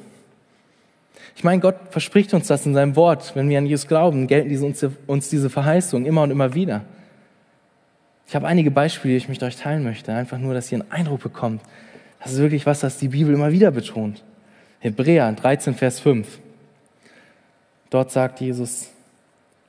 Ich 1.34 1.44
meine, 1.44 1.60
Gott 1.60 1.76
verspricht 1.90 2.34
uns 2.34 2.46
das 2.46 2.66
in 2.66 2.74
seinem 2.74 2.94
Wort. 2.94 3.34
Wenn 3.34 3.48
wir 3.48 3.58
an 3.58 3.66
Jesus 3.66 3.88
glauben, 3.88 4.26
gelten 4.26 4.48
diese, 4.48 4.92
uns, 5.06 5.30
diese 5.30 5.48
Verheißungen 5.48 6.06
immer 6.06 6.22
und 6.22 6.30
immer 6.30 6.54
wieder. 6.54 6.84
Ich 8.28 8.34
habe 8.34 8.46
einige 8.46 8.70
Beispiele, 8.70 9.12
die 9.12 9.18
ich 9.18 9.28
mit 9.28 9.42
euch 9.42 9.56
teilen 9.56 9.84
möchte. 9.84 10.12
Einfach 10.12 10.38
nur, 10.38 10.52
dass 10.52 10.70
ihr 10.72 10.80
einen 10.80 10.90
Eindruck 10.90 11.22
bekommt, 11.22 11.62
das 12.22 12.32
ist 12.32 12.40
wirklich 12.40 12.66
was, 12.66 12.80
das 12.80 12.98
die 12.98 13.08
Bibel 13.08 13.32
immer 13.32 13.52
wieder 13.52 13.70
betont. 13.70 14.24
Hebräer 14.80 15.30
13, 15.30 15.74
Vers 15.74 16.00
5. 16.00 16.40
Dort 17.90 18.10
sagt 18.10 18.40
Jesus, 18.40 18.90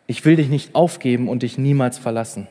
ich 0.07 0.25
will 0.25 0.37
dich 0.37 0.49
nicht 0.49 0.73
aufgeben 0.73 1.29
und 1.29 1.43
dich 1.43 1.59
niemals 1.59 1.99
verlassen. 1.99 2.47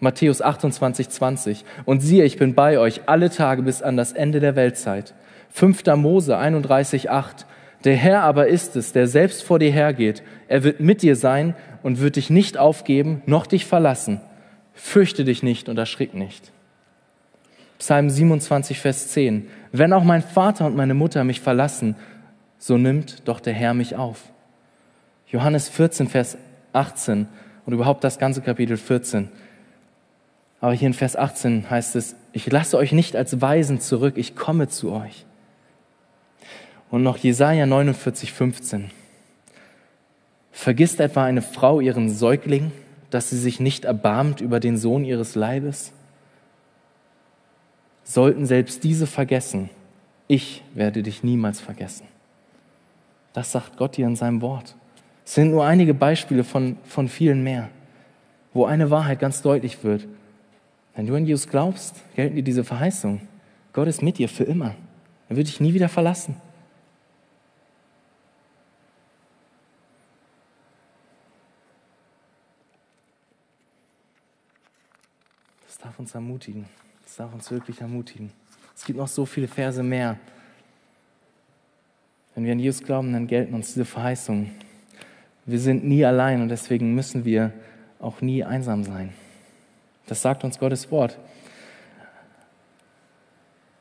Matthäus 0.00 0.40
28, 0.40 1.10
20. 1.10 1.64
Und 1.84 2.00
siehe, 2.00 2.24
ich 2.24 2.38
bin 2.38 2.54
bei 2.54 2.78
euch 2.78 3.02
alle 3.06 3.28
Tage 3.28 3.62
bis 3.62 3.82
an 3.82 3.96
das 3.98 4.12
Ende 4.12 4.40
der 4.40 4.56
Weltzeit. 4.56 5.12
5. 5.50 5.84
Mose 5.96 6.38
31, 6.38 7.10
8. 7.10 7.46
Der 7.84 7.96
Herr 7.96 8.22
aber 8.22 8.46
ist 8.46 8.76
es, 8.76 8.92
der 8.92 9.06
selbst 9.06 9.42
vor 9.42 9.58
dir 9.58 9.70
hergeht. 9.70 10.22
Er 10.48 10.64
wird 10.64 10.80
mit 10.80 11.02
dir 11.02 11.16
sein 11.16 11.54
und 11.82 12.00
wird 12.00 12.16
dich 12.16 12.30
nicht 12.30 12.56
aufgeben, 12.56 13.22
noch 13.26 13.46
dich 13.46 13.66
verlassen. 13.66 14.20
Fürchte 14.74 15.24
dich 15.24 15.42
nicht 15.42 15.68
und 15.68 15.78
erschrick 15.78 16.14
nicht. 16.14 16.52
Psalm 17.78 18.10
27, 18.10 18.78
Vers 18.80 19.08
10. 19.08 19.48
Wenn 19.72 19.92
auch 19.92 20.04
mein 20.04 20.22
Vater 20.22 20.66
und 20.66 20.76
meine 20.76 20.94
Mutter 20.94 21.24
mich 21.24 21.40
verlassen, 21.40 21.96
so 22.58 22.76
nimmt 22.76 23.28
doch 23.28 23.40
der 23.40 23.52
Herr 23.52 23.74
mich 23.74 23.96
auf. 23.96 24.22
Johannes 25.28 25.68
14, 25.68 26.08
Vers 26.08 26.38
18 26.72 27.26
und 27.66 27.72
überhaupt 27.72 28.04
das 28.04 28.18
ganze 28.18 28.40
Kapitel 28.40 28.76
14. 28.76 29.28
Aber 30.60 30.72
hier 30.72 30.86
in 30.86 30.94
Vers 30.94 31.16
18 31.16 31.68
heißt 31.68 31.96
es, 31.96 32.16
ich 32.32 32.50
lasse 32.50 32.78
euch 32.78 32.92
nicht 32.92 33.16
als 33.16 33.40
Weisen 33.40 33.80
zurück, 33.80 34.14
ich 34.16 34.34
komme 34.34 34.68
zu 34.68 34.92
euch. 34.92 35.26
Und 36.90 37.02
noch 37.02 37.16
Jesaja 37.16 37.66
49, 37.66 38.32
15. 38.32 38.90
Vergisst 40.52 41.00
etwa 41.00 41.24
eine 41.24 41.42
Frau 41.42 41.80
ihren 41.80 42.08
Säugling, 42.08 42.72
dass 43.14 43.30
sie 43.30 43.38
sich 43.38 43.60
nicht 43.60 43.84
erbarmt 43.84 44.40
über 44.40 44.58
den 44.58 44.76
Sohn 44.76 45.04
ihres 45.04 45.36
Leibes? 45.36 45.92
Sollten 48.02 48.44
selbst 48.44 48.82
diese 48.82 49.06
vergessen, 49.06 49.70
ich 50.26 50.64
werde 50.74 51.04
dich 51.04 51.22
niemals 51.22 51.60
vergessen. 51.60 52.08
Das 53.32 53.52
sagt 53.52 53.76
Gott 53.76 53.96
dir 53.96 54.08
in 54.08 54.16
seinem 54.16 54.42
Wort. 54.42 54.74
Es 55.24 55.34
sind 55.34 55.52
nur 55.52 55.64
einige 55.64 55.94
Beispiele 55.94 56.42
von, 56.42 56.76
von 56.82 57.08
vielen 57.08 57.44
mehr, 57.44 57.70
wo 58.52 58.64
eine 58.64 58.90
Wahrheit 58.90 59.20
ganz 59.20 59.42
deutlich 59.42 59.84
wird. 59.84 60.08
Wenn 60.96 61.06
du 61.06 61.14
an 61.14 61.24
Jesus 61.24 61.48
glaubst, 61.48 62.02
gelten 62.16 62.34
dir 62.34 62.42
diese 62.42 62.64
Verheißungen. 62.64 63.20
Gott 63.72 63.86
ist 63.86 64.02
mit 64.02 64.18
dir 64.18 64.28
für 64.28 64.44
immer. 64.44 64.74
Er 65.28 65.36
wird 65.36 65.46
dich 65.46 65.60
nie 65.60 65.72
wieder 65.72 65.88
verlassen. 65.88 66.34
Darf 75.94 76.00
uns 76.00 76.14
ermutigen. 76.16 76.64
Das 77.04 77.14
darf 77.14 77.32
uns 77.32 77.48
wirklich 77.52 77.80
ermutigen. 77.80 78.32
Es 78.74 78.84
gibt 78.84 78.98
noch 78.98 79.06
so 79.06 79.24
viele 79.24 79.46
Verse 79.46 79.80
mehr. 79.80 80.18
Wenn 82.34 82.44
wir 82.44 82.50
an 82.50 82.58
Jesus 82.58 82.82
glauben, 82.82 83.12
dann 83.12 83.28
gelten 83.28 83.54
uns 83.54 83.74
diese 83.74 83.84
Verheißungen. 83.84 84.50
Wir 85.46 85.60
sind 85.60 85.84
nie 85.84 86.04
allein 86.04 86.42
und 86.42 86.48
deswegen 86.48 86.96
müssen 86.96 87.24
wir 87.24 87.52
auch 88.00 88.20
nie 88.22 88.42
einsam 88.42 88.82
sein. 88.82 89.12
Das 90.08 90.20
sagt 90.20 90.42
uns 90.42 90.58
Gottes 90.58 90.90
Wort. 90.90 91.16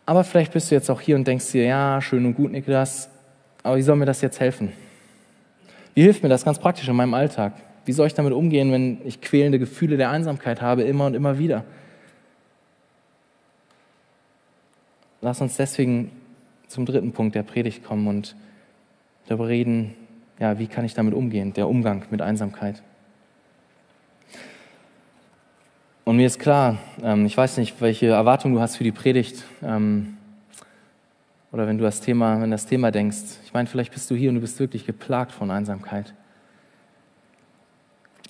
Aber 0.06 0.24
vielleicht 0.24 0.54
bist 0.54 0.70
du 0.70 0.76
jetzt 0.76 0.92
auch 0.92 1.02
hier 1.02 1.16
und 1.16 1.28
denkst 1.28 1.52
dir, 1.52 1.66
ja, 1.66 2.00
schön 2.00 2.28
und 2.28 2.36
gut, 2.36 2.52
Niklas, 2.52 3.10
aber 3.64 3.78
wie 3.78 3.82
soll 3.82 3.96
mir 3.96 4.06
das 4.06 4.22
jetzt 4.22 4.40
helfen? 4.40 4.72
Wie 5.96 6.04
hilft 6.04 6.22
mir 6.22 6.30
das 6.30 6.46
ganz 6.46 6.60
praktisch 6.60 6.88
in 6.88 6.96
meinem 6.96 7.16
Alltag? 7.16 7.54
Wie 7.86 7.92
soll 7.92 8.06
ich 8.06 8.14
damit 8.14 8.34
umgehen, 8.34 8.72
wenn 8.72 9.00
ich 9.04 9.20
quälende 9.20 9.58
Gefühle 9.58 9.98
der 9.98 10.12
Einsamkeit 10.12 10.62
habe, 10.62 10.84
immer 10.84 11.08
und 11.08 11.16
immer 11.16 11.40
wieder? 11.40 11.66
Lass 15.24 15.40
uns 15.40 15.56
deswegen 15.56 16.12
zum 16.68 16.86
dritten 16.86 17.14
Punkt 17.14 17.34
der 17.34 17.44
Predigt 17.44 17.86
kommen 17.86 18.08
und 18.08 18.36
darüber 19.26 19.48
reden, 19.48 19.94
ja, 20.38 20.60
wie 20.60 20.68
kann 20.68 20.84
ich 20.84 20.96
damit 20.96 21.14
umgehen, 21.14 21.54
der 21.54 21.70
Umgang 21.70 22.04
mit 22.12 22.22
Einsamkeit. 22.22 22.84
Und 26.04 26.18
mir 26.18 26.28
ist 26.28 26.40
klar, 26.40 26.78
ähm, 27.02 27.26
ich 27.26 27.38
weiß 27.38 27.56
nicht, 27.56 27.80
welche 27.80 28.08
Erwartungen 28.08 28.56
du 28.56 28.60
hast 28.60 28.76
für 28.76 28.84
die 28.84 28.92
Predigt 28.92 29.46
ähm, 29.64 30.18
oder 31.54 31.68
wenn 31.68 31.78
du 31.78 31.86
das 31.86 32.02
Thema, 32.02 32.42
wenn 32.42 32.52
das 32.52 32.66
Thema 32.66 32.92
denkst. 32.92 33.40
Ich 33.46 33.54
meine, 33.54 33.70
vielleicht 33.70 33.94
bist 33.94 34.12
du 34.12 34.16
hier 34.16 34.28
und 34.28 34.36
du 34.36 34.42
bist 34.42 34.60
wirklich 34.60 34.86
geplagt 34.86 35.32
von 35.32 35.52
Einsamkeit. 35.52 36.14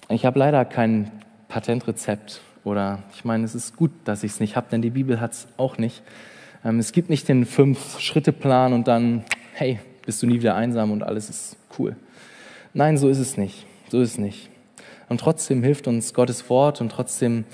Ich 0.09 0.27
habe 0.27 0.37
leider 0.37 0.63
kein 0.63 1.09
Patentrezept 1.47 2.41
oder 2.63 2.99
ich 3.15 3.25
meine, 3.25 3.45
es 3.45 3.55
ist 3.55 3.77
gut, 3.77 3.89
dass 4.03 4.23
ich 4.23 4.33
es 4.33 4.39
nicht 4.39 4.55
habe, 4.55 4.67
denn 4.69 4.83
die 4.83 4.91
Bibel 4.91 5.19
hat 5.19 5.31
es 5.31 5.47
auch 5.57 5.79
nicht. 5.79 6.03
Ähm, 6.65 6.79
es 6.79 6.91
gibt 6.91 7.09
nicht 7.09 7.27
den 7.27 7.45
Fünf-Schritte-Plan 7.45 8.73
und 8.73 8.87
dann, 8.87 9.23
hey, 9.53 9.79
bist 10.05 10.21
du 10.21 10.27
nie 10.27 10.35
wieder 10.35 10.55
einsam 10.55 10.91
und 10.91 11.03
alles 11.03 11.29
ist 11.29 11.57
cool. 11.77 11.95
Nein, 12.73 12.97
so 12.97 13.09
ist 13.09 13.19
es 13.19 13.37
nicht. 13.37 13.65
So 13.89 14.01
ist 14.01 14.11
es 14.11 14.17
nicht. 14.17 14.49
Und 15.09 15.19
trotzdem 15.19 15.63
hilft 15.63 15.87
uns 15.87 16.13
Gottes 16.13 16.49
Wort 16.49 16.81
und 16.81 16.89
trotzdem, 16.89 17.45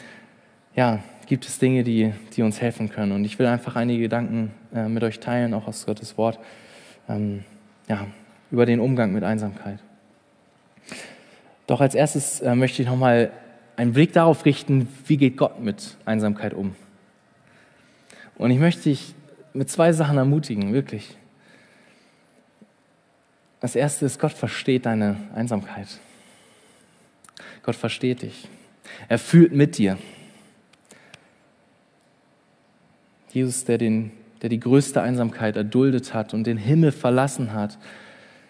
ja, 0.75 1.03
gibt 1.25 1.45
es 1.45 1.59
Dinge, 1.59 1.83
die, 1.83 2.13
die 2.35 2.41
uns 2.41 2.61
helfen 2.61 2.89
können. 2.89 3.11
Und 3.11 3.25
ich 3.25 3.37
will 3.37 3.45
einfach 3.45 3.75
einige 3.75 4.01
Gedanken 4.01 4.51
äh, 4.73 4.87
mit 4.87 5.03
euch 5.03 5.19
teilen, 5.19 5.53
auch 5.53 5.67
aus 5.67 5.85
Gottes 5.85 6.17
Wort, 6.17 6.39
ähm, 7.07 7.43
ja, 7.87 8.07
über 8.51 8.65
den 8.65 8.79
Umgang 8.79 9.11
mit 9.11 9.23
Einsamkeit. 9.23 9.79
Doch 11.67 11.81
als 11.81 11.93
erstes 11.93 12.41
äh, 12.41 12.55
möchte 12.55 12.81
ich 12.81 12.87
nochmal 12.87 13.31
einen 13.75 13.93
Blick 13.93 14.13
darauf 14.13 14.45
richten, 14.45 14.87
wie 15.05 15.17
geht 15.17 15.37
Gott 15.37 15.61
mit 15.61 15.97
Einsamkeit 16.05 16.53
um. 16.53 16.75
Und 18.39 18.51
ich 18.51 18.57
möchte 18.57 18.83
dich 18.83 19.13
mit 19.53 19.69
zwei 19.69 19.91
Sachen 19.91 20.17
ermutigen, 20.17 20.73
wirklich. 20.73 21.17
Das 23.59 23.75
erste 23.75 24.05
ist, 24.05 24.17
Gott 24.17 24.31
versteht 24.31 24.85
deine 24.85 25.17
Einsamkeit. 25.35 25.99
Gott 27.63 27.75
versteht 27.75 28.21
dich. 28.21 28.47
Er 29.09 29.19
fühlt 29.19 29.51
mit 29.51 29.77
dir. 29.77 29.97
Jesus, 33.31 33.65
der, 33.65 33.77
den, 33.77 34.11
der 34.41 34.47
die 34.47 34.61
größte 34.61 35.01
Einsamkeit 35.01 35.57
erduldet 35.57 36.13
hat 36.13 36.33
und 36.33 36.47
den 36.47 36.57
Himmel 36.57 36.93
verlassen 36.93 37.51
hat, 37.51 37.77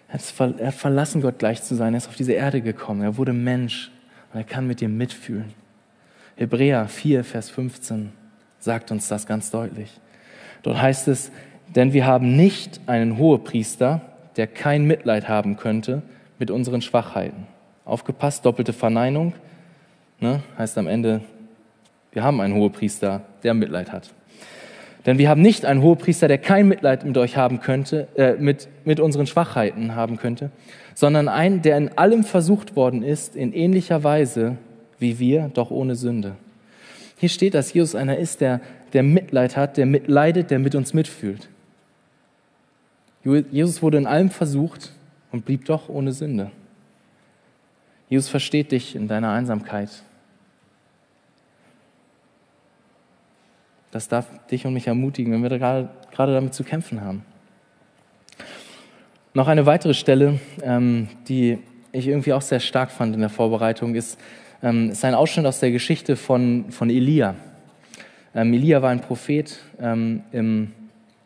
er 0.06 0.20
hat 0.68 0.74
verlassen, 0.74 1.20
Gott 1.20 1.40
gleich 1.40 1.62
zu 1.64 1.74
sein. 1.74 1.94
Er 1.94 1.98
ist 1.98 2.08
auf 2.08 2.16
diese 2.16 2.32
Erde 2.32 2.60
gekommen. 2.60 3.02
Er 3.02 3.16
wurde 3.16 3.32
Mensch 3.32 3.90
und 4.32 4.38
er 4.38 4.44
kann 4.44 4.68
mit 4.68 4.80
dir 4.80 4.88
mitfühlen. 4.88 5.52
Hebräer 6.36 6.86
4, 6.86 7.24
Vers 7.24 7.50
15 7.50 8.19
sagt 8.60 8.90
uns 8.90 9.08
das 9.08 9.26
ganz 9.26 9.50
deutlich. 9.50 9.90
Dort 10.62 10.80
heißt 10.80 11.08
es, 11.08 11.32
denn 11.74 11.92
wir 11.92 12.06
haben 12.06 12.36
nicht 12.36 12.80
einen 12.86 13.18
Hohepriester, 13.18 14.02
der 14.36 14.46
kein 14.46 14.84
Mitleid 14.84 15.28
haben 15.28 15.56
könnte 15.56 16.02
mit 16.38 16.50
unseren 16.50 16.82
Schwachheiten. 16.82 17.46
Aufgepasst, 17.84 18.44
doppelte 18.44 18.72
Verneinung, 18.72 19.32
ne, 20.20 20.42
heißt 20.58 20.78
am 20.78 20.86
Ende, 20.86 21.22
wir 22.12 22.22
haben 22.22 22.40
einen 22.40 22.54
Hohepriester, 22.54 23.22
der 23.42 23.54
Mitleid 23.54 23.92
hat. 23.92 24.10
Denn 25.06 25.16
wir 25.16 25.30
haben 25.30 25.40
nicht 25.40 25.64
einen 25.64 25.80
Hohepriester, 25.82 26.28
der 26.28 26.38
kein 26.38 26.68
Mitleid 26.68 27.04
mit 27.04 27.16
euch 27.16 27.36
haben 27.36 27.60
könnte, 27.60 28.08
äh, 28.16 28.34
mit, 28.34 28.68
mit 28.84 29.00
unseren 29.00 29.26
Schwachheiten 29.26 29.94
haben 29.94 30.18
könnte, 30.18 30.50
sondern 30.94 31.28
einen, 31.28 31.62
der 31.62 31.78
in 31.78 31.96
allem 31.96 32.24
versucht 32.24 32.76
worden 32.76 33.02
ist, 33.02 33.34
in 33.34 33.52
ähnlicher 33.52 34.04
Weise 34.04 34.58
wie 34.98 35.18
wir, 35.18 35.50
doch 35.54 35.70
ohne 35.70 35.94
Sünde. 35.94 36.36
Hier 37.20 37.28
steht, 37.28 37.52
dass 37.52 37.74
Jesus 37.74 37.94
einer 37.94 38.16
ist, 38.16 38.40
der, 38.40 38.62
der 38.94 39.02
Mitleid 39.02 39.54
hat, 39.54 39.76
der 39.76 39.84
mitleidet, 39.84 40.50
der 40.50 40.58
mit 40.58 40.74
uns 40.74 40.94
mitfühlt. 40.94 41.50
Jesus 43.22 43.82
wurde 43.82 43.98
in 43.98 44.06
allem 44.06 44.30
versucht 44.30 44.92
und 45.30 45.44
blieb 45.44 45.66
doch 45.66 45.90
ohne 45.90 46.12
Sünde. 46.12 46.50
Jesus 48.08 48.30
versteht 48.30 48.72
dich 48.72 48.96
in 48.96 49.06
deiner 49.06 49.32
Einsamkeit. 49.32 49.90
Das 53.90 54.08
darf 54.08 54.26
dich 54.46 54.64
und 54.64 54.72
mich 54.72 54.86
ermutigen, 54.86 55.30
wenn 55.34 55.42
wir 55.42 55.58
gerade, 55.58 55.90
gerade 56.12 56.32
damit 56.32 56.54
zu 56.54 56.64
kämpfen 56.64 57.02
haben. 57.02 57.22
Noch 59.34 59.46
eine 59.46 59.66
weitere 59.66 59.92
Stelle, 59.92 60.40
ähm, 60.62 61.08
die 61.28 61.58
ich 61.92 62.08
irgendwie 62.08 62.32
auch 62.32 62.40
sehr 62.40 62.60
stark 62.60 62.90
fand 62.90 63.14
in 63.14 63.20
der 63.20 63.28
Vorbereitung, 63.28 63.94
ist 63.94 64.18
ähm, 64.62 64.90
ist 64.90 65.04
ein 65.04 65.14
Ausschnitt 65.14 65.46
aus 65.46 65.60
der 65.60 65.70
Geschichte 65.70 66.16
von, 66.16 66.66
von 66.70 66.90
Elia. 66.90 67.34
Ähm, 68.34 68.52
Elia 68.52 68.82
war 68.82 68.90
ein 68.90 69.00
Prophet 69.00 69.58
ähm, 69.80 70.22
im 70.32 70.72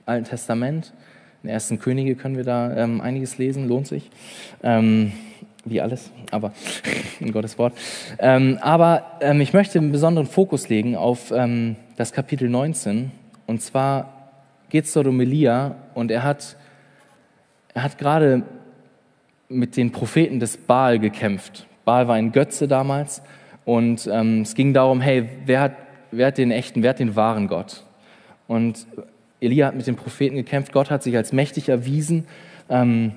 Alten 0.06 0.24
Testament. 0.24 0.92
In 1.42 1.48
den 1.48 1.54
ersten 1.54 1.78
Könige 1.78 2.14
können 2.14 2.36
wir 2.36 2.44
da 2.44 2.76
ähm, 2.76 3.00
einiges 3.00 3.38
lesen, 3.38 3.68
lohnt 3.68 3.86
sich. 3.86 4.10
Ähm, 4.62 5.12
wie 5.64 5.80
alles, 5.80 6.10
aber 6.30 6.52
in 7.20 7.32
Gottes 7.32 7.58
Wort. 7.58 7.72
Ähm, 8.18 8.58
aber 8.60 9.18
ich 9.40 9.54
möchte 9.54 9.78
einen 9.78 9.92
besonderen 9.92 10.26
Fokus 10.26 10.68
legen 10.68 10.94
auf 10.94 11.32
das 11.96 12.12
Kapitel 12.12 12.50
19. 12.50 13.10
Und 13.46 13.62
zwar 13.62 14.30
geht 14.68 14.84
es 14.84 14.92
dort 14.92 15.06
um 15.06 15.18
Elia 15.20 15.76
und 15.94 16.10
er 16.10 16.22
hat, 16.22 16.56
er 17.72 17.82
hat 17.82 17.96
gerade 17.96 18.42
mit 19.48 19.78
den 19.78 19.90
Propheten 19.90 20.38
des 20.38 20.58
Baal 20.58 20.98
gekämpft. 20.98 21.66
Baal 21.84 22.08
war 22.08 22.14
ein 22.14 22.32
Götze 22.32 22.68
damals 22.68 23.22
und 23.64 24.08
ähm, 24.12 24.42
es 24.42 24.54
ging 24.54 24.72
darum, 24.72 25.00
hey, 25.00 25.28
wer 25.46 25.60
hat, 25.60 25.72
wer 26.10 26.28
hat 26.28 26.38
den 26.38 26.50
echten, 26.50 26.82
wer 26.82 26.90
hat 26.90 26.98
den 26.98 27.16
wahren 27.16 27.48
Gott? 27.48 27.84
Und 28.46 28.86
Elia 29.40 29.66
hat 29.66 29.74
mit 29.74 29.86
den 29.86 29.96
Propheten 29.96 30.36
gekämpft, 30.36 30.72
Gott 30.72 30.90
hat 30.90 31.02
sich 31.02 31.16
als 31.16 31.32
mächtig 31.32 31.68
erwiesen 31.68 32.26
ähm, 32.68 33.12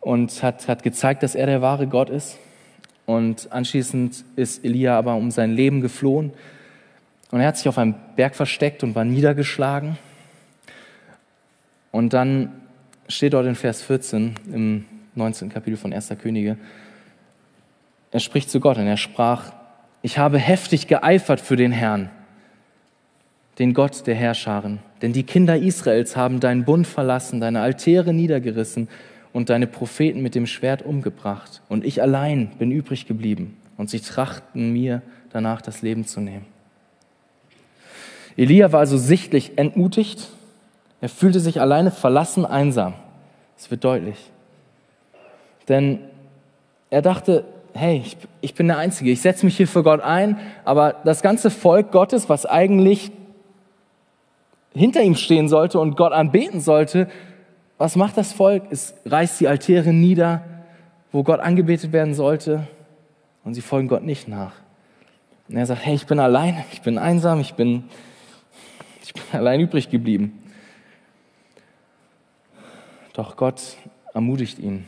und 0.00 0.42
hat, 0.42 0.68
hat 0.68 0.82
gezeigt, 0.82 1.22
dass 1.22 1.34
er 1.34 1.46
der 1.46 1.62
wahre 1.62 1.86
Gott 1.86 2.10
ist. 2.10 2.38
Und 3.06 3.50
anschließend 3.50 4.24
ist 4.36 4.64
Elia 4.64 4.96
aber 4.96 5.16
um 5.16 5.30
sein 5.30 5.52
Leben 5.52 5.80
geflohen 5.80 6.32
und 7.32 7.40
er 7.40 7.48
hat 7.48 7.56
sich 7.56 7.66
auf 7.66 7.78
einem 7.78 7.94
Berg 8.14 8.36
versteckt 8.36 8.84
und 8.84 8.94
war 8.94 9.04
niedergeschlagen. 9.04 9.96
Und 11.90 12.12
dann 12.12 12.52
steht 13.08 13.32
dort 13.32 13.46
in 13.46 13.54
Vers 13.54 13.82
14 13.82 14.34
im 14.52 14.84
19. 15.14 15.48
Kapitel 15.48 15.78
von 15.78 15.94
1. 15.94 16.12
Könige, 16.20 16.58
er 18.12 18.20
spricht 18.20 18.50
zu 18.50 18.60
Gott 18.60 18.76
und 18.76 18.86
er 18.86 18.98
sprach, 18.98 19.52
ich 20.02 20.18
habe 20.18 20.38
heftig 20.38 20.86
geeifert 20.86 21.40
für 21.40 21.56
den 21.56 21.72
Herrn, 21.72 22.10
den 23.58 23.72
Gott 23.72 24.06
der 24.06 24.14
Herrscharen. 24.14 24.80
Denn 25.00 25.12
die 25.12 25.22
Kinder 25.24 25.56
Israels 25.56 26.16
haben 26.16 26.38
deinen 26.38 26.64
Bund 26.64 26.86
verlassen, 26.86 27.40
deine 27.40 27.62
Altäre 27.62 28.12
niedergerissen 28.12 28.88
und 29.32 29.48
deine 29.48 29.66
Propheten 29.66 30.22
mit 30.22 30.34
dem 30.34 30.46
Schwert 30.46 30.82
umgebracht. 30.82 31.62
Und 31.68 31.84
ich 31.84 32.02
allein 32.02 32.50
bin 32.58 32.70
übrig 32.70 33.06
geblieben. 33.06 33.56
Und 33.78 33.88
sie 33.90 34.00
trachten 34.00 34.72
mir 34.72 35.02
danach 35.30 35.62
das 35.62 35.82
Leben 35.82 36.04
zu 36.04 36.20
nehmen. 36.20 36.44
Elia 38.36 38.72
war 38.72 38.80
also 38.80 38.98
sichtlich 38.98 39.56
entmutigt. 39.56 40.28
Er 41.00 41.08
fühlte 41.08 41.40
sich 41.40 41.60
alleine 41.60 41.90
verlassen, 41.90 42.44
einsam. 42.44 42.94
Es 43.56 43.70
wird 43.70 43.84
deutlich. 43.84 44.18
Denn 45.68 46.00
er 46.90 47.02
dachte, 47.02 47.44
hey, 47.74 48.02
ich, 48.04 48.16
ich 48.40 48.54
bin 48.54 48.68
der 48.68 48.78
Einzige, 48.78 49.10
ich 49.10 49.20
setze 49.20 49.44
mich 49.44 49.56
hier 49.56 49.68
für 49.68 49.82
Gott 49.82 50.00
ein, 50.00 50.38
aber 50.64 50.96
das 51.04 51.22
ganze 51.22 51.50
Volk 51.50 51.90
Gottes, 51.92 52.28
was 52.28 52.46
eigentlich 52.46 53.10
hinter 54.74 55.02
ihm 55.02 55.14
stehen 55.14 55.48
sollte 55.48 55.78
und 55.78 55.96
Gott 55.96 56.12
anbeten 56.12 56.60
sollte, 56.60 57.08
was 57.78 57.96
macht 57.96 58.16
das 58.16 58.32
Volk? 58.32 58.64
Es 58.70 58.94
reißt 59.04 59.40
die 59.40 59.48
Altäre 59.48 59.92
nieder, 59.92 60.42
wo 61.10 61.22
Gott 61.22 61.40
angebetet 61.40 61.92
werden 61.92 62.14
sollte, 62.14 62.66
und 63.44 63.54
sie 63.54 63.60
folgen 63.60 63.88
Gott 63.88 64.04
nicht 64.04 64.28
nach. 64.28 64.52
Und 65.48 65.56
er 65.56 65.66
sagt, 65.66 65.84
hey, 65.84 65.94
ich 65.94 66.06
bin 66.06 66.20
allein, 66.20 66.64
ich 66.72 66.80
bin 66.82 66.96
einsam, 66.96 67.40
ich 67.40 67.54
bin, 67.54 67.84
ich 69.02 69.12
bin 69.12 69.22
allein 69.32 69.60
übrig 69.60 69.90
geblieben. 69.90 70.42
Doch 73.14 73.36
Gott 73.36 73.60
ermutigt 74.14 74.58
ihn. 74.58 74.86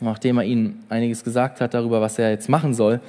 Nachdem 0.00 0.38
er 0.38 0.44
ihm 0.44 0.80
einiges 0.88 1.24
gesagt 1.24 1.60
hat 1.60 1.74
darüber, 1.74 2.00
was 2.00 2.18
er 2.18 2.30
jetzt 2.30 2.48
machen 2.48 2.74
soll, 2.74 3.00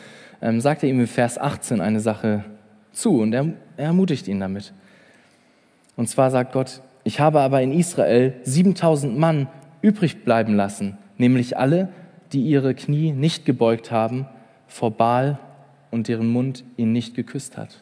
ähm, 0.41 0.61
sagt 0.61 0.83
er 0.83 0.89
ihm 0.89 0.99
in 0.99 1.07
Vers 1.07 1.37
18 1.37 1.81
eine 1.81 1.99
Sache 1.99 2.43
zu 2.91 3.19
und 3.19 3.33
er, 3.33 3.45
er 3.77 3.85
ermutigt 3.85 4.27
ihn 4.27 4.39
damit. 4.39 4.73
Und 5.95 6.09
zwar 6.09 6.31
sagt 6.31 6.53
Gott, 6.53 6.81
ich 7.03 7.19
habe 7.19 7.41
aber 7.41 7.61
in 7.61 7.71
Israel 7.71 8.33
7000 8.43 9.17
Mann 9.17 9.47
übrig 9.81 10.23
bleiben 10.23 10.55
lassen, 10.55 10.97
nämlich 11.17 11.57
alle, 11.57 11.89
die 12.33 12.41
ihre 12.41 12.73
Knie 12.73 13.11
nicht 13.11 13.45
gebeugt 13.45 13.91
haben 13.91 14.25
vor 14.67 14.91
Baal 14.91 15.39
und 15.91 16.07
deren 16.07 16.27
Mund 16.27 16.63
ihn 16.77 16.91
nicht 16.91 17.15
geküsst 17.15 17.57
hat. 17.57 17.81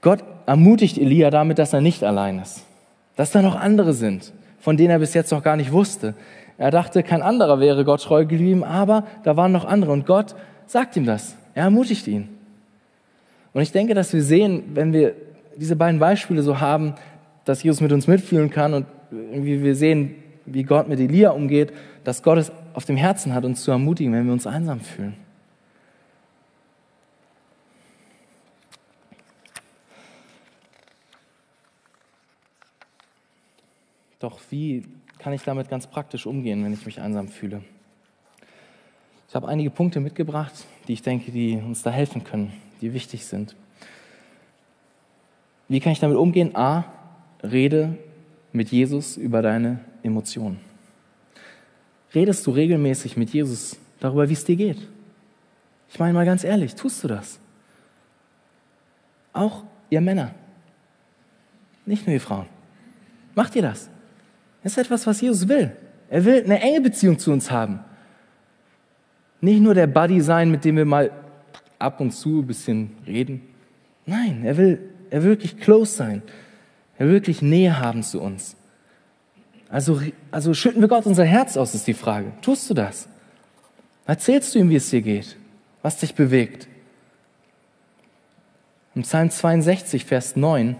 Gott 0.00 0.22
ermutigt 0.46 0.96
Elia 0.96 1.30
damit, 1.30 1.58
dass 1.58 1.72
er 1.72 1.80
nicht 1.80 2.04
allein 2.04 2.38
ist, 2.38 2.64
dass 3.16 3.32
da 3.32 3.42
noch 3.42 3.56
andere 3.56 3.92
sind, 3.92 4.32
von 4.60 4.76
denen 4.76 4.90
er 4.90 5.00
bis 5.00 5.14
jetzt 5.14 5.32
noch 5.32 5.42
gar 5.42 5.56
nicht 5.56 5.72
wusste. 5.72 6.14
Er 6.58 6.72
dachte, 6.72 7.04
kein 7.04 7.22
anderer 7.22 7.60
wäre 7.60 7.84
Gott 7.84 8.02
treu 8.02 8.26
geblieben, 8.26 8.64
aber 8.64 9.06
da 9.22 9.36
waren 9.36 9.52
noch 9.52 9.64
andere 9.64 9.92
und 9.92 10.06
Gott 10.06 10.34
sagt 10.66 10.96
ihm 10.96 11.06
das. 11.06 11.36
Er 11.54 11.64
ermutigt 11.64 12.06
ihn. 12.08 12.28
Und 13.52 13.62
ich 13.62 13.72
denke, 13.72 13.94
dass 13.94 14.12
wir 14.12 14.22
sehen, 14.22 14.64
wenn 14.74 14.92
wir 14.92 15.14
diese 15.56 15.76
beiden 15.76 16.00
Beispiele 16.00 16.42
so 16.42 16.60
haben, 16.60 16.94
dass 17.44 17.62
Jesus 17.62 17.80
mit 17.80 17.92
uns 17.92 18.06
mitfühlen 18.06 18.50
kann 18.50 18.74
und 18.74 18.86
wie 19.10 19.62
wir 19.62 19.74
sehen, 19.74 20.16
wie 20.46 20.64
Gott 20.64 20.88
mit 20.88 20.98
Elia 20.98 21.30
umgeht, 21.30 21.72
dass 22.04 22.22
Gott 22.22 22.38
es 22.38 22.52
auf 22.74 22.84
dem 22.84 22.96
Herzen 22.96 23.34
hat, 23.34 23.44
uns 23.44 23.62
zu 23.62 23.70
ermutigen, 23.70 24.12
wenn 24.12 24.26
wir 24.26 24.32
uns 24.32 24.46
einsam 24.46 24.80
fühlen. 24.80 25.14
Doch 34.18 34.40
wie 34.50 34.82
kann 35.18 35.32
ich 35.32 35.42
damit 35.42 35.68
ganz 35.68 35.86
praktisch 35.86 36.26
umgehen, 36.26 36.64
wenn 36.64 36.72
ich 36.72 36.86
mich 36.86 37.00
einsam 37.00 37.28
fühle? 37.28 37.62
Ich 39.28 39.34
habe 39.34 39.48
einige 39.48 39.70
Punkte 39.70 40.00
mitgebracht, 40.00 40.52
die 40.86 40.94
ich 40.94 41.02
denke, 41.02 41.30
die 41.30 41.56
uns 41.56 41.82
da 41.82 41.90
helfen 41.90 42.24
können, 42.24 42.52
die 42.80 42.94
wichtig 42.94 43.26
sind. 43.26 43.54
Wie 45.68 45.80
kann 45.80 45.92
ich 45.92 46.00
damit 46.00 46.16
umgehen? 46.16 46.56
A, 46.56 46.84
rede 47.42 47.98
mit 48.52 48.70
Jesus 48.70 49.16
über 49.18 49.42
deine 49.42 49.80
Emotionen. 50.02 50.60
Redest 52.14 52.46
du 52.46 52.52
regelmäßig 52.52 53.18
mit 53.18 53.30
Jesus 53.30 53.76
darüber, 54.00 54.28
wie 54.28 54.32
es 54.32 54.44
dir 54.44 54.56
geht? 54.56 54.88
Ich 55.90 55.98
meine 55.98 56.14
mal 56.14 56.24
ganz 56.24 56.42
ehrlich, 56.42 56.74
tust 56.74 57.04
du 57.04 57.08
das? 57.08 57.38
Auch 59.34 59.64
ihr 59.90 60.00
Männer, 60.00 60.34
nicht 61.84 62.06
nur 62.06 62.14
ihr 62.14 62.20
Frauen. 62.20 62.46
Macht 63.34 63.54
ihr 63.56 63.62
das? 63.62 63.90
Das 64.62 64.72
ist 64.72 64.78
etwas, 64.78 65.06
was 65.06 65.20
Jesus 65.20 65.48
will. 65.48 65.72
Er 66.10 66.24
will 66.24 66.42
eine 66.42 66.60
enge 66.60 66.80
Beziehung 66.80 67.18
zu 67.18 67.32
uns 67.32 67.50
haben. 67.50 67.80
Nicht 69.40 69.60
nur 69.60 69.74
der 69.74 69.86
Buddy 69.86 70.20
sein, 70.20 70.50
mit 70.50 70.64
dem 70.64 70.76
wir 70.76 70.84
mal 70.84 71.10
ab 71.78 72.00
und 72.00 72.12
zu 72.12 72.40
ein 72.40 72.46
bisschen 72.46 72.90
reden. 73.06 73.42
Nein, 74.06 74.42
er 74.44 74.56
will, 74.56 74.80
er 75.10 75.22
will 75.22 75.30
wirklich 75.30 75.58
close 75.58 75.94
sein. 75.94 76.22
Er 76.96 77.06
will 77.06 77.14
wirklich 77.14 77.42
Nähe 77.42 77.78
haben 77.78 78.02
zu 78.02 78.20
uns. 78.20 78.56
Also, 79.68 80.00
also 80.30 80.54
schütten 80.54 80.80
wir 80.80 80.88
Gott 80.88 81.06
unser 81.06 81.24
Herz 81.24 81.56
aus, 81.56 81.74
ist 81.74 81.86
die 81.86 81.94
Frage. 81.94 82.32
Tust 82.40 82.68
du 82.70 82.74
das? 82.74 83.08
Erzählst 84.06 84.54
du 84.54 84.58
ihm, 84.58 84.70
wie 84.70 84.76
es 84.76 84.88
dir 84.88 85.02
geht? 85.02 85.36
Was 85.82 85.98
dich 85.98 86.14
bewegt? 86.14 86.66
Im 88.94 89.02
Psalm 89.02 89.30
62, 89.30 90.06
Vers 90.06 90.34
9 90.34 90.76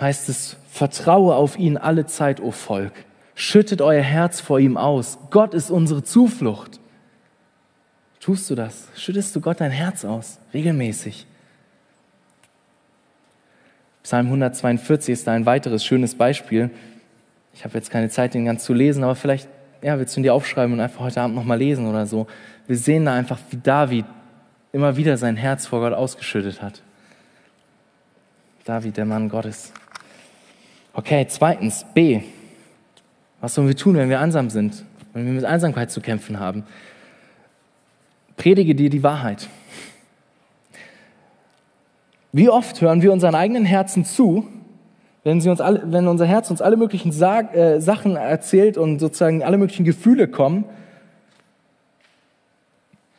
heißt 0.00 0.28
es, 0.28 0.56
vertraue 0.70 1.34
auf 1.34 1.58
ihn 1.58 1.76
alle 1.76 2.06
Zeit, 2.06 2.40
o 2.40 2.50
Volk. 2.50 2.92
Schüttet 3.34 3.80
euer 3.82 4.02
Herz 4.02 4.40
vor 4.40 4.60
ihm 4.60 4.76
aus. 4.76 5.18
Gott 5.30 5.54
ist 5.54 5.70
unsere 5.70 6.02
Zuflucht. 6.02 6.80
Tust 8.20 8.48
du 8.48 8.54
das? 8.54 8.88
Schüttest 8.96 9.34
du 9.36 9.40
Gott 9.40 9.60
dein 9.60 9.70
Herz 9.70 10.04
aus? 10.04 10.38
Regelmäßig. 10.52 11.26
Psalm 14.02 14.26
142 14.26 15.12
ist 15.12 15.26
da 15.26 15.32
ein 15.32 15.46
weiteres 15.46 15.84
schönes 15.84 16.14
Beispiel. 16.14 16.70
Ich 17.54 17.64
habe 17.64 17.74
jetzt 17.74 17.90
keine 17.90 18.08
Zeit, 18.10 18.34
den 18.34 18.44
ganz 18.44 18.64
zu 18.64 18.74
lesen, 18.74 19.04
aber 19.04 19.14
vielleicht 19.14 19.48
ja, 19.82 19.98
willst 19.98 20.16
du 20.16 20.20
ihn 20.20 20.22
dir 20.22 20.32
aufschreiben 20.32 20.72
und 20.72 20.80
einfach 20.80 21.00
heute 21.00 21.20
Abend 21.20 21.36
nochmal 21.36 21.58
lesen 21.58 21.86
oder 21.86 22.06
so. 22.06 22.26
Wir 22.66 22.76
sehen 22.76 23.04
da 23.04 23.14
einfach, 23.14 23.38
wie 23.50 23.58
David 23.58 24.06
immer 24.72 24.96
wieder 24.96 25.18
sein 25.18 25.36
Herz 25.36 25.66
vor 25.66 25.80
Gott 25.80 25.92
ausgeschüttet 25.92 26.62
hat. 26.62 26.82
David, 28.64 28.96
der 28.96 29.04
Mann 29.04 29.28
Gottes. 29.28 29.74
Okay, 30.96 31.26
zweitens, 31.28 31.84
B. 31.92 32.20
Was 33.40 33.54
sollen 33.54 33.66
wir 33.66 33.76
tun, 33.76 33.96
wenn 33.96 34.08
wir 34.08 34.20
einsam 34.20 34.48
sind, 34.48 34.84
wenn 35.12 35.26
wir 35.26 35.32
mit 35.32 35.44
Einsamkeit 35.44 35.90
zu 35.90 36.00
kämpfen 36.00 36.38
haben? 36.38 36.62
Predige 38.36 38.76
dir 38.76 38.90
die 38.90 39.02
Wahrheit. 39.02 39.48
Wie 42.30 42.48
oft 42.48 42.80
hören 42.80 43.02
wir 43.02 43.12
unseren 43.12 43.34
eigenen 43.34 43.64
Herzen 43.64 44.04
zu, 44.04 44.46
wenn, 45.24 45.40
sie 45.40 45.50
uns 45.50 45.60
alle, 45.60 45.82
wenn 45.84 46.06
unser 46.06 46.26
Herz 46.26 46.48
uns 46.50 46.62
alle 46.62 46.76
möglichen 46.76 47.10
Sag, 47.10 47.56
äh, 47.56 47.80
Sachen 47.80 48.14
erzählt 48.14 48.78
und 48.78 49.00
sozusagen 49.00 49.42
alle 49.42 49.58
möglichen 49.58 49.84
Gefühle 49.84 50.28
kommen, 50.28 50.64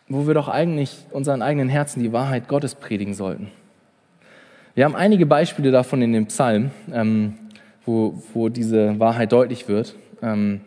wo 0.08 0.28
wir 0.28 0.34
doch 0.34 0.48
eigentlich 0.48 0.98
unseren 1.12 1.42
eigenen 1.42 1.68
Herzen 1.68 2.02
die 2.02 2.14
Wahrheit 2.14 2.48
Gottes 2.48 2.76
predigen 2.76 3.14
sollten. 3.14 3.52
Wir 4.76 4.86
haben 4.86 4.96
einige 4.96 5.26
Beispiele 5.26 5.72
davon 5.72 6.02
in 6.02 6.14
dem 6.14 6.28
Psalm. 6.28 6.72
Ähm, 6.94 7.36
wo, 7.86 8.22
wo 8.34 8.50
diese 8.50 9.00
Wahrheit 9.00 9.32
deutlich 9.32 9.68
wird. 9.68 9.96
Ähm, 10.22 10.62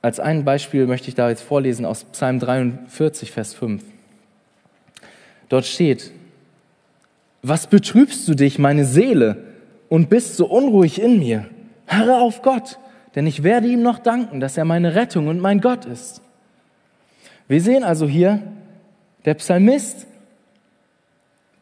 als 0.00 0.20
ein 0.20 0.44
Beispiel 0.44 0.86
möchte 0.86 1.08
ich 1.08 1.14
da 1.14 1.28
jetzt 1.28 1.42
vorlesen 1.42 1.84
aus 1.84 2.04
Psalm 2.04 2.38
43, 2.38 3.32
Vers 3.32 3.54
5. 3.54 3.82
Dort 5.48 5.64
steht, 5.64 6.12
was 7.42 7.66
betrübst 7.66 8.26
du 8.28 8.34
dich, 8.34 8.58
meine 8.58 8.84
Seele, 8.84 9.44
und 9.88 10.10
bist 10.10 10.36
so 10.36 10.46
unruhig 10.46 11.00
in 11.00 11.18
mir? 11.18 11.46
Harre 11.86 12.20
auf 12.20 12.42
Gott, 12.42 12.78
denn 13.14 13.26
ich 13.26 13.42
werde 13.42 13.68
ihm 13.68 13.82
noch 13.82 13.98
danken, 13.98 14.40
dass 14.40 14.56
er 14.56 14.64
meine 14.64 14.94
Rettung 14.94 15.28
und 15.28 15.40
mein 15.40 15.60
Gott 15.60 15.84
ist. 15.86 16.20
Wir 17.48 17.62
sehen 17.62 17.82
also 17.82 18.06
hier, 18.06 18.42
der 19.24 19.34
Psalmist 19.34 20.06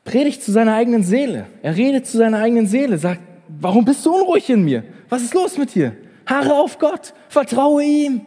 predigt 0.05 0.43
zu 0.43 0.53
seiner 0.53 0.75
eigenen 0.75 1.03
Seele. 1.03 1.47
Er 1.63 1.77
redet 1.77 2.07
zu 2.07 2.19
seiner 2.19 2.39
eigenen 2.39 2.67
Seele, 2.67 2.99
sagt, 2.99 3.21
warum 3.49 3.85
bist 3.85 4.05
du 4.05 4.15
unruhig 4.15 4.49
in 4.51 4.65
mir? 4.65 4.85
Was 5.09 5.23
ist 5.23 5.35
los 5.35 5.59
mit 5.59 5.75
dir? 5.75 5.97
Haare 6.27 6.55
auf 6.55 6.79
Gott, 6.79 7.15
vertraue 7.29 7.83
ihm. 7.83 8.23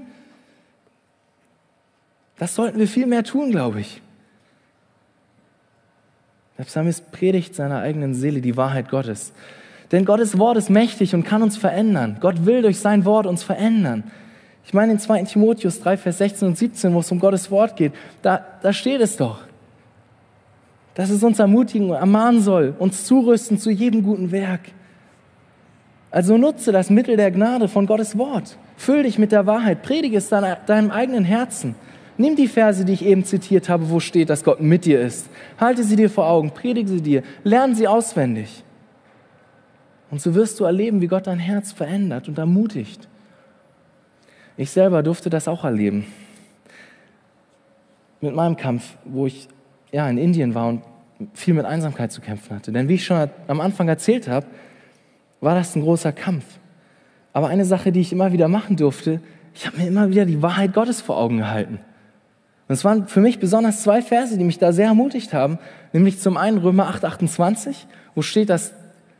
Das 2.37 2.55
sollten 2.55 2.79
wir 2.79 2.87
viel 2.87 3.05
mehr 3.05 3.23
tun, 3.23 3.51
glaube 3.51 3.81
ich. 3.81 4.01
Der 6.57 6.63
Psalmist 6.63 7.11
predigt 7.11 7.55
seiner 7.55 7.79
eigenen 7.79 8.13
Seele 8.13 8.41
die 8.41 8.57
Wahrheit 8.57 8.89
Gottes. 8.89 9.33
Denn 9.91 10.05
Gottes 10.05 10.37
Wort 10.37 10.57
ist 10.57 10.69
mächtig 10.69 11.15
und 11.15 11.23
kann 11.23 11.41
uns 11.41 11.57
verändern. 11.57 12.17
Gott 12.19 12.45
will 12.45 12.61
durch 12.61 12.79
sein 12.79 13.05
Wort 13.05 13.25
uns 13.25 13.43
verändern. 13.43 14.03
Ich 14.65 14.73
meine 14.73 14.91
in 14.91 14.99
2 14.99 15.23
Timotheus 15.23 15.79
3, 15.79 15.97
Vers 15.97 16.19
16 16.19 16.47
und 16.49 16.57
17, 16.57 16.93
wo 16.93 16.99
es 16.99 17.11
um 17.11 17.19
Gottes 17.19 17.49
Wort 17.49 17.75
geht, 17.75 17.93
da, 18.21 18.45
da 18.61 18.71
steht 18.71 19.01
es 19.01 19.17
doch, 19.17 19.39
dass 20.93 21.09
es 21.09 21.23
uns 21.23 21.39
ermutigen 21.39 21.89
und 21.89 21.95
ermahnen 21.95 22.41
soll, 22.41 22.75
uns 22.77 23.05
zurüsten 23.05 23.57
zu 23.57 23.71
jedem 23.71 24.03
guten 24.03 24.31
Werk. 24.31 24.61
Also 26.11 26.37
nutze 26.37 26.71
das 26.71 26.89
Mittel 26.89 27.17
der 27.17 27.31
Gnade 27.31 27.67
von 27.67 27.85
Gottes 27.85 28.17
Wort. 28.17 28.57
Füll 28.77 29.03
dich 29.03 29.19
mit 29.19 29.31
der 29.31 29.45
Wahrheit, 29.45 29.83
predige 29.83 30.17
es 30.17 30.29
deinem 30.29 30.91
eigenen 30.91 31.23
Herzen. 31.23 31.75
Nimm 32.17 32.35
die 32.35 32.47
Verse, 32.47 32.83
die 32.83 32.93
ich 32.93 33.05
eben 33.05 33.23
zitiert 33.23 33.69
habe, 33.69 33.89
wo 33.89 33.99
steht, 33.99 34.29
dass 34.29 34.43
Gott 34.43 34.59
mit 34.59 34.85
dir 34.85 34.99
ist. 34.99 35.29
Halte 35.59 35.83
sie 35.83 35.95
dir 35.95 36.09
vor 36.09 36.27
Augen, 36.27 36.51
predige 36.51 36.89
sie 36.89 37.01
dir, 37.01 37.23
lerne 37.43 37.75
sie 37.75 37.87
auswendig. 37.87 38.63
Und 40.11 40.21
so 40.21 40.33
wirst 40.33 40.59
du 40.59 40.65
erleben, 40.65 41.01
wie 41.01 41.07
Gott 41.07 41.27
dein 41.27 41.39
Herz 41.39 41.71
verändert 41.71 42.27
und 42.27 42.37
ermutigt. 42.37 43.07
Ich 44.57 44.71
selber 44.71 45.03
durfte 45.03 45.29
das 45.29 45.47
auch 45.47 45.63
erleben. 45.63 46.07
Mit 48.19 48.35
meinem 48.35 48.57
Kampf, 48.57 48.97
wo 49.05 49.27
ich 49.27 49.47
ja, 49.91 50.09
in 50.09 50.17
Indien 50.17 50.55
war 50.55 50.67
und 50.67 50.81
viel 51.33 51.53
mit 51.53 51.65
Einsamkeit 51.65 52.11
zu 52.11 52.21
kämpfen 52.21 52.55
hatte. 52.55 52.71
Denn 52.71 52.89
wie 52.89 52.95
ich 52.95 53.05
schon 53.05 53.29
am 53.47 53.61
Anfang 53.61 53.87
erzählt 53.87 54.27
habe, 54.27 54.47
war 55.41 55.55
das 55.55 55.75
ein 55.75 55.81
großer 55.81 56.11
Kampf. 56.11 56.45
Aber 57.33 57.47
eine 57.47 57.65
Sache, 57.65 57.91
die 57.91 58.01
ich 58.01 58.11
immer 58.11 58.31
wieder 58.33 58.47
machen 58.47 58.75
durfte, 58.75 59.21
ich 59.53 59.65
habe 59.65 59.77
mir 59.77 59.87
immer 59.87 60.09
wieder 60.09 60.25
die 60.25 60.41
Wahrheit 60.41 60.73
Gottes 60.73 61.01
vor 61.01 61.17
Augen 61.17 61.37
gehalten. 61.37 61.79
Und 62.67 62.73
es 62.73 62.85
waren 62.85 63.07
für 63.07 63.19
mich 63.19 63.39
besonders 63.39 63.81
zwei 63.81 64.01
Verse, 64.01 64.37
die 64.37 64.43
mich 64.43 64.59
da 64.59 64.71
sehr 64.71 64.87
ermutigt 64.87 65.33
haben. 65.33 65.57
Nämlich 65.91 66.19
zum 66.19 66.37
einen 66.37 66.59
Römer 66.59 66.87
8, 66.87 67.03
28, 67.03 67.87
wo 68.13 68.21
steht, 68.21 68.49
dass, 68.49 68.73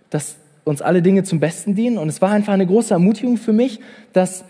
dass 0.10 0.38
uns 0.66 0.82
alle 0.82 1.02
Dinge 1.02 1.24
zum 1.24 1.40
Besten 1.40 1.74
dienen. 1.74 1.98
Und 1.98 2.10
es 2.10 2.22
war 2.22 2.30
einfach 2.30 2.54
eine 2.54 2.68
große 2.68 2.94
Ermutigung 2.94 3.38
für 3.38 3.54
mich, 3.54 3.80
dass, 4.14 4.46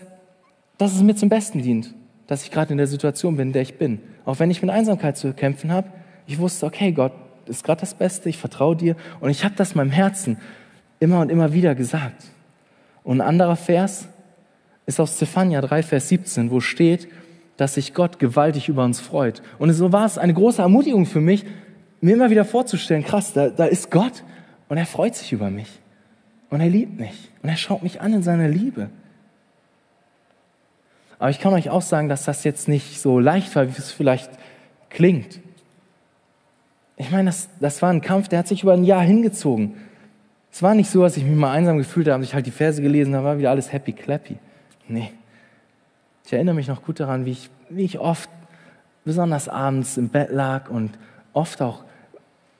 dass 0.76 0.94
es 0.94 1.02
mir 1.02 1.14
zum 1.14 1.30
Besten 1.30 1.62
dient, 1.62 1.94
dass 2.26 2.42
ich 2.42 2.50
gerade 2.50 2.72
in 2.72 2.78
der 2.78 2.86
Situation 2.86 3.36
bin, 3.36 3.48
in 3.48 3.52
der 3.54 3.62
ich 3.62 3.78
bin. 3.78 4.00
Auch 4.26 4.38
wenn 4.38 4.50
ich 4.50 4.60
mit 4.60 4.70
Einsamkeit 4.70 5.16
zu 5.16 5.32
kämpfen 5.32 5.72
habe, 5.72 5.88
ich 6.26 6.38
wusste, 6.38 6.66
okay, 6.66 6.92
Gott 6.92 7.12
ist 7.46 7.64
gerade 7.64 7.80
das 7.80 7.94
Beste, 7.94 8.28
ich 8.28 8.36
vertraue 8.36 8.76
dir. 8.76 8.96
Und 9.20 9.30
ich 9.30 9.44
habe 9.44 9.54
das 9.56 9.74
meinem 9.74 9.90
Herzen 9.90 10.36
immer 11.00 11.20
und 11.20 11.30
immer 11.30 11.52
wieder 11.52 11.74
gesagt. 11.74 12.26
Und 13.02 13.20
ein 13.20 13.26
anderer 13.26 13.56
Vers 13.56 14.06
ist 14.86 15.00
aus 15.00 15.16
Zephania 15.16 15.60
3, 15.60 15.82
Vers 15.82 16.08
17, 16.08 16.50
wo 16.50 16.60
steht, 16.60 17.08
dass 17.56 17.74
sich 17.74 17.94
Gott 17.94 18.18
gewaltig 18.18 18.68
über 18.68 18.84
uns 18.84 19.00
freut. 19.00 19.42
Und 19.58 19.72
so 19.72 19.92
war 19.92 20.06
es 20.06 20.18
eine 20.18 20.34
große 20.34 20.62
Ermutigung 20.62 21.06
für 21.06 21.20
mich, 21.20 21.44
mir 22.00 22.14
immer 22.14 22.30
wieder 22.30 22.44
vorzustellen, 22.44 23.04
krass, 23.04 23.32
da, 23.32 23.48
da 23.48 23.64
ist 23.64 23.90
Gott 23.90 24.22
und 24.68 24.78
er 24.78 24.86
freut 24.86 25.14
sich 25.14 25.32
über 25.32 25.50
mich. 25.50 25.80
Und 26.48 26.60
er 26.60 26.68
liebt 26.68 26.98
mich. 26.98 27.30
Und 27.42 27.48
er 27.48 27.56
schaut 27.56 27.82
mich 27.82 28.00
an 28.00 28.12
in 28.12 28.22
seiner 28.22 28.48
Liebe. 28.48 28.90
Aber 31.18 31.30
ich 31.30 31.38
kann 31.38 31.52
euch 31.52 31.68
auch 31.68 31.82
sagen, 31.82 32.08
dass 32.08 32.24
das 32.24 32.44
jetzt 32.44 32.66
nicht 32.66 33.00
so 33.00 33.20
leicht 33.20 33.54
war, 33.54 33.66
wie 33.66 33.78
es 33.78 33.92
vielleicht 33.92 34.30
klingt. 34.88 35.40
Ich 36.96 37.10
meine, 37.10 37.26
das, 37.26 37.48
das 37.60 37.82
war 37.82 37.90
ein 37.90 38.00
Kampf, 38.00 38.28
der 38.28 38.40
hat 38.40 38.48
sich 38.48 38.62
über 38.62 38.72
ein 38.72 38.84
Jahr 38.84 39.02
hingezogen. 39.02 39.74
Es 40.52 40.62
war 40.62 40.74
nicht 40.74 40.90
so, 40.90 41.02
dass 41.02 41.16
ich 41.16 41.24
mich 41.24 41.36
mal 41.36 41.52
einsam 41.52 41.78
gefühlt 41.78 42.08
habe, 42.08 42.24
ich 42.24 42.34
halt 42.34 42.46
die 42.46 42.50
Verse 42.50 42.82
gelesen 42.82 43.14
habe, 43.14 43.24
war 43.24 43.38
wieder 43.38 43.50
alles 43.50 43.72
happy 43.72 43.92
clappy. 43.92 44.36
Nee. 44.88 45.12
Ich 46.24 46.32
erinnere 46.32 46.54
mich 46.54 46.68
noch 46.68 46.82
gut 46.82 47.00
daran, 47.00 47.24
wie 47.24 47.32
ich, 47.32 47.50
wie 47.68 47.84
ich 47.84 47.98
oft, 47.98 48.28
besonders 49.04 49.48
abends 49.48 49.96
im 49.96 50.08
Bett 50.08 50.30
lag 50.30 50.68
und 50.70 50.90
oft 51.32 51.62
auch 51.62 51.84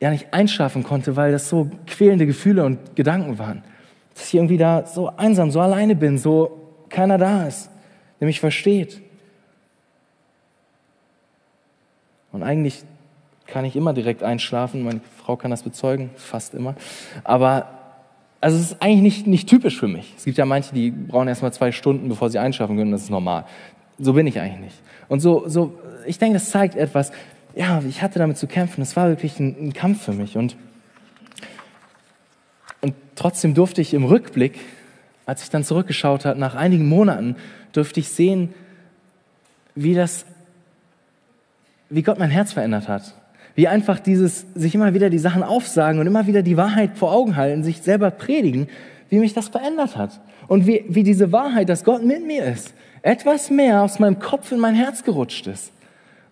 ja 0.01 0.11
nicht 0.11 0.33
einschlafen 0.33 0.83
konnte, 0.83 1.17
weil 1.17 1.33
das 1.33 1.49
so 1.49 1.71
quälende 1.87 2.27
Gefühle 2.27 2.65
und 2.65 2.97
Gedanken 2.97 3.39
waren 3.39 3.63
dass 4.21 4.29
ich 4.29 4.35
irgendwie 4.35 4.59
da 4.59 4.87
so 4.87 5.09
einsam, 5.17 5.51
so 5.51 5.61
alleine 5.61 5.97
bin, 5.97 6.19
so 6.19 6.75
keiner 6.91 7.17
da 7.17 7.47
ist, 7.47 7.71
der 8.21 8.27
mich 8.27 8.39
versteht. 8.39 9.01
Und 12.31 12.43
eigentlich 12.43 12.83
kann 13.47 13.65
ich 13.65 13.77
immer 13.77 13.95
direkt 13.95 14.23
einschlafen, 14.23 14.83
meine 14.83 15.01
Frau 15.25 15.37
kann 15.37 15.51
das 15.51 15.63
bezeugen, 15.63 16.11
fast 16.17 16.53
immer. 16.55 16.75
Aber 17.25 17.80
also 18.41 18.57
es 18.57 18.73
ist 18.73 18.83
eigentlich 18.83 19.03
nicht, 19.03 19.27
nicht 19.27 19.49
typisch 19.49 19.79
für 19.79 19.89
mich. 19.89 20.15
Es 20.17 20.25
gibt 20.25 20.39
ja 20.39 20.47
manche, 20.47 20.75
die 20.75 20.91
brauchen 20.91 21.29
erst 21.29 21.43
mal 21.43 21.53
zwei 21.53 21.73
Stunden, 21.73 22.09
bevor 22.09 22.31
sie 22.31 22.39
einschlafen 22.39 22.77
können, 22.77 22.93
das 22.93 23.03
ist 23.03 23.11
normal. 23.11 23.45
So 23.99 24.15
bin 24.15 24.27
ich 24.27 24.41
eigentlich 24.41 24.61
nicht. 24.61 24.77
Und 25.09 25.21
so, 25.21 25.47
so 25.47 25.79
ich 26.07 26.19
denke, 26.19 26.35
das 26.35 26.51
zeigt 26.51 26.75
etwas, 26.75 27.13
ja, 27.55 27.83
ich 27.87 28.01
hatte 28.03 28.19
damit 28.19 28.39
zu 28.39 28.47
kämpfen, 28.47 28.81
es 28.81 28.97
war 28.97 29.09
wirklich 29.09 29.39
ein, 29.41 29.57
ein 29.61 29.73
Kampf 29.73 30.05
für 30.05 30.13
mich. 30.13 30.39
Und 30.39 30.57
Trotzdem 33.21 33.53
durfte 33.53 33.83
ich 33.83 33.93
im 33.93 34.05
Rückblick, 34.05 34.59
als 35.27 35.43
ich 35.43 35.51
dann 35.51 35.63
zurückgeschaut 35.63 36.25
habe, 36.25 36.41
nach 36.41 36.55
einigen 36.55 36.89
Monaten, 36.89 37.37
durfte 37.75 38.01
ich 38.01 38.09
sehen, 38.09 38.55
wie 39.75 39.93
das, 39.93 40.25
wie 41.91 42.01
Gott 42.01 42.19
mein 42.19 42.31
Herz 42.31 42.55
verändert 42.55 42.89
hat. 42.89 43.15
Wie 43.55 43.69
einfach 43.69 43.99
dieses, 44.01 44.47
sich 44.55 44.75
immer 44.75 44.95
wieder 44.95 45.11
die 45.11 45.19
Sachen 45.19 45.43
aufsagen 45.43 46.01
und 46.01 46.07
immer 46.07 46.27
wieder 46.27 46.43
die 46.43 46.57
Wahrheit 46.57 46.97
vor 46.97 47.13
Augen 47.13 47.37
halten, 47.37 47.65
sich 47.65 47.83
selber 47.83 48.11
predigen, 48.11 48.69
wie 49.09 49.19
mich 49.19 49.35
das 49.35 49.49
verändert 49.49 49.97
hat. 49.97 50.21
Und 50.49 50.67
wie, 50.67 50.85
wie 50.89 51.03
diese 51.03 51.33
Wahrheit, 51.33 51.69
dass 51.69 51.85
Gott 51.85 52.05
mit 52.05 52.27
mir 52.27 52.45
ist, 52.45 52.75
etwas 53.03 53.51
mehr 53.51 53.83
aus 53.83 53.99
meinem 53.99 54.19
Kopf 54.19 54.53
in 54.53 54.59
mein 54.59 54.75
Herz 54.75 55.05
gerutscht 55.05 55.47
ist. 55.47 55.73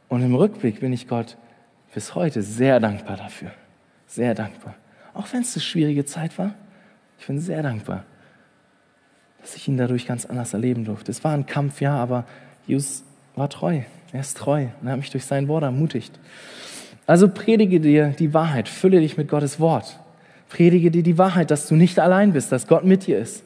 Und 0.09 0.23
im 0.23 0.35
Rückblick 0.35 0.81
bin 0.81 0.93
ich 0.93 1.09
Gott 1.09 1.37
bis 1.95 2.15
heute 2.15 2.43
sehr 2.43 2.81
dankbar 2.81 3.17
dafür. 3.17 3.51
Sehr 4.07 4.35
dankbar. 4.35 4.75
Auch 5.15 5.27
wenn 5.33 5.43
es 5.43 5.55
eine 5.55 5.63
schwierige 5.63 6.05
Zeit 6.05 6.39
war. 6.39 6.55
Ich 7.19 7.27
bin 7.27 7.41
sehr 7.41 7.63
dankbar, 7.63 8.05
dass 9.41 9.57
ich 9.57 9.67
ihn 9.67 9.77
dadurch 9.77 10.07
ganz 10.07 10.25
anders 10.25 10.55
erleben 10.55 10.85
durfte. 10.85 11.11
Es 11.11 11.25
war 11.25 11.33
ein 11.33 11.47
Kampf, 11.47 11.81
ja, 11.81 11.97
aber 11.97 12.25
Jesus 12.67 13.03
war 13.35 13.49
treu. 13.51 13.81
Er 14.13 14.21
ist 14.21 14.37
treu 14.37 14.67
und 14.81 14.87
er 14.87 14.93
hat 14.93 15.01
mich 15.01 15.11
durch 15.11 15.25
sein 15.25 15.49
Wort 15.49 15.65
ermutigt. 15.65 16.19
Also 17.09 17.27
predige 17.27 17.81
dir 17.81 18.09
die 18.09 18.35
Wahrheit, 18.35 18.69
fülle 18.69 19.01
dich 19.01 19.17
mit 19.17 19.29
Gottes 19.29 19.59
Wort. 19.59 19.99
Predige 20.51 20.91
dir 20.91 21.03
die 21.03 21.17
Wahrheit, 21.17 21.51
dass 21.51 21.67
du 21.67 21.75
nicht 21.75 21.99
allein 21.99 22.35
bist, 22.35 22.53
dass 22.53 22.67
Gott 22.67 22.85
mit 22.85 23.07
dir 23.07 23.19
ist. 23.19 23.43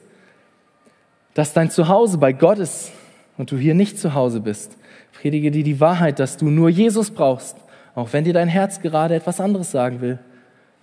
Dass 1.34 1.52
dein 1.52 1.70
Zuhause 1.70 2.18
bei 2.18 2.32
Gott 2.32 2.58
ist 2.58 2.90
und 3.38 3.52
du 3.52 3.56
hier 3.56 3.74
nicht 3.74 4.00
zu 4.00 4.14
Hause 4.14 4.40
bist. 4.40 4.76
Predige 5.12 5.52
dir 5.52 5.62
die 5.62 5.78
Wahrheit, 5.78 6.18
dass 6.18 6.36
du 6.36 6.46
nur 6.46 6.70
Jesus 6.70 7.12
brauchst, 7.12 7.56
auch 7.94 8.12
wenn 8.12 8.24
dir 8.24 8.32
dein 8.32 8.48
Herz 8.48 8.80
gerade 8.80 9.14
etwas 9.14 9.38
anderes 9.38 9.70
sagen 9.70 10.00
will. 10.00 10.18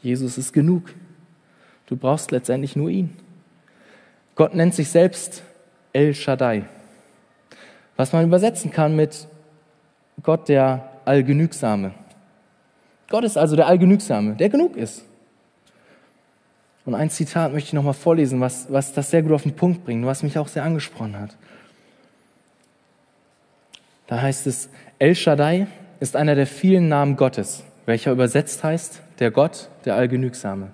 Jesus 0.02 0.38
ist 0.38 0.54
genug. 0.54 0.96
Du 1.86 1.98
brauchst 1.98 2.32
letztendlich 2.32 2.78
nur 2.78 2.90
ihn. 2.90 3.10
Gott 4.36 4.56
nennt 4.56 4.74
sich 4.74 4.88
selbst 4.88 5.44
El 5.92 6.14
Shaddai, 6.14 6.64
was 7.98 8.14
man 8.14 8.24
übersetzen 8.24 8.72
kann 8.72 8.96
mit 8.96 9.28
Gott 10.24 10.48
der 10.48 10.90
Allgenügsame. 11.04 11.92
Gott 13.10 13.24
ist 13.24 13.38
also 13.38 13.56
der 13.56 13.68
Allgenügsame, 13.68 14.36
der 14.36 14.50
genug 14.50 14.76
ist. 14.76 15.04
Und 16.86 16.96
ein 16.96 17.10
Zitat 17.10 17.52
möchte 17.52 17.68
ich 17.68 17.74
nochmal 17.74 17.94
vorlesen, 17.94 18.40
was, 18.40 18.68
was 18.72 18.94
das 18.94 19.12
sehr 19.12 19.22
gut 19.22 19.32
auf 19.32 19.44
den 19.44 19.56
Punkt 19.56 19.84
bringt, 19.84 20.06
was 20.06 20.24
mich 20.24 20.38
auch 20.38 20.48
sehr 20.48 20.64
angesprochen 20.64 21.20
hat. 21.20 21.36
Da 24.08 24.22
heißt 24.22 24.48
es, 24.48 24.70
El 24.98 25.14
Shaddai 25.14 25.68
ist 26.00 26.16
einer 26.16 26.34
der 26.34 26.48
vielen 26.48 26.88
Namen 26.88 27.16
Gottes, 27.16 27.64
welcher 27.86 28.12
übersetzt 28.12 28.64
heißt, 28.64 29.02
der 29.20 29.30
Gott, 29.30 29.70
der 29.86 29.96
Allgenügsame. 29.96 30.72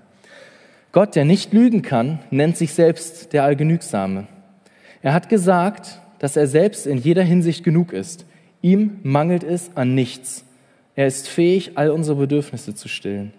Gott, 0.93 1.15
der 1.17 1.25
nicht 1.25 1.51
lügen 1.51 1.81
kann, 1.81 2.19
nennt 2.31 2.55
sich 2.55 2.73
selbst 2.73 3.33
der 3.33 3.43
Allgenügsame. 3.43 4.27
Er 5.01 5.13
hat 5.13 5.27
gesagt, 5.27 5.99
dass 6.19 6.37
er 6.37 6.47
selbst 6.47 6.87
in 6.87 6.97
jeder 6.97 7.23
Hinsicht 7.23 7.65
genug 7.65 7.91
ist. 7.91 8.25
Ihm 8.61 8.99
mangelt 9.03 9.43
es 9.43 9.75
an 9.75 9.93
nichts. 9.95 10.44
Er 10.95 11.07
ist 11.07 11.27
fähig, 11.27 11.71
all 11.75 11.89
unsere 11.89 12.17
Bedürfnisse 12.17 12.73
zu 12.73 12.87
stillen. 12.87 13.33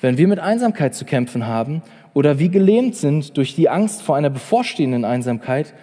Wenn 0.00 0.18
wir 0.18 0.28
mit 0.28 0.38
Einsamkeit 0.38 0.94
zu 0.94 1.04
kämpfen 1.04 1.46
haben 1.46 1.82
oder 2.12 2.38
wie 2.38 2.50
gelähmt 2.50 2.94
sind 2.94 3.36
durch 3.36 3.54
die 3.54 3.68
Angst 3.68 4.02
vor 4.02 4.16
einer 4.16 4.30
bevorstehenden 4.30 5.04
Einsamkeit, 5.04 5.74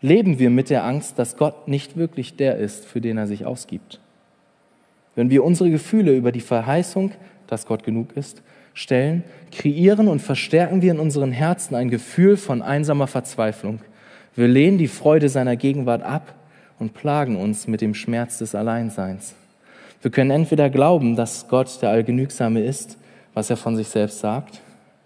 leben 0.00 0.38
wir 0.38 0.50
mit 0.50 0.70
der 0.70 0.84
Angst, 0.84 1.18
dass 1.18 1.36
Gott 1.36 1.66
nicht 1.66 1.96
wirklich 1.96 2.36
der 2.36 2.58
ist, 2.58 2.84
für 2.84 3.00
den 3.00 3.16
er 3.16 3.26
sich 3.26 3.46
ausgibt. 3.46 4.00
Wenn 5.14 5.30
wir 5.30 5.42
unsere 5.42 5.70
Gefühle 5.70 6.14
über 6.14 6.32
die 6.32 6.40
Verheißung, 6.40 7.12
dass 7.46 7.66
Gott 7.66 7.84
genug 7.84 8.16
ist, 8.16 8.42
stellen, 8.74 9.24
kreieren 9.52 10.08
und 10.08 10.20
verstärken 10.20 10.82
wir 10.82 10.92
in 10.92 10.98
unseren 10.98 11.32
Herzen 11.32 11.74
ein 11.74 11.88
Gefühl 11.88 12.36
von 12.36 12.60
einsamer 12.60 13.06
Verzweiflung. 13.06 13.80
Wir 14.34 14.48
lehnen 14.48 14.78
die 14.78 14.88
Freude 14.88 15.28
seiner 15.28 15.56
Gegenwart 15.56 16.02
ab 16.02 16.34
und 16.78 16.92
plagen 16.92 17.36
uns 17.36 17.68
mit 17.68 17.80
dem 17.80 17.94
Schmerz 17.94 18.38
des 18.38 18.54
Alleinseins. 18.54 19.34
Wir 20.04 20.10
können 20.10 20.30
entweder 20.30 20.68
glauben, 20.68 21.16
dass 21.16 21.48
Gott 21.48 21.80
der 21.80 21.88
Allgenügsame 21.88 22.62
ist, 22.62 22.98
was 23.32 23.48
er 23.48 23.56
von 23.56 23.74
sich 23.74 23.88
selbst 23.88 24.18
sagt, 24.18 24.60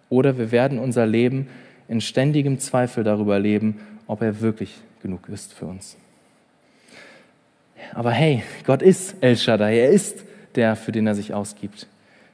oder 0.08 0.38
wir 0.38 0.50
werden 0.50 0.80
unser 0.80 1.06
Leben 1.06 1.46
in 1.86 2.00
ständigem 2.00 2.58
Zweifel 2.58 3.04
darüber 3.04 3.38
leben, 3.38 3.78
ob 4.08 4.22
er 4.22 4.40
wirklich 4.40 4.74
genug 5.00 5.28
ist 5.28 5.52
für 5.52 5.66
uns. 5.66 5.96
Aber 7.94 8.10
hey, 8.10 8.42
Gott 8.66 8.82
ist 8.82 9.14
El 9.20 9.36
Shaddai, 9.36 9.78
er 9.78 9.90
ist 9.90 10.24
der, 10.56 10.74
für 10.74 10.90
den 10.90 11.06
er 11.06 11.14
sich 11.14 11.32
ausgibt. 11.32 11.86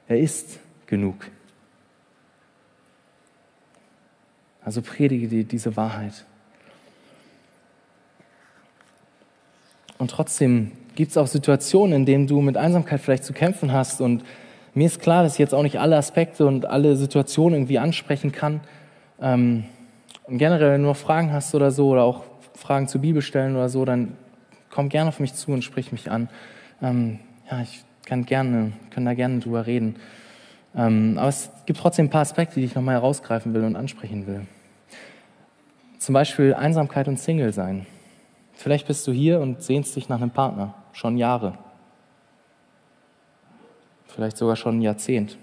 Er 0.07 0.17
ist 0.17 0.57
genug. 0.87 1.17
Also 4.63 4.81
predige 4.81 5.27
dir 5.27 5.43
diese 5.43 5.77
Wahrheit. 5.77 6.25
Und 9.99 10.09
trotzdem 10.09 10.71
gibt 10.95 11.11
es 11.11 11.17
auch 11.17 11.27
Situationen, 11.27 11.93
in 11.93 12.05
denen 12.05 12.27
du 12.27 12.41
mit 12.41 12.57
Einsamkeit 12.57 13.01
vielleicht 13.01 13.23
zu 13.23 13.33
kämpfen 13.33 13.71
hast. 13.71 14.01
Und 14.01 14.23
mir 14.73 14.85
ist 14.87 15.01
klar, 15.01 15.23
dass 15.23 15.33
ich 15.33 15.39
jetzt 15.39 15.53
auch 15.53 15.63
nicht 15.63 15.79
alle 15.79 15.97
Aspekte 15.97 16.45
und 16.45 16.65
alle 16.65 16.95
Situationen 16.95 17.59
irgendwie 17.59 17.79
ansprechen 17.79 18.31
kann. 18.31 18.61
Ähm, 19.21 19.65
und 20.23 20.37
generell, 20.37 20.71
wenn 20.71 20.81
du 20.81 20.87
noch 20.87 20.97
Fragen 20.97 21.31
hast 21.31 21.53
oder 21.53 21.71
so, 21.71 21.89
oder 21.89 22.03
auch 22.03 22.23
Fragen 22.55 22.87
zur 22.87 23.01
Bibel 23.01 23.21
stellen 23.21 23.55
oder 23.55 23.69
so, 23.69 23.85
dann 23.85 24.13
komm 24.69 24.89
gerne 24.89 25.09
auf 25.09 25.19
mich 25.19 25.33
zu 25.33 25.51
und 25.51 25.63
sprich 25.63 25.91
mich 25.91 26.09
an. 26.09 26.29
Ähm, 26.81 27.19
ja, 27.49 27.61
ich 27.61 27.83
kann 28.05 28.25
gerne, 28.25 28.73
können 28.89 29.05
da 29.05 29.13
gerne 29.13 29.39
drüber 29.39 29.65
reden. 29.65 29.95
Ähm, 30.75 31.17
aber 31.17 31.29
es 31.29 31.51
gibt 31.65 31.79
trotzdem 31.79 32.07
ein 32.07 32.09
paar 32.09 32.21
Aspekte, 32.21 32.59
die 32.59 32.65
ich 32.65 32.75
nochmal 32.75 32.95
herausgreifen 32.95 33.53
will 33.53 33.63
und 33.63 33.75
ansprechen 33.75 34.27
will. 34.27 34.41
Zum 35.99 36.13
Beispiel 36.13 36.53
Einsamkeit 36.53 37.07
und 37.07 37.17
Single 37.17 37.53
sein. 37.53 37.85
Vielleicht 38.53 38.87
bist 38.87 39.05
du 39.07 39.11
hier 39.11 39.39
und 39.39 39.61
sehnst 39.63 39.95
dich 39.95 40.09
nach 40.09 40.21
einem 40.21 40.31
Partner, 40.31 40.75
schon 40.95 41.17
Jahre. 41.17 41.57
Vielleicht 44.07 44.37
sogar 44.37 44.55
schon 44.55 44.77
ein 44.77 44.81
Jahrzehnt. 44.81 45.37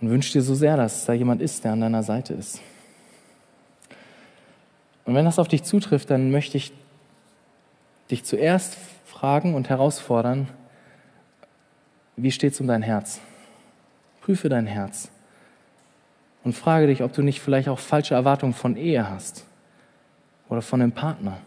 Und 0.00 0.08
wünschst 0.08 0.34
dir 0.34 0.42
so 0.42 0.54
sehr, 0.54 0.76
dass 0.76 1.04
da 1.04 1.12
jemand 1.12 1.42
ist, 1.42 1.64
der 1.64 1.72
an 1.72 1.82
deiner 1.82 2.02
Seite 2.02 2.32
ist. 2.32 2.60
Und 5.04 5.14
wenn 5.14 5.26
das 5.26 5.38
auf 5.38 5.48
dich 5.48 5.64
zutrifft, 5.64 6.10
dann 6.10 6.30
möchte 6.30 6.56
ich 6.56 6.72
dich 8.10 8.24
zuerst 8.24 8.76
fragen 9.04 9.54
und 9.54 9.68
herausfordern, 9.68 10.48
wie 12.16 12.30
steht 12.30 12.54
es 12.54 12.60
um 12.60 12.66
dein 12.66 12.82
Herz? 12.82 13.20
Prüfe 14.22 14.48
dein 14.48 14.66
Herz 14.66 15.10
und 16.42 16.54
frage 16.54 16.86
dich, 16.86 17.02
ob 17.02 17.12
du 17.12 17.22
nicht 17.22 17.40
vielleicht 17.40 17.68
auch 17.68 17.78
falsche 17.78 18.14
Erwartungen 18.14 18.54
von 18.54 18.76
Ehe 18.76 19.08
hast 19.08 19.44
oder 20.48 20.62
von 20.62 20.80
einem 20.80 20.92
Partner. 20.92 21.38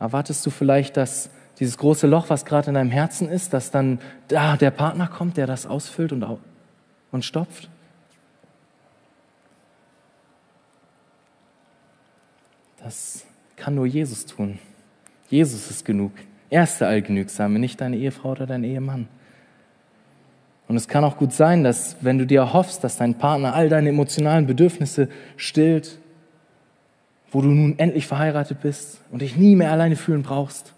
Erwartest 0.00 0.44
du 0.46 0.50
vielleicht, 0.50 0.96
dass 0.96 1.30
dieses 1.58 1.76
große 1.76 2.06
Loch, 2.06 2.30
was 2.30 2.44
gerade 2.44 2.68
in 2.68 2.74
deinem 2.74 2.90
Herzen 2.90 3.28
ist, 3.28 3.52
dass 3.52 3.70
dann 3.70 3.98
da 4.28 4.56
der 4.56 4.70
Partner 4.70 5.08
kommt, 5.08 5.36
der 5.36 5.46
das 5.46 5.66
ausfüllt 5.66 6.12
und, 6.12 6.24
und 7.10 7.24
stopft? 7.24 7.68
Das 12.82 13.24
kann 13.56 13.74
nur 13.74 13.86
Jesus 13.86 14.24
tun. 14.24 14.58
Jesus 15.28 15.68
ist 15.70 15.84
genug. 15.84 16.12
Er 16.48 16.62
ist 16.62 16.80
der 16.80 16.88
Allgenügsame, 16.88 17.58
nicht 17.58 17.80
deine 17.80 17.96
Ehefrau 17.96 18.30
oder 18.30 18.46
dein 18.46 18.64
Ehemann. 18.64 19.08
Und 20.68 20.76
es 20.76 20.86
kann 20.86 21.02
auch 21.02 21.16
gut 21.16 21.32
sein, 21.32 21.64
dass 21.64 21.96
wenn 22.02 22.18
du 22.18 22.26
dir 22.26 22.40
erhoffst, 22.40 22.84
dass 22.84 22.96
dein 22.96 23.14
Partner 23.14 23.54
all 23.54 23.68
deine 23.68 23.88
emotionalen 23.88 24.46
Bedürfnisse 24.46 25.08
stillt, 25.36 25.98
wo 27.30 27.42
du 27.42 27.48
nun 27.48 27.78
endlich 27.78 28.06
verheiratet 28.06 28.60
bist 28.60 29.00
und 29.10 29.22
dich 29.22 29.36
nie 29.36 29.54
mehr 29.54 29.70
alleine 29.70 29.96
fühlen 29.96 30.22
brauchst, 30.22 30.72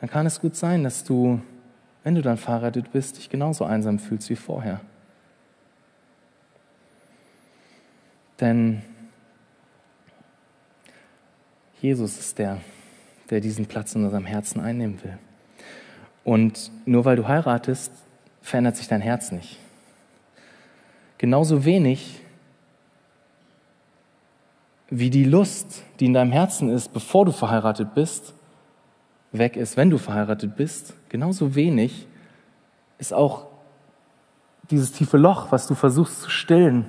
dann 0.00 0.08
kann 0.08 0.26
es 0.26 0.40
gut 0.40 0.56
sein, 0.56 0.82
dass 0.84 1.04
du, 1.04 1.40
wenn 2.02 2.14
du 2.14 2.22
dann 2.22 2.36
verheiratet 2.36 2.92
bist, 2.92 3.18
dich 3.18 3.28
genauso 3.28 3.64
einsam 3.64 3.98
fühlst 3.98 4.30
wie 4.30 4.36
vorher. 4.36 4.80
Denn 8.40 8.82
Jesus 11.80 12.18
ist 12.18 12.38
der, 12.38 12.60
der 13.30 13.40
diesen 13.40 13.66
Platz 13.66 13.94
in 13.94 14.04
unserem 14.04 14.26
Herzen 14.26 14.60
einnehmen 14.60 15.02
will. 15.04 15.18
Und 16.24 16.70
nur 16.86 17.04
weil 17.04 17.16
du 17.16 17.28
heiratest, 17.28 17.92
verändert 18.40 18.76
sich 18.76 18.88
dein 18.88 19.00
Herz 19.00 19.30
nicht. 19.30 19.58
Genauso 21.18 21.64
wenig 21.64 22.21
wie 24.94 25.08
die 25.08 25.24
Lust, 25.24 25.84
die 25.98 26.04
in 26.04 26.12
deinem 26.12 26.32
Herzen 26.32 26.68
ist, 26.68 26.92
bevor 26.92 27.24
du 27.24 27.32
verheiratet 27.32 27.94
bist, 27.94 28.34
weg 29.32 29.56
ist, 29.56 29.78
wenn 29.78 29.88
du 29.88 29.96
verheiratet 29.96 30.54
bist, 30.54 30.92
genauso 31.08 31.54
wenig 31.54 32.06
ist 32.98 33.14
auch 33.14 33.46
dieses 34.70 34.92
tiefe 34.92 35.16
Loch, 35.16 35.50
was 35.50 35.66
du 35.66 35.74
versuchst 35.74 36.20
zu 36.20 36.28
stillen 36.30 36.84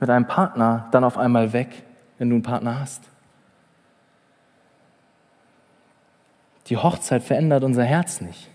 mit 0.00 0.10
einem 0.10 0.26
Partner, 0.26 0.88
dann 0.90 1.04
auf 1.04 1.16
einmal 1.16 1.52
weg, 1.52 1.84
wenn 2.18 2.28
du 2.28 2.34
einen 2.34 2.42
Partner 2.42 2.80
hast. 2.80 3.04
Die 6.66 6.76
Hochzeit 6.76 7.22
verändert 7.22 7.62
unser 7.62 7.84
Herz 7.84 8.20
nicht. 8.20 8.50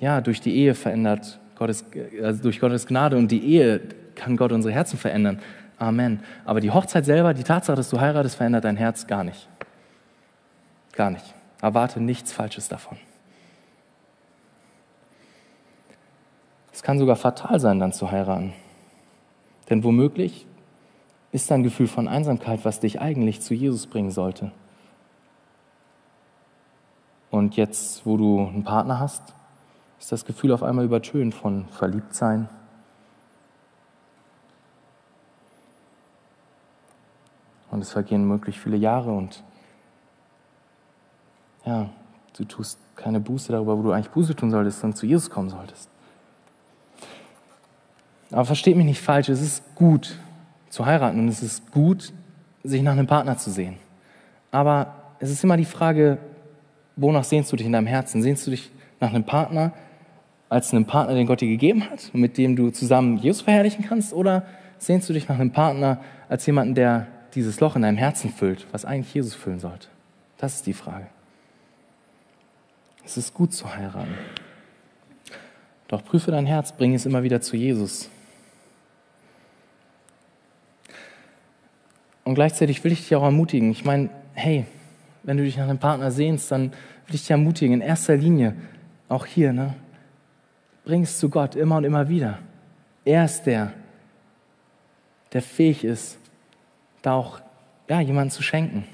Ja, 0.00 0.22
durch 0.22 0.40
die 0.40 0.56
Ehe 0.56 0.74
verändert 0.74 1.38
Gottes, 1.58 1.84
also 2.22 2.42
durch 2.42 2.60
Gottes 2.60 2.86
Gnade 2.86 3.18
und 3.18 3.30
die 3.30 3.44
Ehe 3.44 3.80
kann 4.14 4.38
Gott 4.38 4.52
unsere 4.52 4.72
Herzen 4.72 4.98
verändern. 4.98 5.38
Amen. 5.78 6.20
Aber 6.44 6.60
die 6.60 6.70
Hochzeit 6.70 7.04
selber, 7.04 7.34
die 7.34 7.42
Tatsache, 7.42 7.76
dass 7.76 7.90
du 7.90 8.00
heiratest, 8.00 8.36
verändert 8.36 8.64
dein 8.64 8.76
Herz 8.76 9.06
gar 9.06 9.24
nicht. 9.24 9.48
Gar 10.92 11.10
nicht. 11.10 11.34
Erwarte 11.60 12.00
nichts 12.00 12.32
Falsches 12.32 12.68
davon. 12.68 12.96
Es 16.72 16.82
kann 16.82 16.98
sogar 16.98 17.16
fatal 17.16 17.58
sein, 17.60 17.78
dann 17.78 17.92
zu 17.92 18.10
heiraten. 18.10 18.52
Denn 19.68 19.82
womöglich 19.82 20.46
ist 21.32 21.50
da 21.50 21.54
ein 21.54 21.62
Gefühl 21.62 21.88
von 21.88 22.08
Einsamkeit, 22.08 22.64
was 22.64 22.80
dich 22.80 23.00
eigentlich 23.00 23.40
zu 23.40 23.54
Jesus 23.54 23.86
bringen 23.86 24.10
sollte. 24.10 24.52
Und 27.30 27.56
jetzt, 27.56 28.06
wo 28.06 28.16
du 28.16 28.46
einen 28.46 28.64
Partner 28.64 29.00
hast, 29.00 29.34
ist 29.98 30.12
das 30.12 30.24
Gefühl 30.24 30.52
auf 30.52 30.62
einmal 30.62 30.84
übertönt 30.84 31.34
von 31.34 31.66
Verliebtsein, 31.68 32.48
Und 37.76 37.82
es 37.82 37.92
vergehen 37.92 38.26
möglich 38.26 38.58
viele 38.58 38.78
Jahre 38.78 39.12
und 39.12 39.44
ja, 41.66 41.90
du 42.34 42.44
tust 42.46 42.78
keine 42.96 43.20
Buße 43.20 43.52
darüber, 43.52 43.76
wo 43.76 43.82
du 43.82 43.92
eigentlich 43.92 44.08
Buße 44.12 44.34
tun 44.34 44.50
solltest 44.50 44.82
und 44.82 44.96
zu 44.96 45.04
Jesus 45.04 45.28
kommen 45.28 45.50
solltest. 45.50 45.90
Aber 48.30 48.46
versteht 48.46 48.78
mich 48.78 48.86
nicht 48.86 49.02
falsch, 49.02 49.28
es 49.28 49.42
ist 49.42 49.74
gut 49.74 50.18
zu 50.70 50.86
heiraten 50.86 51.18
und 51.18 51.28
es 51.28 51.42
ist 51.42 51.70
gut, 51.70 52.14
sich 52.64 52.80
nach 52.80 52.92
einem 52.92 53.06
Partner 53.06 53.36
zu 53.36 53.50
sehen. 53.50 53.76
Aber 54.50 54.94
es 55.18 55.28
ist 55.28 55.44
immer 55.44 55.58
die 55.58 55.66
Frage, 55.66 56.16
wonach 56.96 57.24
sehnst 57.24 57.52
du 57.52 57.56
dich 57.56 57.66
in 57.66 57.72
deinem 57.72 57.86
Herzen? 57.86 58.22
Sehnst 58.22 58.46
du 58.46 58.52
dich 58.52 58.70
nach 59.00 59.10
einem 59.10 59.24
Partner 59.24 59.74
als 60.48 60.72
einem 60.72 60.86
Partner, 60.86 61.14
den 61.14 61.26
Gott 61.26 61.42
dir 61.42 61.48
gegeben 61.48 61.90
hat 61.90 62.10
und 62.14 62.22
mit 62.22 62.38
dem 62.38 62.56
du 62.56 62.70
zusammen 62.70 63.18
Jesus 63.18 63.42
verherrlichen 63.42 63.84
kannst? 63.84 64.14
Oder 64.14 64.46
sehnst 64.78 65.10
du 65.10 65.12
dich 65.12 65.28
nach 65.28 65.38
einem 65.38 65.52
Partner 65.52 66.00
als 66.30 66.46
jemanden, 66.46 66.74
der 66.74 67.08
dieses 67.36 67.60
Loch 67.60 67.76
in 67.76 67.82
deinem 67.82 67.98
Herzen 67.98 68.32
füllt, 68.32 68.66
was 68.72 68.84
eigentlich 68.84 69.14
Jesus 69.14 69.34
füllen 69.34 69.60
sollte? 69.60 69.88
Das 70.38 70.56
ist 70.56 70.66
die 70.66 70.72
Frage. 70.72 71.06
Es 73.04 73.16
ist 73.16 73.32
gut 73.34 73.52
zu 73.52 73.72
heiraten. 73.72 74.14
Doch 75.88 76.04
prüfe 76.04 76.32
dein 76.32 76.46
Herz, 76.46 76.72
bringe 76.72 76.96
es 76.96 77.06
immer 77.06 77.22
wieder 77.22 77.40
zu 77.40 77.56
Jesus. 77.56 78.10
Und 82.24 82.34
gleichzeitig 82.34 82.82
will 82.82 82.90
ich 82.90 83.02
dich 83.02 83.14
auch 83.14 83.22
ermutigen. 83.22 83.70
Ich 83.70 83.84
meine, 83.84 84.10
hey, 84.34 84.66
wenn 85.22 85.36
du 85.36 85.44
dich 85.44 85.56
nach 85.56 85.68
einem 85.68 85.78
Partner 85.78 86.10
sehnst, 86.10 86.50
dann 86.50 86.72
will 86.72 87.14
ich 87.14 87.20
dich 87.20 87.30
ermutigen, 87.30 87.74
in 87.74 87.80
erster 87.80 88.16
Linie, 88.16 88.56
auch 89.08 89.26
hier, 89.26 89.52
ne, 89.52 89.74
bring 90.84 91.02
es 91.02 91.18
zu 91.18 91.28
Gott 91.28 91.54
immer 91.54 91.76
und 91.76 91.84
immer 91.84 92.08
wieder. 92.08 92.38
Er 93.04 93.24
ist 93.24 93.44
der, 93.44 93.72
der 95.32 95.42
fähig 95.42 95.84
ist, 95.84 96.18
da 97.06 97.14
auch 97.14 97.40
ja, 97.88 98.00
jemanden 98.00 98.30
zu 98.30 98.42
schenken. 98.42 98.84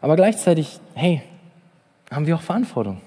Aber 0.00 0.14
gleichzeitig, 0.14 0.78
hey, 0.94 1.22
haben 2.12 2.26
wir 2.26 2.36
auch 2.36 2.42
Verantwortung. 2.42 3.00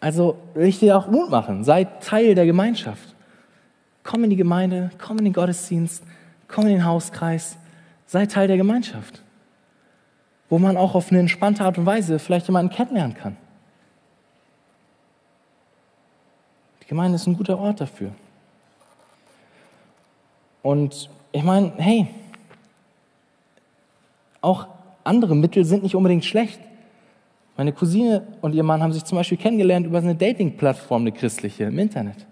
Also 0.00 0.38
will 0.54 0.66
ich 0.66 0.78
dir 0.78 0.96
auch 0.96 1.06
Mut 1.08 1.30
machen. 1.30 1.62
Sei 1.62 1.84
Teil 1.84 2.34
der 2.34 2.46
Gemeinschaft. 2.46 3.14
Komm 4.02 4.24
in 4.24 4.30
die 4.30 4.36
Gemeinde, 4.36 4.90
komm 4.98 5.18
in 5.18 5.24
den 5.24 5.34
Gottesdienst, 5.34 6.04
komm 6.48 6.66
in 6.66 6.72
den 6.72 6.84
Hauskreis. 6.84 7.58
Sei 8.06 8.24
Teil 8.24 8.48
der 8.48 8.56
Gemeinschaft, 8.56 9.22
wo 10.48 10.58
man 10.58 10.76
auch 10.76 10.94
auf 10.94 11.10
eine 11.10 11.20
entspannte 11.20 11.64
Art 11.64 11.76
und 11.76 11.84
Weise 11.84 12.18
vielleicht 12.18 12.46
jemanden 12.46 12.72
kennenlernen 12.72 13.16
kann. 13.16 13.36
Die 16.82 16.86
Gemeinde 16.86 17.16
ist 17.16 17.26
ein 17.26 17.36
guter 17.36 17.58
Ort 17.58 17.80
dafür. 17.80 18.12
Und 20.62 21.10
ich 21.32 21.42
meine, 21.42 21.72
hey, 21.76 22.06
auch 24.46 24.68
andere 25.04 25.34
Mittel 25.34 25.64
sind 25.64 25.82
nicht 25.82 25.96
unbedingt 25.96 26.24
schlecht. 26.24 26.60
Meine 27.56 27.72
Cousine 27.72 28.26
und 28.42 28.54
ihr 28.54 28.62
Mann 28.62 28.82
haben 28.82 28.92
sich 28.92 29.04
zum 29.04 29.16
Beispiel 29.16 29.38
kennengelernt 29.38 29.86
über 29.86 29.98
eine 29.98 30.14
Dating-Plattform, 30.14 31.02
eine 31.02 31.12
christliche, 31.12 31.64
im 31.64 31.78
Internet. 31.78 32.26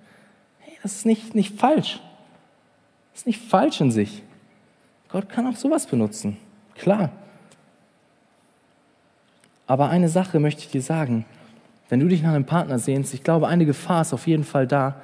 Hey, 0.61 0.75
das 0.83 0.93
ist 0.97 1.07
nicht, 1.07 1.35
nicht 1.35 1.59
falsch. 1.59 2.01
Das 3.13 3.23
ist 3.23 3.27
nicht 3.27 3.41
falsch 3.41 3.81
in 3.81 3.91
sich. 3.91 4.23
Gott 5.09 5.29
kann 5.29 5.47
auch 5.47 5.57
sowas 5.57 5.87
benutzen. 5.87 6.37
Klar. 6.77 7.11
Aber 9.67 9.89
eine 9.89 10.09
Sache 10.09 10.39
möchte 10.41 10.63
ich 10.63 10.69
dir 10.69 10.83
sagen. 10.83 11.25
Wenn 11.89 12.01
du 12.01 12.09
dich 12.09 12.23
nach 12.23 12.33
einem 12.33 12.47
Partner 12.47 12.79
sehnst, 12.79 13.15
ich 13.15 13.23
glaube, 13.23 13.49
eine 13.49 13.67
Gefahr 13.67 14.03
ist 14.03 14.13
auf 14.13 14.27
jeden 14.27 14.45
Fall 14.45 14.67
da, 14.67 14.97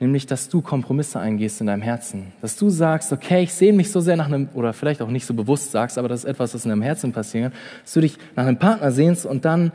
nämlich 0.00 0.26
dass 0.26 0.48
du 0.48 0.62
Kompromisse 0.62 1.18
eingehst 1.18 1.60
in 1.60 1.66
deinem 1.66 1.82
Herzen. 1.82 2.32
Dass 2.40 2.56
du 2.56 2.70
sagst, 2.70 3.12
okay, 3.12 3.42
ich 3.42 3.54
sehne 3.54 3.76
mich 3.76 3.90
so 3.90 4.00
sehr 4.00 4.16
nach 4.16 4.26
einem, 4.26 4.48
oder 4.54 4.72
vielleicht 4.72 5.02
auch 5.02 5.08
nicht 5.08 5.26
so 5.26 5.34
bewusst 5.34 5.72
sagst, 5.72 5.98
aber 5.98 6.08
das 6.08 6.20
ist 6.20 6.30
etwas, 6.30 6.54
was 6.54 6.64
in 6.64 6.70
deinem 6.70 6.82
Herzen 6.82 7.12
passiert, 7.12 7.52
dass 7.82 7.92
du 7.92 8.00
dich 8.00 8.16
nach 8.36 8.46
einem 8.46 8.58
Partner 8.58 8.92
sehnst 8.92 9.26
und 9.26 9.44
dann 9.44 9.72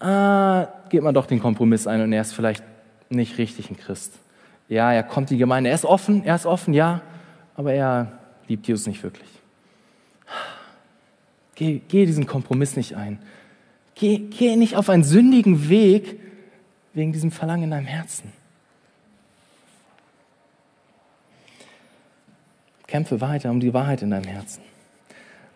ah, 0.00 0.68
geht 0.88 1.02
man 1.02 1.14
doch 1.14 1.26
den 1.26 1.40
Kompromiss 1.40 1.86
ein 1.86 2.00
und 2.00 2.12
er 2.12 2.22
ist 2.22 2.32
vielleicht 2.32 2.64
nicht 3.08 3.38
richtig 3.38 3.70
ein 3.70 3.76
Christ. 3.76 4.12
Ja, 4.68 4.92
er 4.92 5.02
kommt 5.02 5.30
in 5.30 5.36
die 5.36 5.40
Gemeinde, 5.40 5.70
er 5.70 5.74
ist 5.74 5.84
offen, 5.84 6.24
er 6.24 6.36
ist 6.36 6.46
offen, 6.46 6.74
ja, 6.74 7.02
aber 7.56 7.72
er 7.72 8.12
liebt 8.48 8.66
Jesus 8.66 8.86
nicht 8.86 9.02
wirklich. 9.02 9.28
Geh, 11.54 11.80
geh 11.88 12.06
diesen 12.06 12.26
Kompromiss 12.26 12.76
nicht 12.76 12.94
ein. 12.94 13.18
Geh, 13.94 14.18
geh 14.18 14.56
nicht 14.56 14.76
auf 14.76 14.88
einen 14.88 15.04
sündigen 15.04 15.68
Weg 15.68 16.18
wegen 16.94 17.12
diesem 17.12 17.30
Verlangen 17.30 17.64
in 17.64 17.70
deinem 17.70 17.86
Herzen. 17.86 18.32
Kämpfe 22.90 23.20
weiter 23.20 23.50
um 23.50 23.60
die 23.60 23.72
Wahrheit 23.72 24.02
in 24.02 24.10
deinem 24.10 24.24
Herzen. 24.24 24.62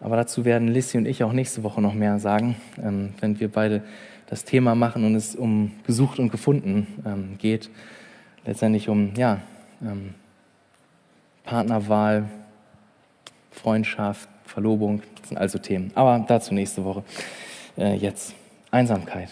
Aber 0.00 0.16
dazu 0.16 0.44
werden 0.44 0.68
Lissy 0.68 0.98
und 0.98 1.06
ich 1.06 1.24
auch 1.24 1.32
nächste 1.32 1.64
Woche 1.64 1.80
noch 1.80 1.94
mehr 1.94 2.18
sagen, 2.20 2.56
ähm, 2.82 3.14
wenn 3.20 3.40
wir 3.40 3.50
beide 3.50 3.82
das 4.26 4.44
Thema 4.44 4.74
machen 4.74 5.04
und 5.04 5.16
es 5.16 5.34
um 5.34 5.72
gesucht 5.84 6.18
und 6.18 6.30
gefunden 6.30 6.86
ähm, 7.04 7.36
geht. 7.38 7.70
Letztendlich 8.46 8.88
um 8.88 9.14
ja, 9.16 9.40
ähm, 9.82 10.14
Partnerwahl, 11.42 12.28
Freundschaft, 13.50 14.28
Verlobung, 14.44 15.02
das 15.20 15.30
sind 15.30 15.38
also 15.38 15.58
Themen. 15.58 15.90
Aber 15.94 16.24
dazu 16.28 16.54
nächste 16.54 16.84
Woche. 16.84 17.02
Äh, 17.76 17.96
jetzt 17.96 18.34
Einsamkeit. 18.70 19.28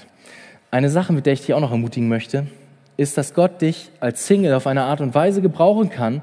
Eine 0.70 0.90
Sache, 0.90 1.12
mit 1.12 1.26
der 1.26 1.34
ich 1.34 1.42
dich 1.42 1.54
auch 1.54 1.60
noch 1.60 1.70
ermutigen 1.70 2.08
möchte, 2.08 2.46
ist, 2.96 3.16
dass 3.16 3.34
Gott 3.34 3.62
dich 3.62 3.90
als 4.00 4.26
Single 4.26 4.54
auf 4.54 4.66
eine 4.66 4.82
Art 4.82 5.00
und 5.00 5.14
Weise 5.14 5.40
gebrauchen 5.40 5.90
kann, 5.90 6.22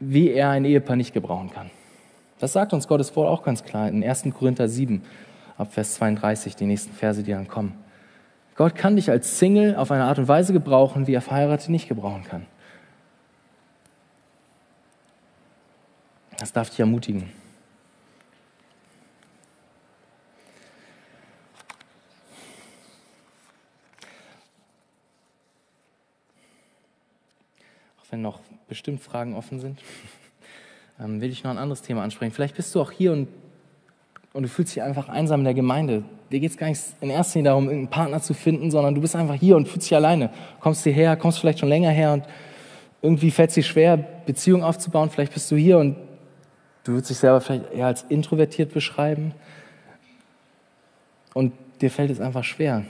wie 0.00 0.30
er 0.30 0.50
ein 0.50 0.64
Ehepaar 0.64 0.96
nicht 0.96 1.12
gebrauchen 1.12 1.50
kann. 1.50 1.70
Das 2.38 2.52
sagt 2.52 2.72
uns 2.72 2.86
Gottes 2.86 3.14
Wort 3.16 3.28
auch 3.28 3.42
ganz 3.42 3.64
klar 3.64 3.88
in 3.88 4.04
1. 4.04 4.24
Korinther 4.32 4.68
7, 4.68 5.02
ab 5.56 5.72
Vers 5.72 5.94
32, 5.94 6.54
die 6.56 6.66
nächsten 6.66 6.92
Verse, 6.92 7.22
die 7.22 7.32
dann 7.32 7.48
kommen. 7.48 7.74
Gott 8.54 8.74
kann 8.74 8.96
dich 8.96 9.10
als 9.10 9.38
Single 9.38 9.76
auf 9.76 9.90
eine 9.90 10.04
Art 10.04 10.18
und 10.18 10.28
Weise 10.28 10.52
gebrauchen, 10.52 11.06
wie 11.06 11.14
er 11.14 11.20
Verheiratete 11.20 11.70
nicht 11.70 11.88
gebrauchen 11.88 12.24
kann. 12.24 12.46
Das 16.38 16.52
darf 16.52 16.70
dich 16.70 16.80
ermutigen. 16.80 17.30
Auch 28.00 28.12
wenn 28.12 28.22
noch 28.22 28.40
bestimmt 28.68 29.00
Fragen 29.00 29.34
offen 29.34 29.60
sind, 29.60 29.80
ähm, 31.00 31.20
will 31.20 31.30
ich 31.30 31.44
noch 31.44 31.50
ein 31.50 31.58
anderes 31.58 31.82
Thema 31.82 32.02
ansprechen. 32.02 32.32
Vielleicht 32.32 32.56
bist 32.56 32.74
du 32.74 32.80
auch 32.80 32.90
hier 32.90 33.12
und, 33.12 33.28
und 34.32 34.42
du 34.42 34.48
fühlst 34.48 34.74
dich 34.76 34.82
einfach 34.82 35.08
einsam 35.08 35.40
in 35.40 35.44
der 35.44 35.54
Gemeinde. 35.54 36.04
Dir 36.30 36.40
geht 36.40 36.50
es 36.50 36.56
gar 36.56 36.68
nicht 36.68 36.80
in 37.00 37.10
erster 37.10 37.38
Linie 37.38 37.50
darum, 37.50 37.64
irgendeinen 37.64 37.90
Partner 37.90 38.20
zu 38.20 38.34
finden, 38.34 38.70
sondern 38.70 38.94
du 38.94 39.00
bist 39.00 39.16
einfach 39.16 39.34
hier 39.34 39.56
und 39.56 39.66
fühlst 39.66 39.90
dich 39.90 39.96
alleine. 39.96 40.30
Kommst 40.60 40.82
hierher, 40.84 41.16
kommst 41.16 41.38
vielleicht 41.38 41.60
schon 41.60 41.68
länger 41.68 41.90
her 41.90 42.12
und 42.12 42.24
irgendwie 43.00 43.30
fällt 43.30 43.50
es 43.50 43.54
dir 43.54 43.62
schwer, 43.62 43.96
Beziehungen 43.96 44.62
aufzubauen. 44.62 45.08
Vielleicht 45.10 45.32
bist 45.32 45.50
du 45.50 45.56
hier 45.56 45.78
und 45.78 45.96
du 46.84 46.92
würdest 46.92 47.10
dich 47.10 47.18
selber 47.18 47.40
vielleicht 47.40 47.72
eher 47.72 47.86
als 47.86 48.02
introvertiert 48.08 48.74
beschreiben. 48.74 49.32
Und 51.34 51.52
dir 51.80 51.90
fällt 51.90 52.10
es 52.10 52.20
einfach 52.20 52.44
schwer. 52.44 52.84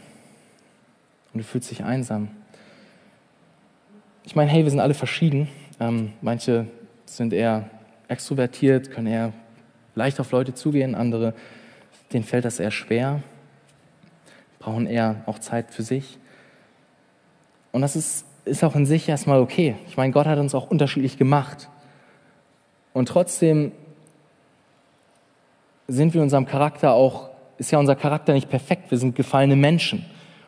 Und 1.32 1.38
du 1.40 1.44
fühlst 1.44 1.70
dich 1.70 1.84
einsam. 1.84 2.28
Ich 4.24 4.34
meine, 4.34 4.50
hey, 4.50 4.64
wir 4.64 4.70
sind 4.70 4.80
alle 4.80 4.94
verschieden. 4.94 5.48
Ähm, 5.80 6.12
manche 6.20 6.66
sind 7.04 7.32
eher 7.32 7.70
extrovertiert, 8.08 8.90
können 8.90 9.06
eher 9.06 9.32
leicht 9.94 10.18
auf 10.20 10.30
Leute 10.32 10.54
zugehen, 10.54 10.94
andere, 10.94 11.34
denen 12.12 12.24
fällt 12.24 12.44
das 12.44 12.58
eher 12.58 12.70
schwer, 12.70 13.22
brauchen 14.58 14.86
eher 14.86 15.22
auch 15.26 15.38
Zeit 15.38 15.72
für 15.72 15.82
sich. 15.82 16.18
Und 17.72 17.82
das 17.82 17.96
ist, 17.96 18.24
ist 18.44 18.64
auch 18.64 18.74
in 18.74 18.86
sich 18.86 19.08
erstmal 19.08 19.40
okay. 19.40 19.76
Ich 19.86 19.96
meine, 19.96 20.12
Gott 20.12 20.26
hat 20.26 20.38
uns 20.38 20.54
auch 20.54 20.70
unterschiedlich 20.70 21.18
gemacht. 21.18 21.68
Und 22.92 23.08
trotzdem 23.08 23.72
sind 25.86 26.14
wir 26.14 26.22
unserem 26.22 26.46
Charakter 26.46 26.92
auch, 26.92 27.30
ist 27.58 27.70
ja 27.70 27.78
unser 27.78 27.96
Charakter 27.96 28.32
nicht 28.32 28.48
perfekt. 28.48 28.90
Wir 28.90 28.98
sind 28.98 29.14
gefallene 29.14 29.56
Menschen. 29.56 30.04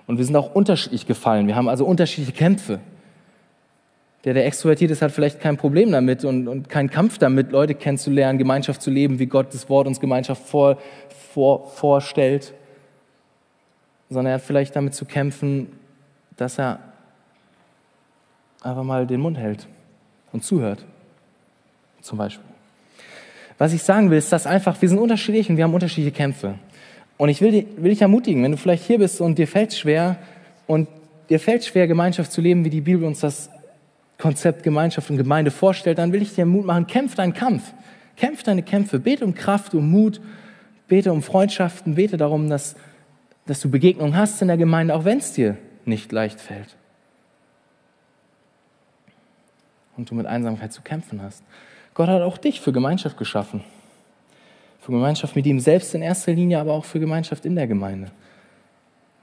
Und 0.06 0.18
wir 0.18 0.24
sind 0.24 0.36
auch 0.36 0.54
unterschiedlich 0.54 1.06
gefallen. 1.06 1.46
Wir 1.46 1.56
haben 1.56 1.68
also 1.68 1.84
unterschiedliche 1.84 2.32
Kämpfe. 2.32 2.80
Der, 4.24 4.34
der 4.34 4.46
extrovertiert 4.46 4.90
ist, 4.90 5.00
hat 5.00 5.12
vielleicht 5.12 5.40
kein 5.40 5.56
Problem 5.56 5.92
damit 5.92 6.24
und, 6.24 6.46
und 6.46 6.68
keinen 6.68 6.90
Kampf 6.90 7.16
damit, 7.18 7.52
Leute 7.52 7.74
kennenzulernen, 7.74 8.38
Gemeinschaft 8.38 8.82
zu 8.82 8.90
leben, 8.90 9.18
wie 9.18 9.26
Gott 9.26 9.54
das 9.54 9.68
Wort 9.70 9.86
uns 9.86 9.98
Gemeinschaft 9.98 10.46
vor, 10.46 10.78
vor, 11.32 11.68
vorstellt. 11.68 12.52
Sondern 14.10 14.26
er 14.26 14.34
hat 14.34 14.42
vielleicht 14.42 14.76
damit 14.76 14.94
zu 14.94 15.06
kämpfen, 15.06 15.68
dass 16.36 16.58
er 16.58 16.80
einfach 18.60 18.82
mal 18.82 19.06
den 19.06 19.20
Mund 19.20 19.38
hält 19.38 19.66
und 20.32 20.44
zuhört. 20.44 20.84
Zum 22.02 22.18
Beispiel. 22.18 22.44
Was 23.56 23.72
ich 23.72 23.82
sagen 23.82 24.10
will, 24.10 24.18
ist, 24.18 24.32
dass 24.32 24.46
einfach, 24.46 24.80
wir 24.80 24.88
sind 24.88 24.98
unterschiedlich 24.98 25.48
und 25.50 25.56
wir 25.56 25.64
haben 25.64 25.74
unterschiedliche 25.74 26.14
Kämpfe. 26.14 26.54
Und 27.16 27.28
ich 27.28 27.40
will, 27.42 27.66
will 27.76 27.90
dich 27.90 28.00
ermutigen, 28.00 28.42
wenn 28.42 28.52
du 28.52 28.56
vielleicht 28.56 28.86
hier 28.86 28.98
bist 28.98 29.20
und 29.20 29.38
dir 29.38 29.46
fällt 29.46 29.74
schwer 29.74 30.16
und 30.66 30.88
dir 31.28 31.38
fällt 31.38 31.64
schwer, 31.64 31.86
Gemeinschaft 31.86 32.32
zu 32.32 32.40
leben, 32.40 32.64
wie 32.64 32.70
die 32.70 32.80
Bibel 32.80 33.04
uns 33.04 33.20
das 33.20 33.50
Konzept 34.20 34.62
Gemeinschaft 34.62 35.10
und 35.10 35.16
Gemeinde 35.16 35.50
vorstellt, 35.50 35.98
dann 35.98 36.12
will 36.12 36.22
ich 36.22 36.34
dir 36.34 36.46
Mut 36.46 36.64
machen, 36.64 36.86
kämpf 36.86 37.16
deinen 37.16 37.32
Kampf. 37.32 37.72
Kämpf 38.16 38.42
deine 38.42 38.62
Kämpfe. 38.62 38.98
Bete 39.00 39.24
um 39.24 39.34
Kraft, 39.34 39.74
um 39.74 39.90
Mut. 39.90 40.20
Bete 40.88 41.12
um 41.12 41.22
Freundschaften. 41.22 41.94
Bete 41.94 42.16
darum, 42.16 42.50
dass, 42.50 42.76
dass 43.46 43.60
du 43.60 43.70
Begegnungen 43.70 44.16
hast 44.16 44.40
in 44.42 44.48
der 44.48 44.58
Gemeinde, 44.58 44.94
auch 44.94 45.04
wenn 45.04 45.18
es 45.18 45.32
dir 45.32 45.56
nicht 45.86 46.12
leicht 46.12 46.40
fällt. 46.40 46.76
Und 49.96 50.10
du 50.10 50.14
mit 50.14 50.26
Einsamkeit 50.26 50.72
zu 50.72 50.82
kämpfen 50.82 51.22
hast. 51.22 51.42
Gott 51.94 52.08
hat 52.08 52.22
auch 52.22 52.38
dich 52.38 52.60
für 52.60 52.72
Gemeinschaft 52.72 53.16
geschaffen. 53.16 53.64
Für 54.80 54.92
Gemeinschaft 54.92 55.34
mit 55.34 55.46
ihm 55.46 55.60
selbst 55.60 55.94
in 55.94 56.02
erster 56.02 56.32
Linie, 56.32 56.60
aber 56.60 56.72
auch 56.72 56.84
für 56.84 57.00
Gemeinschaft 57.00 57.44
in 57.44 57.54
der 57.54 57.66
Gemeinde. 57.66 58.10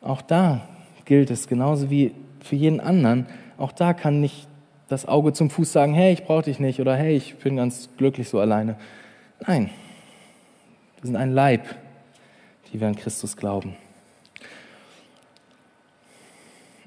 Auch 0.02 0.22
da 0.22 0.68
gilt 1.06 1.32
es 1.32 1.48
genauso 1.48 1.90
wie 1.90 2.14
für 2.40 2.56
jeden 2.56 2.80
anderen. 2.80 3.28
Auch 3.58 3.72
da 3.72 3.94
kann 3.94 4.22
nicht 4.22 4.48
das 4.88 5.06
Auge 5.06 5.34
zum 5.34 5.50
Fuß 5.50 5.72
sagen, 5.72 5.94
hey, 5.94 6.14
ich 6.14 6.24
brauche 6.24 6.44
dich 6.44 6.60
nicht 6.60 6.80
oder 6.80 6.96
hey, 6.96 7.16
ich 7.16 7.36
bin 7.36 7.58
ganz 7.58 7.90
glücklich 7.98 8.30
so 8.30 8.40
alleine. 8.40 8.78
Nein, 9.46 9.70
wir 11.00 11.08
sind 11.08 11.16
ein 11.16 11.34
Leib, 11.34 11.64
die 12.72 12.80
wir 12.80 12.88
an 12.88 12.96
Christus 12.96 13.36
glauben. 13.36 13.76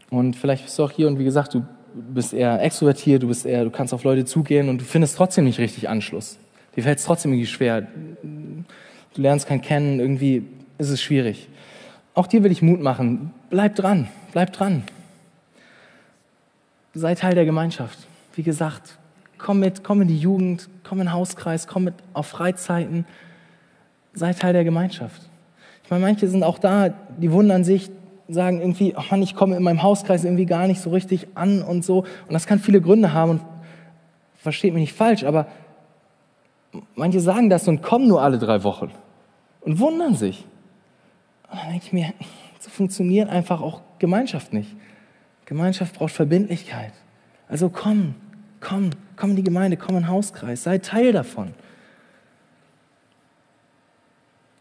Und 0.09 0.34
vielleicht 0.34 0.64
bist 0.64 0.78
du 0.78 0.84
auch 0.84 0.90
hier 0.90 1.07
und 1.07 1.18
wie 1.18 1.24
gesagt, 1.24 1.55
du 1.55 1.64
bist 1.94 2.32
eher 2.32 2.61
extrovertiert, 2.62 3.22
du 3.22 3.28
bist 3.28 3.46
eher, 3.46 3.64
du 3.64 3.70
kannst 3.70 3.94
auf 3.94 4.03
Leute 4.03 4.24
zugehen 4.24 4.68
und 4.68 4.80
du 4.80 4.84
findest 4.84 5.16
trotzdem 5.16 5.44
nicht 5.44 5.59
richtig 5.59 5.88
Anschluss. 5.88 6.38
Dir 6.74 6.82
fällt 6.82 6.98
es 6.98 7.05
trotzdem 7.05 7.32
irgendwie 7.32 7.46
schwer. 7.46 7.82
Du 7.82 9.22
lernst 9.22 9.46
kein 9.46 9.61
kennen, 9.61 10.01
irgendwie 10.01 10.44
ist 10.78 10.88
es 10.88 11.03
schwierig. 11.03 11.48
Auch 12.14 12.26
dir 12.26 12.42
will 12.42 12.51
ich 12.51 12.62
Mut 12.62 12.80
machen. 12.80 13.32
Bleib 13.51 13.76
dran, 13.76 14.09
bleib 14.32 14.53
dran 14.53 14.84
sei 16.95 17.14
Teil 17.14 17.34
der 17.34 17.45
Gemeinschaft. 17.45 17.99
Wie 18.34 18.43
gesagt, 18.43 18.99
komm 19.38 19.61
mit, 19.61 19.84
komm 19.84 20.03
in 20.03 20.09
die 20.09 20.18
Jugend, 20.18 20.68
komm 20.84 21.01
in 21.01 21.07
den 21.07 21.12
Hauskreis, 21.12 21.66
komm 21.66 21.84
mit 21.84 21.95
auf 22.12 22.26
Freizeiten, 22.26 23.07
sei 24.12 24.32
Teil 24.32 24.53
der 24.53 24.64
Gemeinschaft. 24.64 25.22
Ich 25.84 25.91
meine, 25.91 26.05
manche 26.05 26.28
sind 26.28 26.45
auch 26.45 26.59
da, 26.59 26.88
die 26.88 27.32
wundern 27.32 27.64
sich, 27.64 27.91
sagen 28.28 28.61
irgendwie, 28.61 28.95
oh 28.97 29.03
Mann, 29.11 29.22
ich 29.22 29.34
komme 29.34 29.57
in 29.57 29.62
meinem 29.62 29.82
Hauskreis 29.82 30.24
irgendwie 30.24 30.47
gar 30.47 30.66
nicht 30.66 30.80
so 30.80 30.91
richtig 30.91 31.26
an 31.34 31.62
und 31.62 31.84
so. 31.84 32.01
Und 32.01 32.32
das 32.32 32.47
kann 32.47 32.61
viele 32.61 32.80
Gründe 32.80 33.12
haben 33.12 33.30
und 33.30 33.41
versteht 34.36 34.72
mich 34.72 34.82
nicht 34.82 34.95
falsch, 34.95 35.24
aber 35.24 35.47
manche 36.95 37.20
sagen 37.20 37.51
das 37.51 37.66
und 37.66 37.82
kommen 37.82 38.09
nur 38.09 38.22
alle 38.22 38.38
drei 38.38 38.62
Wochen 38.62 38.91
und 39.62 39.78
wundern 39.78 40.14
sich. 40.14 40.45
Und 41.51 41.59
dann 41.61 41.70
denke 41.70 41.86
ich 41.86 41.93
mir, 41.93 42.12
so 42.61 42.70
funktioniert 42.70 43.28
einfach 43.28 43.61
auch 43.61 43.80
Gemeinschaft 43.99 44.53
nicht. 44.53 44.76
Gemeinschaft 45.51 45.96
braucht 45.96 46.12
Verbindlichkeit. 46.12 46.92
Also 47.48 47.70
komm, 47.70 48.14
komm, 48.61 48.90
komm 49.16 49.30
in 49.30 49.36
die 49.36 49.42
Gemeinde, 49.42 49.76
komm 49.76 49.96
in 49.96 50.03
den 50.03 50.09
Hauskreis, 50.09 50.62
sei 50.62 50.78
Teil 50.78 51.12
davon. 51.12 51.55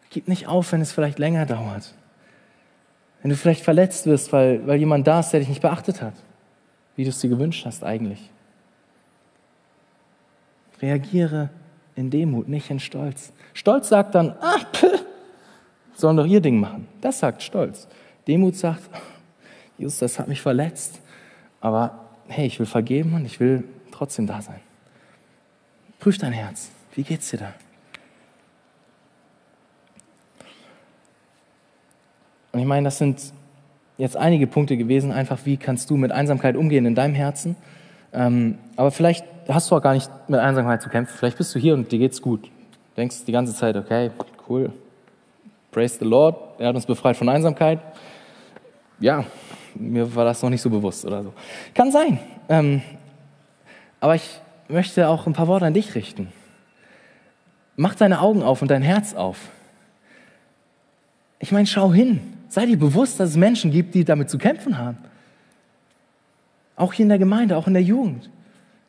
Gib 0.10 0.28
nicht 0.28 0.48
auf, 0.48 0.72
wenn 0.72 0.82
es 0.82 0.92
vielleicht 0.92 1.20
länger 1.20 1.46
dauert. 1.46 1.94
Wenn 3.22 3.30
du 3.30 3.38
vielleicht 3.38 3.64
verletzt 3.64 4.08
wirst, 4.08 4.34
weil, 4.34 4.66
weil 4.66 4.80
jemand 4.80 5.06
da 5.06 5.20
ist, 5.20 5.30
der 5.30 5.42
dich 5.42 5.50
nicht 5.50 5.62
beachtet 5.62 6.02
hat, 6.02 6.16
wie 6.96 7.04
du 7.04 7.12
es 7.12 7.20
dir 7.20 7.30
gewünscht 7.30 7.68
hast 7.68 7.84
eigentlich. 7.84 8.32
Reagiere 10.82 11.52
in 11.96 12.10
Demut, 12.10 12.48
nicht 12.48 12.72
in 12.72 12.80
Stolz. 12.80 13.32
Stolz 13.54 13.90
sagt 13.90 14.16
dann, 14.16 14.36
ah, 14.42 14.58
pff, 14.74 15.06
sollen 15.94 16.18
doch 16.18 16.26
ihr 16.26 16.42
Ding 16.42 16.60
machen. 16.60 16.88
Das 17.00 17.20
sagt 17.20 17.44
Stolz. 17.44 17.88
Demut 18.28 18.56
sagt, 18.56 18.90
Jesus, 19.80 19.98
das 20.00 20.20
hat 20.20 20.28
mich 20.28 20.42
verletzt, 20.42 21.00
aber 21.62 22.06
hey, 22.28 22.46
ich 22.46 22.60
will 22.60 22.66
vergeben 22.66 23.14
und 23.14 23.26
ich 23.26 23.40
will 23.40 23.64
trotzdem 23.92 24.28
da 24.28 24.42
sein. 24.42 24.60
Prüf 26.00 26.18
dein 26.18 26.34
Herz. 26.34 26.70
Wie 26.94 27.04
geht's 27.04 27.30
dir 27.30 27.38
da? 27.38 27.54
Und 32.52 32.60
ich 32.60 32.66
meine, 32.66 32.86
das 32.86 32.98
sind 32.98 33.34
jetzt 33.98 34.18
einige 34.18 34.48
Punkte 34.48 34.76
gewesen, 34.76 35.12
einfach 35.12 35.40
wie 35.46 35.58
kannst 35.58 35.90
du 35.90 35.98
mit 35.98 36.12
Einsamkeit 36.12 36.58
umgehen 36.58 36.86
in 36.86 36.96
deinem 36.96 37.16
Herzen. 37.16 37.56
Ähm, 38.12 38.58
aber 38.76 38.92
vielleicht 38.92 39.26
hast 39.48 39.72
du 39.72 39.76
auch 39.76 39.82
gar 39.82 39.94
nicht 39.94 40.10
mit 40.28 40.40
Einsamkeit 40.40 40.82
zu 40.82 40.90
kämpfen. 40.90 41.16
Vielleicht 41.18 41.38
bist 41.38 41.56
du 41.56 41.60
hier 41.60 41.74
und 41.74 41.92
dir 41.92 42.00
geht's 42.00 42.22
gut. 42.22 42.50
denkst 42.98 43.24
die 43.26 43.32
ganze 43.32 43.56
Zeit, 43.56 43.78
okay, 43.78 44.12
cool, 44.50 44.74
praise 45.72 45.98
the 46.00 46.06
Lord, 46.06 46.36
er 46.60 46.68
hat 46.68 46.76
uns 46.76 46.86
befreit 46.86 47.16
von 47.16 47.30
Einsamkeit. 47.30 47.80
Ja, 49.00 49.24
mir 49.80 50.14
war 50.16 50.26
das 50.26 50.42
noch 50.42 50.50
nicht 50.50 50.62
so 50.62 50.70
bewusst 50.70 51.06
oder 51.06 51.24
so. 51.24 51.34
Kann 51.74 51.92
sein. 51.92 52.20
Ähm, 52.50 52.82
aber 54.00 54.16
ich 54.16 54.40
möchte 54.68 55.08
auch 55.08 55.26
ein 55.26 55.34
paar 55.34 55.48
Worte 55.48 55.66
an 55.66 55.74
dich 55.74 55.96
richten. 55.96 56.28
Mach 57.76 57.96
deine 57.96 58.22
Augen 58.22 58.44
auf 58.44 58.62
und 58.62 58.70
dein 58.70 58.82
Herz 58.82 59.14
auf. 59.14 59.38
Ich 61.40 61.52
meine, 61.52 61.66
schau 61.66 61.94
hin. 61.94 62.20
Sei 62.50 62.66
dir 62.66 62.78
bewusst, 62.78 63.20
dass 63.20 63.30
es 63.30 63.38
Menschen 63.38 63.72
gibt, 63.72 63.96
die 63.96 64.04
damit 64.04 64.30
zu 64.30 64.38
kämpfen 64.38 64.78
haben. 64.78 64.98
Auch 66.76 66.94
hier 66.94 67.04
in 67.04 67.10
der 67.10 67.20
Gemeinde, 67.20 67.56
auch 67.56 67.68
in 67.68 67.74
der 67.74 67.84
Jugend. 67.84 68.30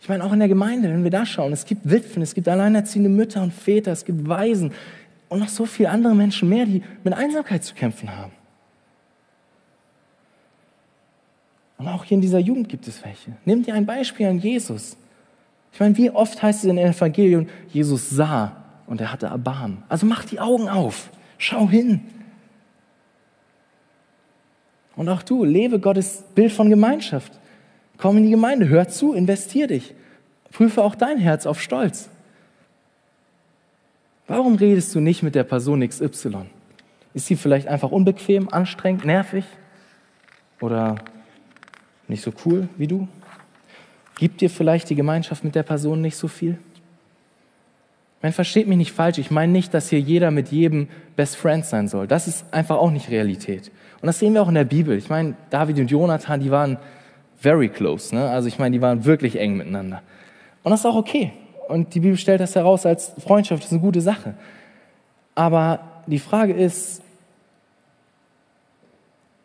Ich 0.00 0.08
meine, 0.08 0.24
auch 0.24 0.32
in 0.32 0.38
der 0.38 0.48
Gemeinde, 0.48 0.88
wenn 0.88 1.04
wir 1.04 1.10
da 1.10 1.26
schauen, 1.26 1.52
es 1.52 1.66
gibt 1.66 1.88
Witwen, 1.88 2.22
es 2.22 2.34
gibt 2.34 2.48
alleinerziehende 2.48 3.10
Mütter 3.10 3.42
und 3.42 3.52
Väter, 3.52 3.92
es 3.92 4.04
gibt 4.04 4.26
Waisen 4.26 4.72
und 5.28 5.40
noch 5.40 5.48
so 5.48 5.66
viele 5.66 5.90
andere 5.90 6.14
Menschen 6.14 6.48
mehr, 6.48 6.64
die 6.64 6.82
mit 7.04 7.12
Einsamkeit 7.12 7.62
zu 7.62 7.74
kämpfen 7.74 8.16
haben. 8.16 8.32
Und 11.80 11.88
auch 11.88 12.04
hier 12.04 12.16
in 12.16 12.20
dieser 12.20 12.38
Jugend 12.38 12.68
gibt 12.68 12.86
es 12.88 13.02
welche. 13.02 13.32
Nimm 13.46 13.62
dir 13.62 13.72
ein 13.72 13.86
Beispiel 13.86 14.26
an 14.26 14.38
Jesus. 14.38 14.98
Ich 15.72 15.80
meine, 15.80 15.96
wie 15.96 16.10
oft 16.10 16.42
heißt 16.42 16.58
es 16.58 16.70
in 16.70 16.76
den 16.76 16.86
Evangelien, 16.86 17.48
Jesus 17.72 18.10
sah 18.10 18.54
und 18.86 19.00
er 19.00 19.10
hatte 19.10 19.26
Erbarmen. 19.28 19.82
Also 19.88 20.04
mach 20.04 20.26
die 20.26 20.40
Augen 20.40 20.68
auf, 20.68 21.08
schau 21.38 21.70
hin. 21.70 22.02
Und 24.94 25.08
auch 25.08 25.22
du, 25.22 25.42
lebe 25.42 25.80
Gottes 25.80 26.22
Bild 26.34 26.52
von 26.52 26.68
Gemeinschaft. 26.68 27.32
Komm 27.96 28.18
in 28.18 28.24
die 28.24 28.30
Gemeinde, 28.30 28.68
hör 28.68 28.86
zu, 28.88 29.14
investier 29.14 29.66
dich. 29.66 29.94
Prüfe 30.52 30.84
auch 30.84 30.94
dein 30.94 31.16
Herz 31.16 31.46
auf 31.46 31.62
Stolz. 31.62 32.10
Warum 34.26 34.56
redest 34.56 34.94
du 34.94 35.00
nicht 35.00 35.22
mit 35.22 35.34
der 35.34 35.44
Person 35.44 35.80
XY? 35.80 36.44
Ist 37.14 37.26
sie 37.26 37.36
vielleicht 37.36 37.68
einfach 37.68 37.90
unbequem, 37.90 38.52
anstrengend, 38.52 39.06
nervig 39.06 39.46
oder 40.60 40.96
nicht 42.10 42.22
so 42.22 42.32
cool 42.44 42.68
wie 42.76 42.86
du? 42.86 43.08
Gibt 44.18 44.42
dir 44.42 44.50
vielleicht 44.50 44.90
die 44.90 44.94
Gemeinschaft 44.94 45.44
mit 45.44 45.54
der 45.54 45.62
Person 45.62 46.02
nicht 46.02 46.16
so 46.16 46.28
viel? 46.28 46.58
Man 48.22 48.32
versteht 48.32 48.68
mich 48.68 48.76
nicht 48.76 48.92
falsch. 48.92 49.16
Ich 49.16 49.30
meine 49.30 49.50
nicht, 49.50 49.72
dass 49.72 49.88
hier 49.88 50.00
jeder 50.00 50.30
mit 50.30 50.48
jedem 50.48 50.88
Best 51.16 51.36
Friend 51.36 51.64
sein 51.64 51.88
soll. 51.88 52.06
Das 52.06 52.28
ist 52.28 52.52
einfach 52.52 52.76
auch 52.76 52.90
nicht 52.90 53.10
Realität. 53.10 53.70
Und 54.02 54.06
das 54.06 54.18
sehen 54.18 54.34
wir 54.34 54.42
auch 54.42 54.48
in 54.48 54.54
der 54.54 54.64
Bibel. 54.64 54.96
Ich 54.98 55.08
meine, 55.08 55.34
David 55.48 55.78
und 55.78 55.90
Jonathan, 55.90 56.40
die 56.40 56.50
waren 56.50 56.78
very 57.38 57.70
close. 57.70 58.14
Ne? 58.14 58.28
Also 58.28 58.48
ich 58.48 58.58
meine, 58.58 58.76
die 58.76 58.82
waren 58.82 59.06
wirklich 59.06 59.38
eng 59.38 59.56
miteinander. 59.56 60.02
Und 60.62 60.70
das 60.70 60.80
ist 60.80 60.86
auch 60.86 60.96
okay. 60.96 61.32
Und 61.68 61.94
die 61.94 62.00
Bibel 62.00 62.18
stellt 62.18 62.40
das 62.40 62.54
heraus 62.54 62.84
als 62.84 63.12
Freundschaft. 63.18 63.62
Das 63.62 63.68
ist 63.68 63.72
eine 63.72 63.80
gute 63.80 64.02
Sache. 64.02 64.34
Aber 65.34 66.02
die 66.06 66.18
Frage 66.18 66.52
ist, 66.52 67.02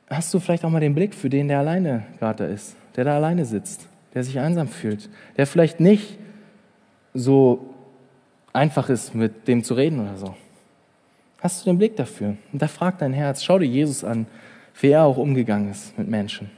hast 0.10 0.34
du 0.34 0.40
vielleicht 0.40 0.66
auch 0.66 0.70
mal 0.70 0.80
den 0.80 0.96
Blick 0.96 1.14
für 1.14 1.30
den, 1.30 1.48
der 1.48 1.60
alleine 1.60 2.04
gerade 2.20 2.46
ist, 2.46 2.76
der 2.96 3.06
da 3.06 3.16
alleine 3.16 3.46
sitzt? 3.46 3.88
der 4.16 4.24
sich 4.24 4.40
einsam 4.40 4.68
fühlt, 4.70 5.10
der 5.38 5.46
vielleicht 5.46 5.80
nicht 5.80 6.18
so 7.14 7.74
einfach 8.54 8.90
ist, 8.90 9.14
mit 9.14 9.48
dem 9.48 9.64
zu 9.64 9.76
reden 9.76 10.00
oder 10.00 10.18
so. 10.18 10.36
Hast 11.42 11.62
du 11.62 11.70
den 11.70 11.78
Blick 11.78 11.98
dafür? 11.98 12.38
Und 12.52 12.62
da 12.62 12.68
fragt 12.68 13.02
dein 13.02 13.14
Herz, 13.14 13.44
schau 13.44 13.60
dir 13.60 13.68
Jesus 13.68 14.04
an, 14.04 14.26
wie 14.80 14.88
er 14.88 15.04
auch 15.04 15.18
umgegangen 15.18 15.70
ist 15.70 15.98
mit 15.98 16.08
Menschen. 16.08 16.50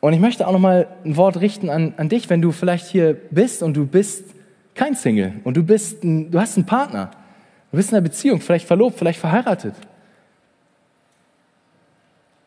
Und 0.00 0.12
ich 0.12 0.20
möchte 0.20 0.46
auch 0.46 0.52
noch 0.52 0.60
mal 0.60 0.88
ein 1.04 1.16
Wort 1.16 1.40
richten 1.40 1.68
an, 1.68 1.94
an 1.96 2.08
dich, 2.08 2.30
wenn 2.30 2.40
du 2.40 2.52
vielleicht 2.52 2.86
hier 2.86 3.14
bist 3.30 3.62
und 3.62 3.74
du 3.74 3.86
bist 3.86 4.24
kein 4.74 4.94
Single 4.94 5.34
und 5.44 5.56
du 5.56 5.62
bist, 5.62 6.04
ein, 6.04 6.30
du 6.30 6.38
hast 6.40 6.56
einen 6.56 6.66
Partner, 6.66 7.10
du 7.70 7.76
bist 7.76 7.90
in 7.90 7.96
einer 7.96 8.04
Beziehung, 8.04 8.40
vielleicht 8.40 8.66
verlobt, 8.66 8.98
vielleicht 8.98 9.20
verheiratet 9.20 9.74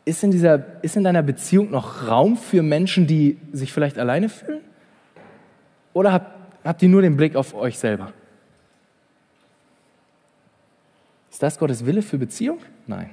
ist 0.06 0.24
in, 0.24 0.32
dieser, 0.32 0.84
ist 0.84 0.98
in 0.98 1.04
deiner 1.04 1.24
Beziehung 1.24 1.72
noch 1.72 2.08
Raum 2.08 2.36
für 2.36 2.62
Menschen, 2.62 3.08
die 3.08 3.38
sich 3.52 3.72
vielleicht 3.72 3.98
alleine 3.98 4.30
fühlen? 4.30 4.62
Oder 5.94 6.12
habt, 6.12 6.32
habt 6.64 6.82
ihr 6.82 6.90
nur 6.90 7.02
den 7.02 7.16
Blick 7.16 7.36
auf 7.36 7.54
euch 7.54 7.78
selber? 7.78 8.12
Ist 11.32 11.42
das 11.42 11.58
Gottes 11.58 11.86
Wille 11.86 12.02
für 12.02 12.18
Beziehung? 12.18 12.60
Nein. 12.86 13.10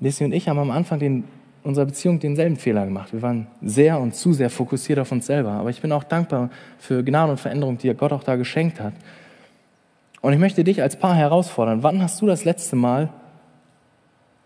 Lissy 0.00 0.24
und 0.24 0.32
ich 0.32 0.48
haben 0.48 0.58
am 0.58 0.70
Anfang 0.70 0.98
den, 0.98 1.24
unserer 1.62 1.86
Beziehung 1.86 2.18
denselben 2.18 2.56
Fehler 2.56 2.84
gemacht. 2.84 3.12
Wir 3.12 3.22
waren 3.22 3.46
sehr 3.62 3.98
und 4.00 4.14
zu 4.14 4.32
sehr 4.32 4.50
fokussiert 4.50 4.98
auf 4.98 5.10
uns 5.12 5.26
selber. 5.26 5.52
Aber 5.52 5.70
ich 5.70 5.80
bin 5.80 5.92
auch 5.92 6.04
dankbar 6.04 6.50
für 6.78 7.02
Gnade 7.02 7.32
und 7.32 7.38
Veränderung, 7.38 7.78
die 7.78 7.92
Gott 7.94 8.12
auch 8.12 8.22
da 8.22 8.36
geschenkt 8.36 8.80
hat. 8.80 8.94
Und 10.20 10.32
ich 10.32 10.38
möchte 10.38 10.64
dich 10.64 10.82
als 10.82 10.96
Paar 10.96 11.14
herausfordern. 11.14 11.82
Wann 11.82 12.02
hast 12.02 12.20
du 12.20 12.26
das 12.26 12.44
letzte 12.44 12.76
Mal 12.76 13.10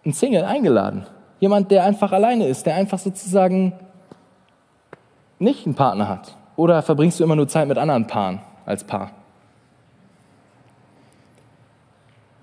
ein 0.04 0.12
Single 0.12 0.44
eingeladen. 0.44 1.06
Jemand, 1.40 1.70
der 1.70 1.84
einfach 1.84 2.12
alleine 2.12 2.46
ist, 2.46 2.66
der 2.66 2.74
einfach 2.74 2.98
sozusagen 2.98 3.72
nicht 5.38 5.66
einen 5.66 5.74
Partner 5.74 6.08
hat. 6.08 6.36
Oder 6.56 6.82
verbringst 6.82 7.18
du 7.18 7.24
immer 7.24 7.36
nur 7.36 7.48
Zeit 7.48 7.68
mit 7.68 7.78
anderen 7.78 8.06
Paaren 8.06 8.40
als 8.66 8.84
Paar? 8.84 9.10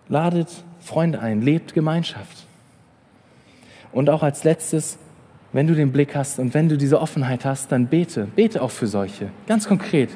Ladet 0.08 0.50
Freunde 0.80 1.20
ein, 1.20 1.42
lebt 1.42 1.74
Gemeinschaft. 1.74 2.46
Und 3.92 4.10
auch 4.10 4.24
als 4.24 4.44
letztes, 4.44 4.98
wenn 5.54 5.68
du 5.68 5.76
den 5.76 5.92
Blick 5.92 6.16
hast 6.16 6.40
und 6.40 6.54
wenn 6.54 6.68
du 6.68 6.78
diese 6.78 7.00
Offenheit 7.00 7.46
hast, 7.46 7.72
dann 7.72 7.88
bete. 7.88 8.26
Bete 8.26 8.62
auch 8.62 8.72
für 8.72 8.88
solche. 8.88 9.30
Ganz 9.48 9.68
konkret. 9.68 10.10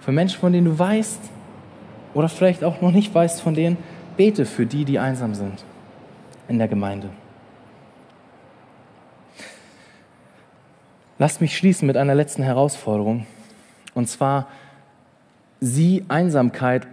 Für 0.00 0.12
Menschen, 0.12 0.40
von 0.40 0.52
denen 0.52 0.66
du 0.66 0.78
weißt 0.78 1.20
oder 2.14 2.28
vielleicht 2.28 2.64
auch 2.64 2.80
noch 2.80 2.92
nicht 2.92 3.14
weißt 3.14 3.40
von 3.40 3.54
denen, 3.54 3.76
bete 4.16 4.44
für 4.44 4.66
die, 4.66 4.84
die 4.84 4.98
einsam 4.98 5.34
sind 5.34 5.64
in 6.48 6.58
der 6.58 6.68
Gemeinde. 6.68 7.10
Lasst 11.18 11.40
mich 11.40 11.56
schließen 11.56 11.86
mit 11.86 11.96
einer 11.96 12.14
letzten 12.14 12.42
Herausforderung. 12.42 13.26
Und 13.94 14.08
zwar, 14.08 14.48
sieh 15.60 16.04
Einsamkeit 16.08 16.86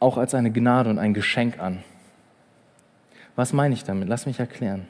auch 0.00 0.16
als 0.16 0.34
eine 0.34 0.50
Gnade 0.50 0.90
und 0.90 0.98
ein 0.98 1.14
Geschenk 1.14 1.58
an. 1.58 1.82
Was 3.36 3.52
meine 3.52 3.74
ich 3.74 3.84
damit? 3.84 4.08
Lass 4.08 4.26
mich 4.26 4.40
erklären. 4.40 4.86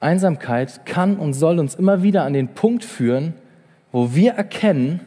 Einsamkeit 0.00 0.86
kann 0.86 1.16
und 1.16 1.34
soll 1.34 1.58
uns 1.58 1.74
immer 1.74 2.02
wieder 2.02 2.24
an 2.24 2.32
den 2.32 2.48
Punkt 2.48 2.84
führen, 2.84 3.34
wo 3.92 4.14
wir 4.14 4.32
erkennen, 4.32 5.00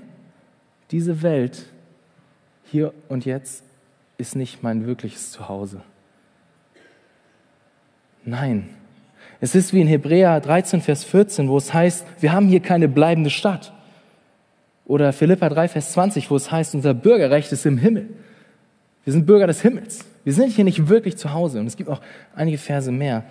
diese 0.92 1.22
Welt 1.22 1.66
hier 2.64 2.94
und 3.08 3.26
jetzt 3.26 3.64
ist 4.18 4.36
nicht 4.36 4.64
mein 4.64 4.86
wirkliches 4.86 5.32
Zuhause. 5.32 5.82
Nein. 8.26 8.70
Es 9.42 9.56
ist 9.56 9.74
wie 9.74 9.82
in 9.82 9.88
Hebräer 9.88 10.40
13, 10.40 10.82
Vers 10.82 11.04
14, 11.04 11.48
wo 11.48 11.58
es 11.58 11.74
heißt, 11.74 12.06
wir 12.20 12.34
haben 12.34 12.48
hier 12.48 12.60
keine 12.60 12.88
bleibende 12.88 13.30
Stadt. 13.30 13.74
Oder 14.86 15.14
Philippa 15.14 15.50
3, 15.50 15.68
Vers 15.68 15.94
20, 15.94 16.30
wo 16.30 16.36
es 16.36 16.52
heißt, 16.52 16.76
unser 16.76 16.94
Bürgerrecht 16.94 17.52
ist 17.52 17.66
im 17.66 17.78
Himmel. 17.78 18.10
Wir 19.06 19.14
sind 19.14 19.26
Bürger 19.26 19.48
des 19.48 19.62
Himmels. 19.62 20.06
Wir 20.24 20.34
sind 20.34 20.52
hier 20.52 20.66
nicht 20.66 20.90
wirklich 20.90 21.18
zu 21.18 21.34
Hause. 21.34 21.60
Und 21.60 21.68
es 21.68 21.78
gibt 21.78 21.90
auch 21.90 22.02
einige 22.36 22.58
Verse 22.58 22.92
mehr, 22.92 23.24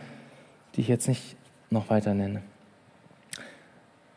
die 0.75 0.81
ich 0.81 0.89
jetzt 0.89 1.09
nicht 1.09 1.37
noch 1.71 1.91
weiter 1.91 2.15
nenne. 2.15 2.43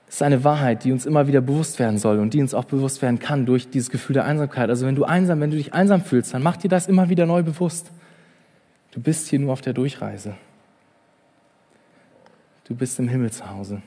Es 0.08 0.16
ist 0.16 0.22
eine 0.24 0.44
Wahrheit, 0.44 0.84
die 0.84 0.92
uns 0.92 1.06
immer 1.06 1.28
wieder 1.28 1.42
bewusst 1.42 1.80
werden 1.80 1.98
soll 1.98 2.20
und 2.20 2.34
die 2.34 2.42
uns 2.42 2.54
auch 2.54 2.66
bewusst 2.66 3.02
werden 3.02 3.20
kann 3.20 3.46
durch 3.46 3.70
dieses 3.70 3.90
Gefühl 3.90 4.14
der 4.14 4.26
Einsamkeit. 4.26 4.70
Also 4.70 4.86
wenn 4.86 4.96
du 4.96 5.06
einsam, 5.06 5.40
wenn 5.40 5.52
du 5.52 5.58
dich 5.58 5.74
einsam 5.74 6.04
fühlst, 6.04 6.34
dann 6.34 6.44
mach 6.44 6.58
dir 6.58 6.70
das 6.70 6.88
immer 6.88 7.10
wieder 7.10 7.26
neu 7.26 7.44
bewusst. 7.44 7.92
Du 8.92 9.00
bist 9.00 9.30
hier 9.30 9.40
nur 9.40 9.54
auf 9.54 9.62
der 9.62 9.74
Durchreise. 9.74 10.36
Du 12.68 12.76
bist 12.76 13.00
im 13.00 13.08
Himmel 13.08 13.32
zu 13.32 13.50
Hause. 13.50 13.82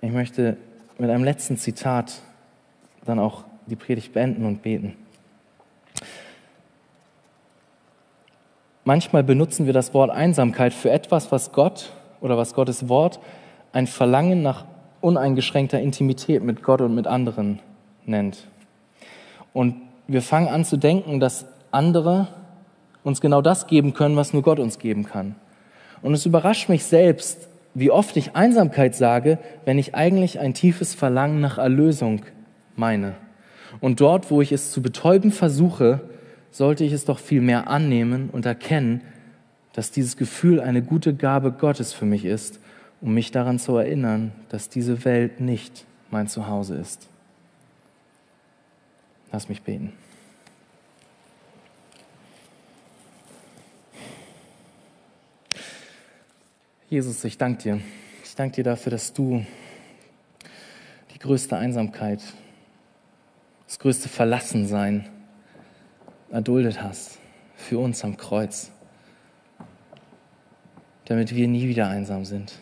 Ich 0.00 0.10
möchte 0.10 0.56
mit 0.98 1.10
einem 1.10 1.24
letzten 1.24 1.56
Zitat 1.56 2.20
dann 3.04 3.18
auch 3.18 3.44
die 3.66 3.76
Predigt 3.76 4.12
beenden 4.12 4.44
und 4.44 4.62
beten. 4.62 4.96
Manchmal 8.84 9.22
benutzen 9.22 9.66
wir 9.66 9.72
das 9.72 9.94
Wort 9.94 10.10
Einsamkeit 10.10 10.74
für 10.74 10.90
etwas, 10.90 11.30
was 11.30 11.52
Gott 11.52 11.92
oder 12.20 12.36
was 12.36 12.52
Gottes 12.52 12.88
Wort 12.88 13.20
ein 13.72 13.86
Verlangen 13.86 14.42
nach 14.42 14.64
uneingeschränkter 15.00 15.80
Intimität 15.80 16.42
mit 16.42 16.62
Gott 16.62 16.80
und 16.80 16.94
mit 16.94 17.06
anderen 17.06 17.60
nennt. 18.04 18.48
Und 19.52 19.76
wir 20.08 20.22
fangen 20.22 20.48
an 20.48 20.64
zu 20.64 20.76
denken, 20.76 21.20
dass 21.20 21.46
andere 21.70 22.28
uns 23.04 23.20
genau 23.20 23.42
das 23.42 23.66
geben 23.66 23.94
können, 23.94 24.16
was 24.16 24.32
nur 24.32 24.42
Gott 24.42 24.58
uns 24.58 24.78
geben 24.78 25.04
kann. 25.04 25.34
Und 26.02 26.14
es 26.14 26.26
überrascht 26.26 26.68
mich 26.68 26.84
selbst, 26.84 27.48
wie 27.74 27.90
oft 27.90 28.16
ich 28.16 28.36
Einsamkeit 28.36 28.94
sage, 28.94 29.38
wenn 29.64 29.78
ich 29.78 29.94
eigentlich 29.94 30.38
ein 30.38 30.54
tiefes 30.54 30.94
Verlangen 30.94 31.40
nach 31.40 31.58
Erlösung 31.58 32.22
meine. 32.76 33.14
Und 33.80 34.00
dort, 34.00 34.30
wo 34.30 34.42
ich 34.42 34.52
es 34.52 34.70
zu 34.70 34.82
betäuben 34.82 35.32
versuche, 35.32 36.00
sollte 36.50 36.84
ich 36.84 36.92
es 36.92 37.04
doch 37.04 37.18
viel 37.18 37.40
mehr 37.40 37.68
annehmen 37.68 38.28
und 38.30 38.44
erkennen, 38.44 39.00
dass 39.72 39.90
dieses 39.90 40.18
Gefühl 40.18 40.60
eine 40.60 40.82
gute 40.82 41.14
Gabe 41.14 41.52
Gottes 41.52 41.94
für 41.94 42.04
mich 42.04 42.26
ist, 42.26 42.60
um 43.00 43.14
mich 43.14 43.30
daran 43.30 43.58
zu 43.58 43.76
erinnern, 43.76 44.32
dass 44.50 44.68
diese 44.68 45.04
Welt 45.06 45.40
nicht 45.40 45.86
mein 46.10 46.28
Zuhause 46.28 46.76
ist. 46.76 47.08
Lass 49.32 49.48
mich 49.48 49.62
beten. 49.62 49.94
Jesus, 56.92 57.24
ich 57.24 57.38
danke 57.38 57.62
dir. 57.62 57.80
Ich 58.22 58.34
danke 58.34 58.56
dir 58.56 58.64
dafür, 58.64 58.90
dass 58.90 59.14
du 59.14 59.46
die 61.14 61.18
größte 61.18 61.56
Einsamkeit, 61.56 62.20
das 63.66 63.78
größte 63.78 64.10
Verlassensein 64.10 65.08
erduldet 66.30 66.82
hast 66.82 67.18
für 67.56 67.78
uns 67.78 68.04
am 68.04 68.18
Kreuz. 68.18 68.70
damit 71.06 71.34
wir 71.34 71.48
nie 71.48 71.66
wieder 71.66 71.88
einsam 71.88 72.26
sind, 72.26 72.58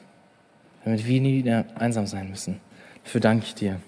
damit 0.85 1.05
wir 1.05 1.21
nie 1.21 1.39
wieder 1.39 1.65
einsam 1.75 2.07
sein 2.07 2.31
müssen. 2.31 2.61
Dafür 3.03 3.21
danke 3.21 3.47
ich 3.47 3.57
dir. 3.57 3.81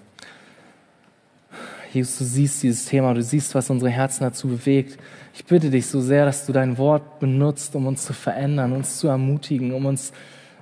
Jesus, 1.93 2.17
du 2.17 2.23
siehst 2.23 2.63
dieses 2.63 2.85
Thema, 2.85 3.13
du 3.13 3.21
siehst, 3.21 3.53
was 3.53 3.69
unsere 3.69 3.91
Herzen 3.91 4.23
dazu 4.23 4.47
bewegt. 4.47 4.97
Ich 5.33 5.45
bitte 5.45 5.69
dich 5.69 5.85
so 5.85 6.01
sehr, 6.01 6.25
dass 6.25 6.45
du 6.45 6.53
dein 6.53 6.77
Wort 6.77 7.19
benutzt, 7.19 7.75
um 7.75 7.85
uns 7.85 8.05
zu 8.05 8.13
verändern, 8.13 8.71
uns 8.71 8.97
zu 8.97 9.07
ermutigen, 9.07 9.73
um 9.73 9.85
uns 9.85 10.11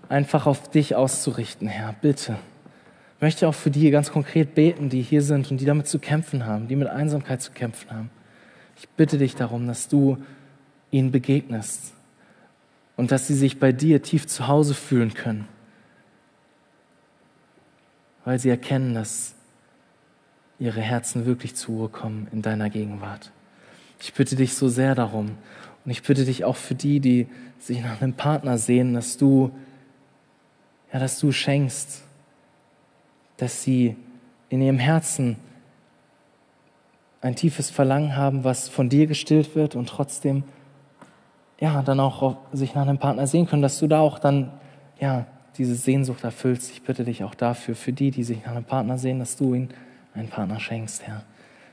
einfach 0.09 0.45
auf 0.45 0.69
dich 0.69 0.95
auszurichten, 0.95 1.67
Herr. 1.67 1.95
Bitte. 2.01 2.38
Ich 3.15 3.21
möchte 3.21 3.47
auch 3.47 3.55
für 3.55 3.71
die 3.71 3.89
ganz 3.91 4.11
konkret 4.11 4.55
beten, 4.55 4.89
die 4.89 5.01
hier 5.01 5.21
sind 5.21 5.51
und 5.51 5.61
die 5.61 5.65
damit 5.65 5.88
zu 5.88 5.99
kämpfen 5.99 6.45
haben, 6.45 6.67
die 6.67 6.75
mit 6.75 6.89
Einsamkeit 6.89 7.41
zu 7.41 7.51
kämpfen 7.51 7.91
haben. 7.91 8.09
Ich 8.77 8.89
bitte 8.89 9.17
dich 9.17 9.36
darum, 9.36 9.67
dass 9.67 9.88
du 9.88 10.17
ihnen 10.89 11.11
begegnest 11.11 11.93
und 12.97 13.11
dass 13.11 13.27
sie 13.27 13.36
sich 13.36 13.59
bei 13.59 13.71
dir 13.71 14.01
tief 14.01 14.27
zu 14.27 14.47
Hause 14.47 14.73
fühlen 14.73 15.13
können, 15.13 15.47
weil 18.25 18.39
sie 18.39 18.49
erkennen, 18.49 18.93
dass 18.93 19.36
ihre 20.62 20.80
Herzen 20.80 21.26
wirklich 21.26 21.55
zur 21.55 21.76
Ruhe 21.76 21.89
kommen 21.89 22.28
in 22.32 22.43
deiner 22.43 22.70
Gegenwart. 22.70 23.32
Ich 23.99 24.14
bitte 24.14 24.36
dich 24.36 24.53
so 24.53 24.70
sehr 24.70 24.93
darum 24.93 25.32
und 25.84 25.91
ich 25.91 26.03
bitte 26.03 26.24
dich 26.24 26.45
auch 26.45 26.55
für 26.55 26.76
die, 26.76 26.99
die 26.99 27.28
sich 27.57 27.82
nach 27.82 27.99
einem 27.99 28.14
Partner 28.14 28.59
sehen, 28.59 28.93
dass 28.93 29.18
du, 29.18 29.51
ja, 30.93 30.99
dass 30.99 31.20
du 31.20 31.32
schenkst, 31.32 32.03
dass 33.38 33.64
sie 33.64 33.95
in 34.49 34.62
ihrem 34.62 34.78
Herzen 34.78 35.38
ein 37.22 37.36
tiefes 37.36 37.72
Verlangen 37.72 38.16
haben, 38.16 38.43
was 38.43 38.70
von 38.70 38.88
dir 38.88 39.07
gestillt 39.07 39.55
wird 39.55 39.76
und 39.76 39.89
trotzdem 39.89 40.43
ja, 41.59 41.82
dann 41.82 41.99
auch 41.99 42.38
sich 42.53 42.76
nach 42.76 42.84
einem 42.84 42.99
Partner 42.99 43.26
sehen 43.26 43.47
können, 43.47 43.64
dass 43.64 43.80
du 43.80 43.88
da 43.88 43.99
auch 43.99 44.20
dann 44.20 44.51
ja, 44.99 45.26
diese 45.57 45.74
Sehnsucht 45.74 46.24
erfüllst. 46.24 46.70
Ich 46.72 46.84
bitte 46.84 47.03
dich 47.03 47.24
auch 47.24 47.34
dafür, 47.34 47.76
für 47.76 47.93
die, 47.93 48.12
die 48.12 48.24
sich 48.24 48.45
nach 48.45 48.51
einem 48.51 48.64
Partner 48.64 48.99
sehen, 48.99 49.18
dass 49.18 49.38
du 49.38 49.55
ihnen 49.55 49.70
einen 50.14 50.30
Partner 50.30 50.59
schenkst, 50.59 51.03
Herr. 51.07 51.24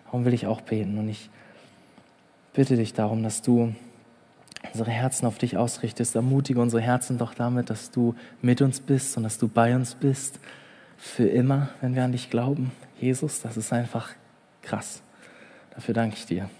Darum 0.05 0.25
will 0.25 0.35
ich 0.35 0.47
auch 0.47 0.61
beten 0.61 0.99
und 0.99 1.09
ich 1.09 1.31
bitte 2.53 2.77
dich 2.77 2.95
darum, 2.95 3.23
dass 3.23 3.43
du 3.43 3.75
unsere 4.73 4.91
Herzen 4.91 5.27
auf 5.27 5.39
dich 5.39 5.57
ausrichtest. 5.57 6.15
Ermutige 6.15 6.61
unsere 6.61 6.83
Herzen 6.83 7.19
doch 7.19 7.35
damit, 7.35 7.71
dass 7.71 7.91
du 7.91 8.15
mit 8.43 8.63
uns 8.63 8.81
bist 8.81 9.17
und 9.17 9.23
dass 9.23 9.39
du 9.39 9.49
bei 9.49 9.75
uns 9.75 9.95
bist. 9.95 10.41
Für 10.97 11.29
immer, 11.29 11.69
wenn 11.81 11.95
wir 11.95 12.05
an 12.05 12.13
dich 12.13 12.31
glauben. 12.31 12.73
Jesus, 13.01 13.41
das 13.41 13.57
ist 13.57 13.73
einfach 13.73 14.11
krass. 14.63 15.03
Dafür 15.75 15.95
danke 15.95 16.17
ich 16.17 16.27
dir. 16.27 16.51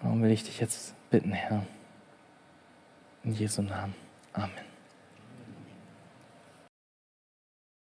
Darum 0.00 0.22
will 0.22 0.30
ich 0.30 0.44
dich 0.44 0.58
jetzt 0.60 0.94
bitten, 1.10 1.32
Herr. 1.32 1.66
In 3.22 3.34
Jesu 3.34 3.62
Namen. 3.62 3.94
Amen. 4.32 4.71